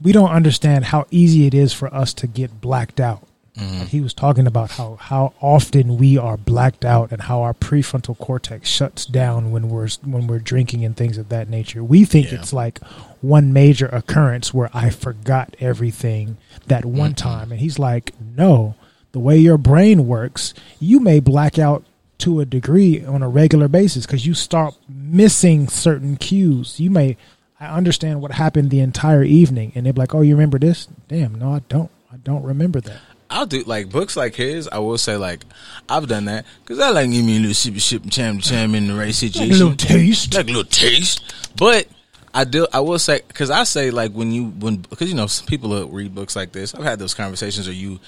we 0.00 0.12
don't 0.12 0.30
understand 0.30 0.86
how 0.86 1.06
easy 1.10 1.46
it 1.46 1.54
is 1.54 1.72
for 1.72 1.92
us 1.92 2.14
to 2.14 2.26
get 2.28 2.60
blacked 2.60 3.00
out. 3.00 3.26
Mm-hmm. 3.58 3.86
He 3.86 4.00
was 4.02 4.12
talking 4.14 4.46
about 4.46 4.72
how 4.72 4.96
how 5.00 5.32
often 5.40 5.96
we 5.96 6.16
are 6.18 6.36
blacked 6.36 6.84
out 6.84 7.10
and 7.10 7.22
how 7.22 7.40
our 7.42 7.54
prefrontal 7.54 8.16
cortex 8.18 8.68
shuts 8.68 9.04
down 9.06 9.50
when 9.50 9.68
we're 9.70 9.88
when 10.04 10.26
we're 10.28 10.38
drinking 10.38 10.84
and 10.84 10.94
things 10.96 11.16
of 11.18 11.30
that 11.30 11.48
nature. 11.48 11.82
We 11.82 12.04
think 12.04 12.30
Yeah. 12.30 12.38
it's 12.38 12.52
like 12.52 12.78
one 13.22 13.52
major 13.52 13.86
occurrence 13.86 14.52
where 14.54 14.70
I 14.72 14.90
forgot 14.90 15.56
everything 15.58 16.36
that 16.66 16.84
one 16.84 17.12
Mhm. 17.14 17.16
time, 17.16 17.50
and 17.50 17.60
he's 17.60 17.78
like, 17.78 18.12
no, 18.36 18.74
the 19.16 19.20
way 19.20 19.38
your 19.38 19.56
brain 19.56 20.06
works, 20.06 20.52
you 20.78 21.00
may 21.00 21.20
black 21.20 21.58
out 21.58 21.82
to 22.18 22.40
a 22.40 22.44
degree 22.44 23.02
on 23.02 23.22
a 23.22 23.28
regular 23.30 23.66
basis 23.66 24.04
because 24.04 24.26
you 24.26 24.34
start 24.34 24.74
missing 24.90 25.68
certain 25.68 26.18
cues. 26.18 26.78
You 26.78 26.90
may. 26.90 27.16
I 27.58 27.68
understand 27.68 28.20
what 28.20 28.32
happened 28.32 28.68
the 28.68 28.80
entire 28.80 29.22
evening, 29.22 29.72
and 29.74 29.86
they're 29.86 29.94
like, 29.94 30.14
"Oh, 30.14 30.20
you 30.20 30.34
remember 30.34 30.58
this? 30.58 30.86
Damn, 31.08 31.34
no, 31.34 31.54
I 31.54 31.60
don't. 31.70 31.90
I 32.12 32.18
don't 32.18 32.42
remember 32.42 32.82
that." 32.82 33.00
I'll 33.30 33.46
do 33.46 33.62
like 33.62 33.88
books 33.88 34.18
like 34.18 34.34
his. 34.34 34.68
I 34.68 34.80
will 34.80 34.98
say 34.98 35.16
like 35.16 35.46
I've 35.88 36.06
done 36.08 36.26
that 36.26 36.44
because 36.60 36.78
I 36.78 36.90
like 36.90 37.10
give 37.10 37.24
me 37.24 37.38
a 37.38 37.40
little 37.40 37.54
sip, 37.54 37.80
sip, 37.80 38.02
cham, 38.10 38.40
cham 38.40 38.74
in 38.74 38.86
the 38.86 38.94
right 38.94 39.14
situation, 39.14 39.48
like 39.48 39.60
a 39.60 39.64
little 39.64 39.76
taste. 39.76 40.34
like 40.34 40.44
a 40.44 40.48
little 40.48 40.64
taste. 40.64 41.22
But 41.56 41.88
I 42.34 42.44
do. 42.44 42.66
I 42.70 42.80
will 42.80 42.98
say 42.98 43.22
because 43.26 43.48
I 43.48 43.64
say 43.64 43.90
like 43.90 44.12
when 44.12 44.30
you 44.30 44.48
when 44.48 44.76
because 44.76 45.08
you 45.08 45.14
know 45.14 45.26
some 45.26 45.46
people 45.46 45.88
read 45.88 46.14
books 46.14 46.36
like 46.36 46.52
this. 46.52 46.74
I've 46.74 46.84
had 46.84 46.98
those 46.98 47.14
conversations 47.14 47.66
where 47.66 47.74
you 47.74 47.98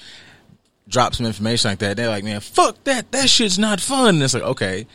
drop 0.89 1.15
some 1.15 1.25
information 1.25 1.69
like 1.69 1.79
that. 1.79 1.95
They're 1.95 2.09
like, 2.09 2.23
man, 2.23 2.41
fuck 2.41 2.83
that. 2.83 3.11
That 3.11 3.29
shit's 3.29 3.59
not 3.59 3.79
fun. 3.79 4.15
And 4.15 4.23
it's 4.23 4.33
like 4.33 4.43
okay, 4.43 4.87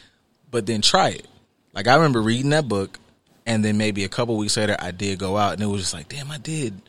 but 0.50 0.66
then 0.66 0.82
try 0.82 1.10
it. 1.10 1.26
Like 1.72 1.88
I 1.88 1.94
remember 1.94 2.20
reading 2.20 2.50
that 2.50 2.68
book, 2.68 2.98
and 3.46 3.64
then 3.64 3.78
maybe 3.78 4.04
a 4.04 4.08
couple 4.08 4.36
weeks 4.36 4.56
later, 4.56 4.76
I 4.78 4.90
did 4.90 5.18
go 5.18 5.36
out, 5.36 5.54
and 5.54 5.62
it 5.62 5.66
was 5.66 5.82
just 5.82 5.94
like, 5.94 6.08
damn, 6.08 6.30
I 6.30 6.38
did. 6.38 6.80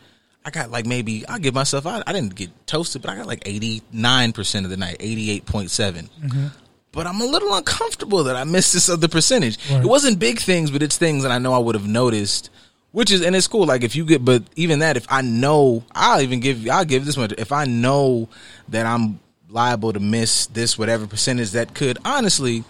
I 0.45 0.51
got 0.51 0.69
like 0.69 0.85
maybe 0.85 1.27
I'll 1.27 1.39
give 1.39 1.55
myself 1.55 1.87
I, 1.87 2.03
I 2.05 2.13
didn't 2.13 2.35
get 2.35 2.51
toasted, 2.67 3.01
but 3.01 3.09
I 3.09 3.15
got 3.15 3.25
like 3.25 3.43
eighty 3.47 3.81
nine 3.91 4.31
percent 4.31 4.65
of 4.65 4.69
the 4.69 4.77
night, 4.77 4.97
eighty 4.99 5.31
eight 5.31 5.45
point 5.45 5.71
seven. 5.71 6.09
Mm-hmm. 6.21 6.47
But 6.91 7.07
I'm 7.07 7.19
a 7.19 7.25
little 7.25 7.53
uncomfortable 7.53 8.23
that 8.25 8.35
I 8.35 8.45
missed 8.45 8.71
this 8.71 8.87
other 8.87 9.07
percentage. 9.07 9.57
Right. 9.69 9.81
It 9.81 9.87
wasn't 9.87 10.17
big 10.17 10.39
things, 10.39 10.71
but 10.71 10.81
it's 10.81 10.97
things 10.97 11.23
that 11.23 11.31
I 11.31 11.39
know 11.39 11.51
I 11.51 11.57
would 11.57 11.75
have 11.75 11.87
noticed. 11.87 12.49
Which 12.95 13.11
is 13.11 13.21
and 13.21 13.35
it's 13.35 13.47
cool. 13.47 13.65
Like 13.65 13.83
if 13.83 13.93
you 13.93 14.05
get, 14.05 14.23
but 14.23 14.43
even 14.55 14.79
that, 14.79 14.95
if 14.95 15.05
I 15.09 15.19
know, 15.19 15.83
I'll 15.93 16.21
even 16.21 16.39
give. 16.39 16.65
I'll 16.69 16.85
give 16.85 17.05
this 17.05 17.17
much. 17.17 17.33
If 17.37 17.51
I 17.51 17.65
know 17.65 18.29
that 18.69 18.85
I'm 18.85 19.19
liable 19.49 19.91
to 19.91 19.99
miss 19.99 20.45
this 20.45 20.77
whatever 20.77 21.05
percentage, 21.05 21.51
that 21.51 21.73
could 21.73 21.97
honestly 22.05 22.63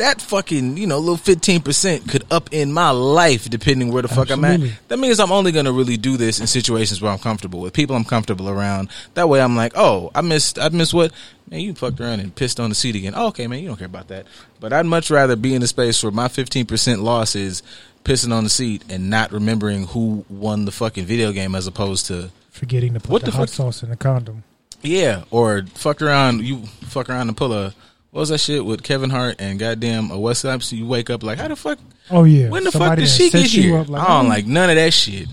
that 0.00 0.20
fucking 0.20 0.78
you 0.78 0.86
know 0.86 0.98
little 0.98 1.16
fifteen 1.16 1.60
percent 1.60 2.08
could 2.08 2.24
up 2.32 2.48
in 2.52 2.72
my 2.72 2.90
life 2.90 3.48
depending 3.48 3.92
where 3.92 4.02
the 4.02 4.08
fuck 4.08 4.30
I'm 4.30 4.44
at. 4.44 4.60
That 4.88 4.98
means 4.98 5.20
I'm 5.20 5.30
only 5.30 5.52
gonna 5.52 5.72
really 5.72 5.96
do 5.96 6.16
this 6.16 6.40
in 6.40 6.46
situations 6.46 7.00
where 7.00 7.12
I'm 7.12 7.18
comfortable 7.18 7.60
with 7.60 7.74
people 7.74 7.94
I'm 7.94 8.04
comfortable 8.04 8.48
around. 8.48 8.88
That 9.14 9.28
way 9.28 9.40
I'm 9.40 9.54
like, 9.56 9.72
oh, 9.76 10.10
I 10.14 10.22
missed, 10.22 10.58
I 10.58 10.70
missed 10.70 10.94
what? 10.94 11.12
Man, 11.50 11.60
you 11.60 11.74
fucked 11.74 12.00
around 12.00 12.20
and 12.20 12.34
pissed 12.34 12.58
on 12.58 12.70
the 12.70 12.74
seat 12.74 12.96
again. 12.96 13.12
Oh, 13.14 13.26
okay, 13.28 13.46
man, 13.46 13.60
you 13.60 13.68
don't 13.68 13.76
care 13.76 13.86
about 13.86 14.08
that. 14.08 14.26
But 14.58 14.72
I'd 14.72 14.86
much 14.86 15.10
rather 15.10 15.36
be 15.36 15.54
in 15.54 15.62
a 15.62 15.66
space 15.66 16.02
where 16.02 16.12
my 16.12 16.28
fifteen 16.28 16.64
percent 16.64 17.02
loss 17.02 17.36
is 17.36 17.62
pissing 18.04 18.32
on 18.32 18.44
the 18.44 18.50
seat 18.50 18.82
and 18.88 19.10
not 19.10 19.32
remembering 19.32 19.86
who 19.88 20.24
won 20.28 20.64
the 20.64 20.72
fucking 20.72 21.04
video 21.04 21.32
game 21.32 21.54
as 21.54 21.66
opposed 21.66 22.06
to 22.06 22.30
Forgetting 22.50 22.94
to 22.94 23.00
put 23.00 23.10
What 23.10 23.22
the, 23.24 23.30
the 23.30 23.36
hot 23.36 23.48
fuck? 23.48 23.54
sauce 23.54 23.82
in 23.82 23.90
the 23.90 23.96
condom. 23.96 24.42
yeah, 24.82 25.24
or 25.30 25.62
fuck 25.74 26.02
around. 26.02 26.42
You 26.42 26.64
fuck 26.82 27.08
around 27.08 27.28
and 27.28 27.36
pull 27.36 27.52
a 27.52 27.74
what 28.10 28.20
was 28.20 28.28
that 28.30 28.38
shit 28.38 28.64
with 28.64 28.82
Kevin 28.82 29.08
Hart 29.10 29.36
and 29.38 29.58
goddamn 29.58 30.10
a 30.10 30.18
West 30.18 30.40
Side? 30.40 30.62
So 30.64 30.74
you 30.74 30.84
wake 30.86 31.10
up 31.10 31.22
like, 31.22 31.38
how 31.38 31.46
the 31.48 31.54
fuck? 31.56 31.78
Oh 32.10 32.24
yeah. 32.24 32.48
When 32.48 32.64
the 32.64 32.72
Somebody 32.72 33.02
fuck 33.02 33.08
did 33.08 33.08
she 33.08 33.30
get 33.30 33.52
you 33.54 33.62
here? 33.62 33.78
up 33.78 33.88
like, 33.88 34.02
I 34.02 34.08
don't 34.16 34.26
oh, 34.26 34.28
like 34.28 34.46
none 34.46 34.68
of 34.68 34.76
that 34.76 34.92
shit. 34.92 35.28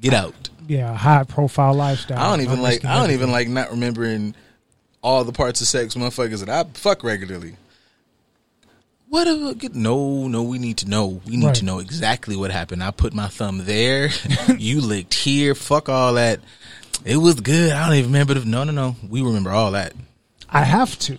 Get 0.00 0.14
out. 0.14 0.34
Yeah, 0.68 0.94
high 0.94 1.24
profile 1.24 1.74
lifestyle. 1.74 2.18
I 2.18 2.30
don't 2.30 2.40
even 2.40 2.60
like. 2.62 2.84
I 2.84 2.96
don't 2.96 3.10
even 3.12 3.30
like 3.30 3.48
not 3.48 3.70
remembering 3.70 4.34
all 5.02 5.22
the 5.22 5.32
parts 5.32 5.60
of 5.60 5.66
sex 5.68 5.94
motherfuckers 5.94 6.44
that 6.44 6.48
I 6.48 6.68
fuck 6.72 7.04
regularly. 7.04 7.56
Whatever. 9.08 9.54
Get 9.54 9.74
no, 9.74 10.26
no. 10.28 10.42
We 10.42 10.58
need 10.58 10.78
to 10.78 10.88
know. 10.88 11.20
We 11.26 11.36
need 11.36 11.46
Right. 11.46 11.54
to 11.56 11.64
know 11.64 11.78
exactly 11.78 12.36
what 12.36 12.50
happened. 12.50 12.82
I 12.82 12.90
put 12.90 13.14
my 13.14 13.28
thumb 13.28 13.64
there. 13.64 14.10
you 14.58 14.80
licked 14.80 15.14
here. 15.14 15.54
Fuck 15.54 15.88
all 15.88 16.14
that. 16.14 16.40
It 17.04 17.16
was 17.18 17.40
good. 17.40 17.72
I 17.72 17.86
don't 17.86 17.96
even 17.98 18.10
remember. 18.12 18.34
The, 18.34 18.44
no, 18.44 18.64
no, 18.64 18.72
no. 18.72 18.96
We 19.08 19.22
remember 19.22 19.50
all 19.50 19.72
that. 19.72 19.92
I 20.50 20.64
have 20.64 20.98
to. 21.00 21.18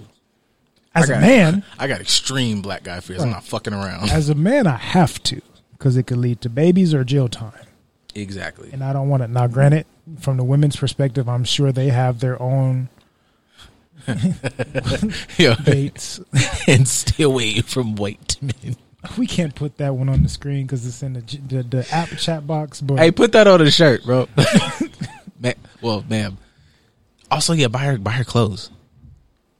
As 0.93 1.09
I 1.09 1.13
a 1.13 1.15
got- 1.17 1.21
man, 1.21 1.63
I 1.79 1.87
got 1.87 2.01
extreme 2.01 2.61
black 2.61 2.83
guy 2.83 2.99
fears. 2.99 3.21
I'm 3.21 3.29
not 3.29 3.43
fucking 3.45 3.73
around. 3.73 4.09
as 4.09 4.29
a 4.29 4.35
man, 4.35 4.67
I 4.67 4.75
have 4.77 5.21
to 5.23 5.41
because 5.71 5.95
it 5.95 6.07
could 6.07 6.17
lead 6.17 6.41
to 6.41 6.49
babies 6.49 6.93
or 6.93 7.03
jail 7.03 7.27
time, 7.29 7.53
exactly. 8.15 8.71
and 8.73 8.83
I 8.83 8.93
don't 8.93 9.07
want 9.09 9.21
it. 9.23 9.29
Now, 9.29 9.45
granted, 9.47 9.85
from 10.19 10.37
the 10.37 10.43
women's 10.43 10.75
perspective, 10.75 11.29
I'm 11.29 11.43
sure 11.43 11.71
they 11.71 11.89
have 11.89 12.19
their 12.19 12.41
own 12.41 12.89
Dates. 15.63 16.19
and 16.67 16.87
stay 16.87 17.23
away 17.23 17.61
from 17.61 17.95
white 17.95 18.37
men. 18.41 18.75
we 19.17 19.27
can't 19.27 19.53
put 19.55 19.77
that 19.77 19.95
one 19.95 20.09
on 20.09 20.23
the 20.23 20.29
screen 20.29 20.65
because 20.65 20.85
it's 20.85 21.03
in 21.03 21.13
the, 21.13 21.21
the 21.21 21.63
the 21.63 21.87
app 21.91 22.09
chat 22.17 22.47
box. 22.47 22.81
But 22.81 22.99
Hey, 22.99 23.11
put 23.11 23.31
that 23.33 23.47
on 23.47 23.61
a 23.61 23.69
shirt, 23.71 24.03
bro. 24.03 24.27
Ma- 25.39 25.51
well, 25.81 26.03
ma'am. 26.09 26.37
Also, 27.29 27.53
yeah, 27.53 27.67
buy 27.67 27.79
her 27.79 27.97
buy 27.97 28.11
her 28.11 28.23
clothes. 28.23 28.69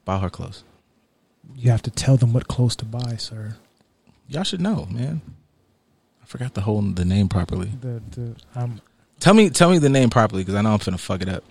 Buy 0.06 0.18
her 0.20 0.30
clothes. 0.30 0.64
you 1.56 1.70
have 1.72 1.82
to 1.84 1.92
tell 1.92 2.18
them 2.18 2.34
what 2.34 2.48
clothes 2.48 2.76
to 2.78 2.86
buy, 2.86 3.16
sir. 3.18 3.58
Y'all 4.28 4.44
should 4.44 4.62
know, 4.62 4.88
man. 4.90 5.22
I 6.22 6.26
forgot 6.26 6.54
the 6.54 6.62
whole 6.62 6.82
the 6.82 7.06
name 7.06 7.28
properly. 7.30 7.70
The 7.82 8.02
the 8.12 8.36
um 8.56 8.82
Tell 9.20 9.34
me 9.34 9.50
tell 9.50 9.70
me 9.72 9.80
the 9.80 9.90
name 9.90 10.10
properly 10.10 10.44
because 10.44 10.56
I 10.56 10.62
know 10.62 10.72
I'm 10.74 10.80
finna 10.80 11.00
fuck 11.00 11.22
it 11.22 11.30
up. 11.30 11.44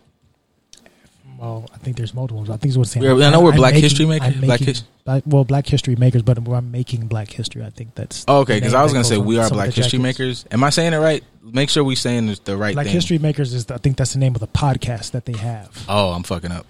Well, 1.39 1.69
I 1.75 1.79
think 1.79 1.97
there's 1.97 2.15
multiple. 2.15 2.39
ones. 2.39 2.51
I 2.51 2.55
think 2.57 2.71
it's 2.71 2.77
what's 2.79 2.91
saying. 2.91 3.07
I 3.07 3.31
know 3.31 3.41
we're 3.41 3.51
I'm 3.51 3.57
Black 3.57 3.75
making- 3.75 3.83
History 3.83 4.07
Maker- 4.07 4.25
I'm 4.25 4.33
Black 4.41 4.61
making- 4.61 4.67
His- 4.67 4.83
well, 5.27 5.45
Black 5.45 5.67
History 5.67 5.97
Makers, 5.97 6.23
but 6.23 6.39
I'm 6.39 6.71
making 6.71 7.07
Black 7.07 7.31
History. 7.31 7.65
I 7.65 7.71
think 7.71 7.95
that's 7.95 8.25
Oh, 8.29 8.41
okay, 8.41 8.57
because 8.59 8.75
I 8.75 8.83
was 8.83 8.93
gonna 8.93 9.05
say 9.05 9.19
we 9.19 9.39
are 9.39 9.49
Black 9.51 9.67
History 9.67 9.99
jackets. 9.99 10.03
Makers. 10.03 10.45
Am 10.51 10.65
I 10.65 10.71
saying 10.71 10.93
it 10.93 10.99
right? 10.99 11.23
Make 11.43 11.71
sure 11.71 11.85
we 11.85 11.95
saying 11.95 12.27
the- 12.27 12.41
the 12.45 12.57
right 12.57 12.75
Black 12.75 12.87
thing. 12.87 12.95
History 12.95 13.19
Makers 13.19 13.55
is 13.55 13.67
the, 13.67 13.75
I 13.75 13.79
think 13.79 13.97
that's 13.97 14.13
the 14.15 14.19
name 14.19 14.35
of 14.35 14.41
the 14.41 14.49
podcast 14.49 15.13
that 15.13 15.25
they 15.27 15.37
have. 15.37 15.85
Oh, 15.89 16.11
I'm 16.11 16.23
fucking 16.23 16.51
up. 16.53 16.67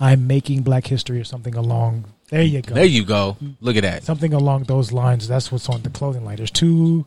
I'm 0.00 0.26
making 0.26 0.62
Black 0.62 0.86
History 0.86 1.18
or 1.20 1.24
something 1.24 1.54
along. 1.54 2.04
There 2.30 2.42
you 2.42 2.60
go. 2.60 2.74
There 2.74 2.84
you 2.84 3.04
go. 3.04 3.36
Look 3.60 3.76
at 3.76 3.82
that. 3.82 4.04
something 4.04 4.32
along 4.34 4.64
those 4.64 4.92
lines. 4.92 5.28
That's 5.28 5.50
what's 5.52 5.68
on 5.68 5.82
the 5.82 5.90
clothing 5.90 6.24
line. 6.24 6.36
There's 6.36 6.50
two, 6.50 7.06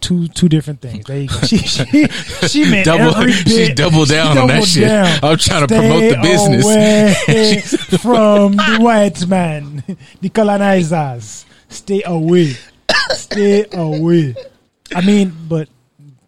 two, 0.00 0.28
two 0.28 0.48
different 0.48 0.80
things. 0.80 1.04
There 1.04 1.18
you 1.20 1.28
go. 1.28 1.40
She, 1.40 1.58
she, 1.58 2.06
she 2.48 2.70
meant 2.70 2.84
Double, 2.86 3.14
every 3.16 3.32
she 3.32 3.44
bit. 3.68 3.76
doubled 3.76 4.08
down 4.08 4.34
She 4.34 4.38
on 4.40 4.46
that 4.48 4.52
doubled 4.54 4.68
shit. 4.68 4.82
down. 4.88 5.06
I'm 5.22 5.36
trying 5.38 5.66
to 5.66 5.74
Stay 5.74 5.78
promote 5.88 6.10
the 6.10 6.20
business. 6.22 7.74
from 8.02 8.52
the 8.56 8.78
white 8.80 9.26
man, 9.26 9.82
the 10.20 10.28
colonizers. 10.28 11.46
Stay 11.68 12.02
away. 12.04 12.54
Stay 13.10 13.66
away. 13.72 14.34
I 14.94 15.00
mean, 15.04 15.34
but 15.48 15.68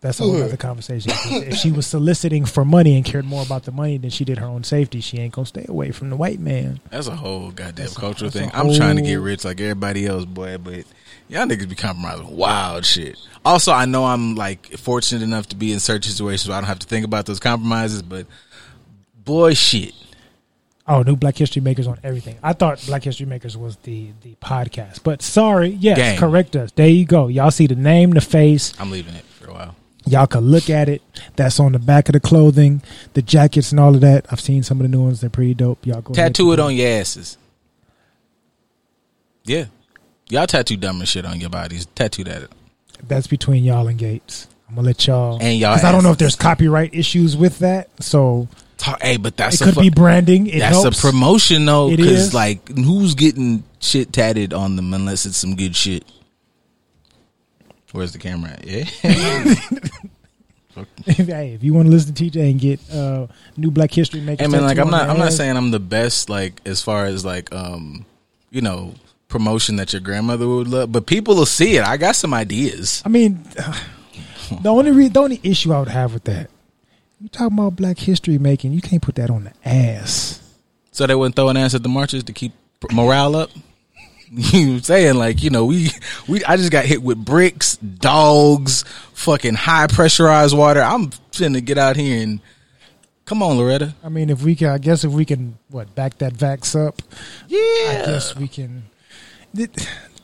that's 0.01 0.19
a 0.21 0.23
whole 0.25 0.43
other 0.43 0.57
conversation. 0.57 1.13
If 1.15 1.57
she 1.57 1.73
was 1.73 1.87
soliciting 1.87 2.45
for 2.47 2.65
money 2.65 2.97
and 2.97 3.05
cared 3.05 3.25
more 3.25 3.43
about 3.43 3.65
the 3.65 3.73
money 3.73 3.99
than 3.99 4.11
she 4.11 4.25
did 4.25 4.39
her 4.39 4.47
own 4.47 4.65
safety, 4.65 5.01
she 5.01 5.19
ain't 5.19 5.33
gonna 5.33 5.47
stay 5.47 5.65
away 5.69 5.91
from 5.93 6.11
the 6.11 6.17
white 6.17 6.41
man. 6.41 6.81
That's 6.91 7.07
a 7.07 7.17
whole 7.17 7.51
goddamn 7.51 7.75
That's 7.87 7.97
cultural 7.97 8.29
a 8.29 8.31
thing. 8.31 8.51
I'm 8.53 8.73
trying 8.75 8.97
to 8.97 9.03
get 9.03 9.17
rich 9.17 9.45
like 9.45 9.61
everybody 9.61 10.07
else, 10.07 10.25
boy, 10.25 10.57
but 10.59 10.85
y'all 11.31 11.47
niggas 11.47 11.69
be 11.69 11.75
compromising 11.75 12.37
wild 12.37 12.85
shit. 12.85 13.17
Also, 13.45 13.73
I 13.73 13.87
know 13.87 14.05
I'm 14.05 14.35
like 14.35 14.67
fortunate 14.79 15.23
enough 15.23 15.49
to 15.49 15.57
be 15.57 15.73
in 15.73 15.81
certain 15.81 16.03
situations 16.03 16.49
where 16.49 16.59
I 16.59 16.61
don't 16.61 16.69
have 16.69 16.81
to 16.81 16.87
think 16.87 17.05
about 17.07 17.27
those 17.27 17.41
compromises, 17.41 18.03
but 18.03 18.27
boy, 19.25 19.55
shit. 19.55 19.95
Oh, 20.87 21.03
new 21.03 21.15
Black 21.15 21.37
History 21.37 21.63
Makers 21.63 21.87
on 21.87 21.99
everything. 22.03 22.37
I 22.43 22.53
thought 22.53 22.85
Black 22.87 23.05
History 23.05 23.25
Makers 23.25 23.57
was 23.57 23.77
the 23.77 24.09
the 24.23 24.35
podcast, 24.43 25.05
but 25.05 25.23
sorry, 25.23 25.69
yes, 25.69 25.97
Gang. 25.97 26.19
correct 26.19 26.57
us. 26.57 26.73
There 26.73 26.89
you 26.89 27.05
go. 27.05 27.29
Y'all 27.29 27.53
see 27.53 27.69
the 27.69 27.77
name, 27.77 28.11
the 28.11 28.21
face. 28.21 28.73
I'm 28.79 28.91
leaving 28.91 29.15
it 29.15 29.25
for 29.25 29.51
a 29.51 29.55
while. 29.55 29.77
Y'all 30.07 30.27
can 30.27 30.41
look 30.41 30.69
at 30.69 30.89
it. 30.89 31.03
That's 31.37 31.61
on 31.61 31.73
the 31.73 31.79
back 31.79 32.09
of 32.09 32.15
the 32.15 32.21
clothing, 32.21 32.83
the 33.13 33.23
jackets, 33.23 33.71
and 33.71 33.79
all 33.79 33.95
of 33.95 34.01
that. 34.01 34.27
I've 34.33 34.41
seen 34.41 34.63
some 34.63 34.79
of 34.79 34.83
the 34.83 34.89
new 34.89 35.05
ones. 35.05 35.21
They're 35.21 35.31
pretty 35.31 35.55
dope. 35.55 35.87
Y'all 35.87 36.01
go 36.01 36.13
Tattoo 36.13 36.53
it 36.53 36.59
on 36.59 36.75
your 36.75 36.89
asses. 36.89 37.39
Yeah. 39.45 39.67
Y'all 40.31 40.47
tattoo 40.47 40.77
dumber 40.77 41.07
shit 41.07 41.27
on 41.27 41.41
your 41.41 41.51
bodies. 41.51 41.87
Tattoo 41.95 42.25
that. 42.25 42.49
That's 43.07 43.27
between 43.27 43.65
y'all 43.65 43.89
and 43.89 43.99
Gates. 43.99 44.47
I'm 44.69 44.77
gonna 44.77 44.87
let 44.87 45.07
y'all 45.07 45.39
And 45.41 45.59
y'all 45.59 45.75
because 45.75 45.85
I 45.85 45.93
don't 45.93 46.05
know 46.05 46.13
if 46.13 46.19
there's 46.19 46.37
copyright 46.37 46.95
issues 46.95 47.37
with 47.37 47.59
that. 47.59 47.89
So 48.03 48.49
Talk, 48.79 49.03
hey, 49.03 49.17
but 49.17 49.37
that's 49.37 49.61
it 49.61 49.65
could 49.65 49.75
fu- 49.75 49.81
be 49.81 49.91
branding. 49.91 50.47
It 50.47 50.61
that's 50.61 50.81
helps. 50.83 50.99
a 50.99 51.03
promotion 51.03 51.65
though, 51.67 51.95
because 51.95 52.33
like 52.33 52.67
who's 52.69 53.15
getting 53.15 53.65
shit 53.81 54.13
tatted 54.13 54.55
on 54.55 54.77
them 54.77 54.95
unless 54.95 55.27
it's 55.27 55.37
some 55.37 55.57
good 55.57 55.75
shit. 55.75 56.05
Where's 57.93 58.13
the 58.13 58.19
camera 58.19 58.53
at? 58.53 58.65
Yeah. 58.65 58.85
hey, 61.07 61.53
if 61.55 61.65
you 61.65 61.75
want 61.75 61.87
to 61.87 61.91
listen 61.93 62.15
to 62.15 62.25
TJ 62.25 62.51
and 62.53 62.61
get 62.61 62.95
uh, 62.95 63.27
new 63.57 63.71
Black 63.71 63.91
History 63.91 64.21
Maker, 64.21 64.45
I 64.45 64.47
mean, 64.47 64.63
like 64.63 64.79
I'm 64.79 64.91
not 64.91 65.09
I'm 65.11 65.19
not 65.19 65.33
saying 65.33 65.57
I'm 65.57 65.73
the 65.73 65.81
best 65.81 66.31
like 66.31 66.61
as 66.65 66.81
far 66.81 67.07
as 67.07 67.25
like 67.25 67.53
um 67.53 68.07
you 68.51 68.61
know 68.61 68.95
promotion 69.31 69.77
that 69.77 69.93
your 69.95 70.01
grandmother 70.01 70.47
would 70.47 70.69
love, 70.69 70.93
but 70.93 71.07
people 71.07 71.35
will 71.37 71.47
see 71.47 71.77
it. 71.77 71.85
I 71.85 71.97
got 71.97 72.17
some 72.17 72.35
ideas. 72.35 73.03
I 73.07 73.09
mean, 73.09 73.43
the 74.63 74.69
only 74.69 74.91
re- 74.91 75.09
the 75.09 75.21
only 75.21 75.41
issue 75.43 75.73
I 75.73 75.79
would 75.79 75.89
have 75.89 76.13
with 76.13 76.25
that, 76.25 76.51
you 77.21 77.29
talking 77.29 77.59
about 77.59 77.77
Black 77.77 77.99
History 77.99 78.37
Making, 78.39 78.73
you 78.73 78.83
can't 78.83 79.01
put 79.01 79.15
that 79.15 79.31
on 79.31 79.45
the 79.45 79.53
ass. 79.69 80.37
So 80.91 81.07
they 81.07 81.15
wouldn't 81.15 81.37
throw 81.37 81.49
an 81.49 81.57
ass 81.57 81.75
at 81.75 81.83
the 81.83 81.89
marches 81.89 82.25
to 82.25 82.33
keep 82.33 82.53
morale 82.93 83.37
up. 83.37 83.51
You 84.33 84.39
know 84.39 84.69
what 84.69 84.75
I'm 84.77 84.83
saying 84.83 85.15
like 85.17 85.43
you 85.43 85.51
know 85.51 85.65
we 85.65 85.91
we 86.29 86.45
I 86.45 86.57
just 86.57 86.71
got 86.71 86.85
hit 86.85 87.03
with 87.03 87.19
bricks, 87.19 87.77
dogs, 87.79 88.85
fucking 89.13 89.55
high 89.55 89.89
pressurized 89.89 90.57
water. 90.57 90.81
I'm 90.81 91.11
finna 91.33 91.65
get 91.65 91.79
out 91.79 91.97
here 91.97 92.23
and 92.23 92.41
come 93.25 93.43
on, 93.43 93.59
Loretta. 93.59 93.93
I 94.05 94.09
mean, 94.09 94.31
if 94.31 94.43
we 94.45 94.55
can, 94.55 94.69
I 94.69 94.79
guess 94.79 95.03
if 95.03 95.11
we 95.11 95.25
can, 95.25 95.59
what 95.69 95.93
back 95.97 96.19
that 96.19 96.35
vax 96.35 96.79
up, 96.79 97.03
Yeah, 97.49 97.59
I 97.59 98.03
guess 98.07 98.37
we 98.37 98.47
can. 98.47 98.85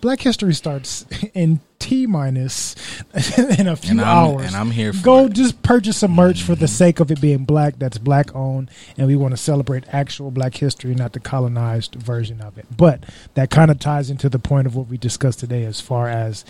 Black 0.01 0.21
History 0.21 0.55
starts 0.55 1.07
in 1.35 1.61
T 1.79 2.07
minus 2.07 2.75
in 3.59 3.67
a 3.69 3.77
few 3.77 3.93
And 3.93 4.01
hours. 4.01 4.47
and 4.47 4.57
I'm 4.57 4.71
here 4.71 4.93
for 4.93 5.03
Go 5.05 5.27
it. 5.27 5.33
just 5.33 5.63
purchase 5.63 5.99
some 5.99 6.13
merch 6.13 6.43
for 6.43 6.55
the 6.55 6.67
mm-hmm. 6.67 6.75
sake 6.75 7.01
of 7.01 7.11
it 7.11 7.21
being 7.21 7.45
black. 7.45 7.79
That's 7.79 7.99
black 7.99 8.35
owned, 8.35 8.71
and 8.97 9.07
we 9.07 9.17
want 9.17 9.33
to 9.33 9.37
celebrate 9.37 9.85
actual 9.93 10.31
Black 10.31 10.55
history, 10.57 10.95
not 10.95 11.13
the 11.13 11.21
colonized 11.21 11.95
version 11.95 12.41
of 12.41 12.59
it. 12.59 12.67
But 12.77 13.05
that 13.35 13.51
kind 13.51 13.71
of 13.71 13.79
ties 13.79 14.11
into 14.11 14.29
the 14.29 14.39
point 14.39 14.67
of 14.67 14.75
what 14.77 14.89
we 14.89 14.97
discussed 14.97 15.41
today, 15.41 15.65
as 15.65 15.81
far 15.81 16.09
as 16.09 16.45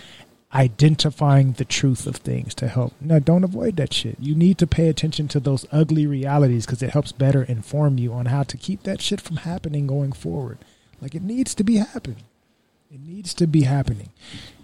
identifying 0.54 1.52
the 1.52 1.64
truth 1.64 2.06
of 2.06 2.16
things 2.16 2.54
to 2.54 2.68
help. 2.68 2.94
No, 3.00 3.18
don't 3.18 3.44
avoid 3.44 3.76
that 3.76 3.92
shit. 3.92 4.16
You 4.18 4.34
need 4.34 4.58
to 4.58 4.66
pay 4.66 4.88
attention 4.88 5.28
to 5.28 5.40
those 5.40 5.66
ugly 5.70 6.06
realities 6.06 6.64
because 6.66 6.82
it 6.82 6.90
helps 6.90 7.12
better 7.12 7.42
inform 7.42 7.98
you 7.98 8.12
on 8.12 8.26
how 8.26 8.42
to 8.44 8.56
keep 8.56 8.84
that 8.84 9.02
shit 9.02 9.20
from 9.20 9.38
happening 9.38 9.86
going 9.86 10.12
forward. 10.12 10.58
Like 11.00 11.14
it 11.14 11.22
needs 11.22 11.54
to 11.56 11.64
be 11.64 11.76
happening. 11.76 12.22
It 12.88 13.00
needs 13.00 13.34
to 13.34 13.48
be 13.48 13.62
happening 13.62 14.10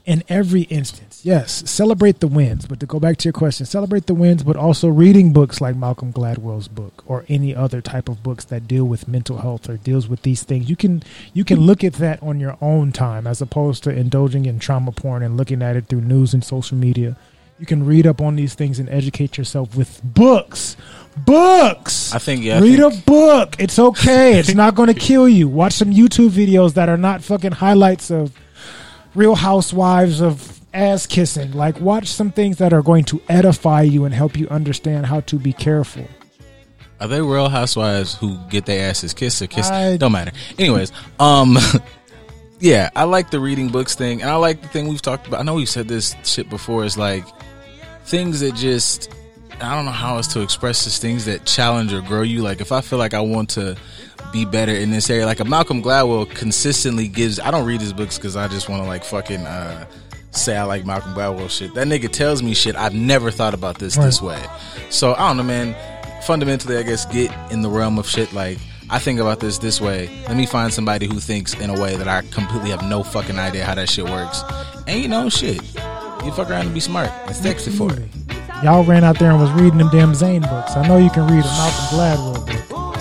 in 0.05 0.23
every 0.29 0.63
instance. 0.63 1.23
Yes, 1.25 1.69
celebrate 1.69 2.21
the 2.21 2.29
wins, 2.29 2.67
but 2.67 2.79
to 2.79 2.87
go 2.87 3.01
back 3.01 3.17
to 3.17 3.25
your 3.25 3.33
question, 3.33 3.67
celebrate 3.67 4.07
the 4.07 4.15
wins, 4.15 4.45
but 4.45 4.55
also 4.55 4.87
reading 4.87 5.33
books 5.33 5.61
like 5.61 5.75
Malcolm 5.75 6.13
Gladwell's 6.13 6.69
book 6.69 7.03
or 7.05 7.25
any 7.29 7.53
other 7.53 7.81
type 7.81 8.09
of 8.09 8.23
books 8.23 8.45
that 8.45 8.69
deal 8.69 8.85
with 8.85 9.09
mental 9.09 9.39
health 9.39 9.69
or 9.69 9.77
deals 9.77 10.07
with 10.07 10.23
these 10.23 10.45
things. 10.45 10.71
You 10.71 10.77
can 10.77 11.03
you 11.35 11.43
can 11.43 11.59
look 11.59 11.83
at 11.83 11.95
that 11.95 12.23
on 12.23 12.39
your 12.39 12.57
own 12.61 12.93
time 12.93 13.27
as 13.27 13.43
opposed 13.43 13.83
to 13.85 13.91
indulging 13.91 14.47
in 14.47 14.61
trauma 14.61 14.93
porn 14.93 15.25
and 15.25 15.37
looking 15.37 15.61
at 15.61 15.75
it 15.75 15.87
through 15.87 16.03
news 16.03 16.33
and 16.33 16.45
social 16.45 16.79
media. 16.79 17.17
You 17.59 17.67
can 17.67 17.85
read 17.85 18.07
up 18.07 18.21
on 18.21 18.37
these 18.37 18.55
things 18.55 18.79
and 18.79 18.89
educate 18.89 19.37
yourself 19.37 19.77
with 19.77 20.01
books. 20.05 20.77
Books. 21.17 22.15
I 22.15 22.19
think 22.19 22.43
yeah. 22.45 22.57
I 22.59 22.61
Read 22.61 22.79
think- 22.81 22.95
a 22.95 23.01
book. 23.03 23.57
It's 23.59 23.79
okay. 23.79 24.39
It's 24.39 24.55
not 24.55 24.75
going 24.75 24.89
to 24.93 24.99
kill 24.99 25.29
you. 25.29 25.49
Watch 25.49 25.75
some 25.75 25.91
YouTube 25.91 26.31
videos 26.31 26.75
that 26.75 26.89
are 26.89 26.97
not 26.97 27.23
fucking 27.23 27.53
highlights 27.53 28.11
of 28.11 28.33
Real 29.15 29.35
Housewives 29.35 30.21
of 30.21 30.61
ass 30.75 31.07
kissing. 31.07 31.53
Like, 31.53 31.79
watch 31.81 32.09
some 32.09 32.31
things 32.33 32.57
that 32.59 32.73
are 32.73 32.83
going 32.83 33.05
to 33.05 33.21
edify 33.29 33.83
you 33.83 34.05
and 34.05 34.15
help 34.15 34.37
you 34.39 34.49
understand 34.49 35.07
how 35.07 35.21
to 35.21 35.37
be 35.37 35.53
careful. 35.53 36.07
Are 37.01 37.09
they 37.09 37.21
real 37.21 37.49
housewives 37.49 38.15
who 38.15 38.39
get 38.49 38.65
their 38.65 38.89
asses 38.89 39.13
kissed 39.13 39.43
or 39.43 39.49
kissed? 39.49 39.73
I- 39.73 39.97
Don't 39.97 40.13
matter. 40.13 40.33
Anyways, 40.59 40.93
um, 41.21 41.59
yeah, 42.61 42.91
I 42.95 43.05
like 43.05 43.31
the 43.31 43.41
reading 43.41 43.69
books 43.71 43.95
thing, 43.97 44.23
and 44.23 44.31
I 44.31 44.37
like 44.37 44.63
the 44.63 44.69
thing 44.69 44.89
we've 44.89 45.03
talked 45.03 45.27
about. 45.27 45.41
I 45.41 45.43
know 45.43 45.55
we've 45.55 45.69
said 45.69 45.89
this 45.89 46.15
shit 46.25 46.49
before. 46.49 46.85
Is 46.85 46.97
like 46.97 47.25
things 48.05 48.41
that 48.41 48.55
just 48.55 49.13
I 49.63 49.75
don't 49.75 49.85
know 49.85 49.91
how 49.93 50.17
else 50.17 50.27
to 50.35 50.43
express 50.43 50.85
this. 50.85 50.99
Things 50.99 51.25
that 51.27 51.45
challenge 51.45 51.93
or 51.93 52.01
grow 52.03 52.23
you. 52.23 52.43
Like 52.43 52.61
if 52.61 52.73
I 52.73 52.81
feel 52.81 52.99
like 52.99 53.15
I 53.15 53.21
want 53.21 53.51
to 53.51 53.77
be 54.33 54.45
better 54.45 54.73
in 54.73 54.91
this 54.91 55.09
area, 55.11 55.27
like 55.27 55.41
a 55.41 55.45
Malcolm 55.45 55.83
Gladwell 55.83 56.29
consistently 56.31 57.09
gives. 57.09 57.39
I 57.41 57.51
don't 57.51 57.67
read 57.67 57.81
his 57.81 57.93
books 57.93 58.19
because 58.19 58.37
I 58.37 58.49
just 58.49 58.69
want 58.69 58.83
to 58.83 58.89
like 58.89 59.05
fucking. 59.05 59.47
uh 59.47 59.87
Say 60.35 60.57
I 60.57 60.63
like 60.63 60.87
Malcolm 60.87 61.13
Gladwell 61.13 61.51
shit. 61.51 61.75
That 61.75 61.87
nigga 61.87 62.11
tells 62.11 62.43
me 62.43 62.55
shit. 62.55 62.75
I've 62.75 62.95
never 62.95 63.31
thought 63.31 63.53
about 63.53 63.79
this 63.79 63.97
this 63.97 64.23
way. 64.23 64.43
So 64.89 65.13
I 65.13 65.29
don't 65.29 65.37
know, 65.37 65.43
man. 65.43 65.77
Fundamentally, 66.23 66.79
I 66.79 66.83
guess 66.85 67.05
get 67.05 67.31
in 67.53 67.61
the 67.61 67.69
realm 67.69 67.99
of 67.99 68.09
shit. 68.09 68.33
Like 68.33 68.57
I 68.89 68.99
think 68.99 69.21
about 69.21 69.41
this 69.41 69.59
this 69.59 69.79
way. 69.79 70.09
Let 70.29 70.39
me 70.39 70.47
find 70.47 70.73
somebody 70.73 71.07
who 71.07 71.21
thinks 71.21 71.53
in 71.61 71.69
a 71.69 71.79
way 71.79 71.97
that 71.97 72.09
I 72.09 72.23
completely 72.31 72.71
have 72.71 72.83
no 72.83 73.03
fucking 73.03 73.39
idea 73.39 73.67
how 73.67 73.75
that 73.75 73.91
shit 73.91 74.07
works. 74.07 74.43
And 74.87 75.03
you 75.03 75.09
know, 75.09 75.29
shit. 75.29 75.63
You 76.25 76.33
fuck 76.33 76.49
around 76.49 76.67
and 76.67 76.75
be 76.75 76.81
smart 76.81 77.11
and 77.27 77.37
sexy 77.37 77.71
for 77.71 77.93
it. 77.93 78.09
Y'all 78.63 78.85
ran 78.85 79.03
out 79.05 79.19
there 79.19 79.31
and 79.31 79.41
was 79.41 79.51
reading 79.53 79.79
them 79.79 79.89
damn 79.91 80.15
Zane 80.15 80.43
books. 80.43 80.77
I 80.77 80.87
know 80.87 80.97
you 80.97 81.11
can 81.11 81.23
read 81.27 81.45
a 81.45 81.49
Malcolm 81.49 81.99
Gladwell 81.99 82.69
book. 82.69 82.97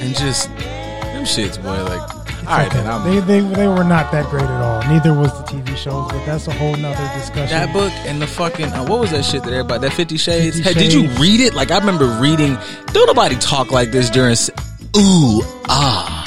And 0.00 0.16
just 0.16 0.48
them 0.56 1.24
shits, 1.24 1.60
boy. 1.62 1.82
Like, 1.84 2.00
all 2.46 2.58
right, 2.58 2.66
Okay. 2.68 2.78
man. 2.82 2.86
I'm, 2.92 3.04
They, 3.04 3.20
they, 3.40 3.40
they 3.54 3.66
were 3.68 3.84
not 3.84 4.10
that 4.12 4.28
great 4.30 4.44
at 4.44 4.62
all. 4.62 4.82
Neither 4.92 5.12
was 5.14 5.32
the 5.38 5.44
TV 5.44 5.76
shows, 5.76 6.10
but 6.10 6.24
that's 6.24 6.46
a 6.48 6.52
whole 6.52 6.76
nother 6.76 7.08
discussion. 7.18 7.48
that 7.48 7.72
book 7.72 7.92
and 8.06 8.20
the 8.22 8.26
fucking 8.26 8.66
uh, 8.66 8.84
what 8.86 9.00
was 9.00 9.10
that 9.12 9.24
shit 9.24 9.42
that 9.44 9.52
everybody 9.52 9.80
that 9.88 9.92
Fifty 9.92 10.16
Shades? 10.16 10.56
50 10.60 10.72
hey, 10.72 10.78
did 10.78 10.92
you 10.92 11.08
read 11.20 11.40
it? 11.40 11.54
Like 11.54 11.70
I 11.70 11.78
remember 11.78 12.06
reading. 12.20 12.56
Don't 12.92 13.06
nobody 13.06 13.36
talk 13.36 13.70
like 13.72 13.90
this 13.90 14.08
during. 14.10 14.36
Ooh 14.96 15.40
ah, 15.68 16.21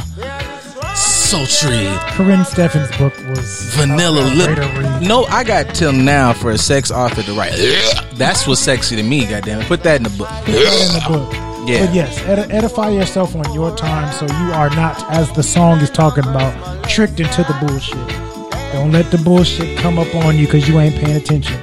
sultry 1.26 1.88
Corinne 2.15 2.45
Steffen's 2.45 2.95
book 2.97 3.13
was 3.28 3.73
vanilla 3.76 4.21
a 4.21 4.30
lip. 4.36 5.01
No, 5.01 5.26
I 5.26 5.43
got 5.43 5.73
till 5.73 5.91
now 5.91 6.34
for 6.34 6.51
a 6.51 6.57
sex 6.57 6.91
author 6.91 7.23
to 7.23 7.34
write. 7.34 7.55
That's 8.13 8.45
what's 8.45 8.61
sexy 8.61 8.95
to 8.95 9.03
me. 9.03 9.26
Goddamn 9.26 9.61
it, 9.61 9.67
put 9.67 9.82
that 9.84 9.97
in 9.97 10.03
the 10.03 10.09
book. 10.11 10.28
Put 10.45 10.53
that 10.53 10.88
in 10.88 10.93
the 10.93 11.17
book. 11.17 11.34
Yeah. 11.67 11.88
But 11.88 11.95
yes, 11.95 12.19
edi- 12.21 12.53
edify 12.53 12.89
yourself 12.89 13.36
on 13.36 13.51
your 13.53 13.76
time 13.76 14.13
so 14.13 14.26
you 14.28 14.53
are 14.53 14.69
not, 14.69 15.03
as 15.11 15.32
the 15.32 15.41
song 15.41 15.80
is 15.80 15.89
talking 15.89 16.23
about, 16.23 16.53
tricked 16.88 17.19
into 17.19 17.41
the 17.43 17.57
bullshit. 17.65 18.07
Don't 18.71 18.91
let 18.91 19.09
the 19.09 19.17
bullshit 19.17 19.80
come 19.80 19.97
up 19.97 20.13
on 20.13 20.38
you 20.38 20.45
because 20.45 20.69
you 20.69 20.80
ain't 20.80 20.93
paying 20.95 21.17
attention. 21.17 21.59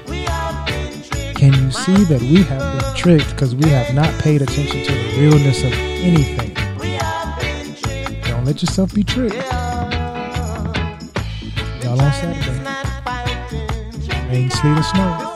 Can 1.37 1.53
you 1.55 1.71
see 1.71 2.03
that 2.05 2.21
we 2.21 2.43
have 2.43 2.81
been 2.81 2.95
tricked 2.97 3.31
because 3.31 3.55
we 3.55 3.69
have 3.69 3.95
not 3.95 4.13
paid 4.21 4.43
attention 4.43 4.83
to 4.85 4.93
the 4.93 5.21
realness 5.21 5.63
of 5.63 5.73
anything? 5.73 6.53
Don't 8.25 8.45
let 8.45 8.61
yourself 8.61 8.93
be 8.93 9.05
tricked. 9.05 9.52
Y'all 11.93 12.01
on 12.01 12.13
Saturday. 12.15 12.49
Rain, 14.31 14.49
sleet, 14.49 14.79
or 14.79 14.83
snow. 14.83 15.32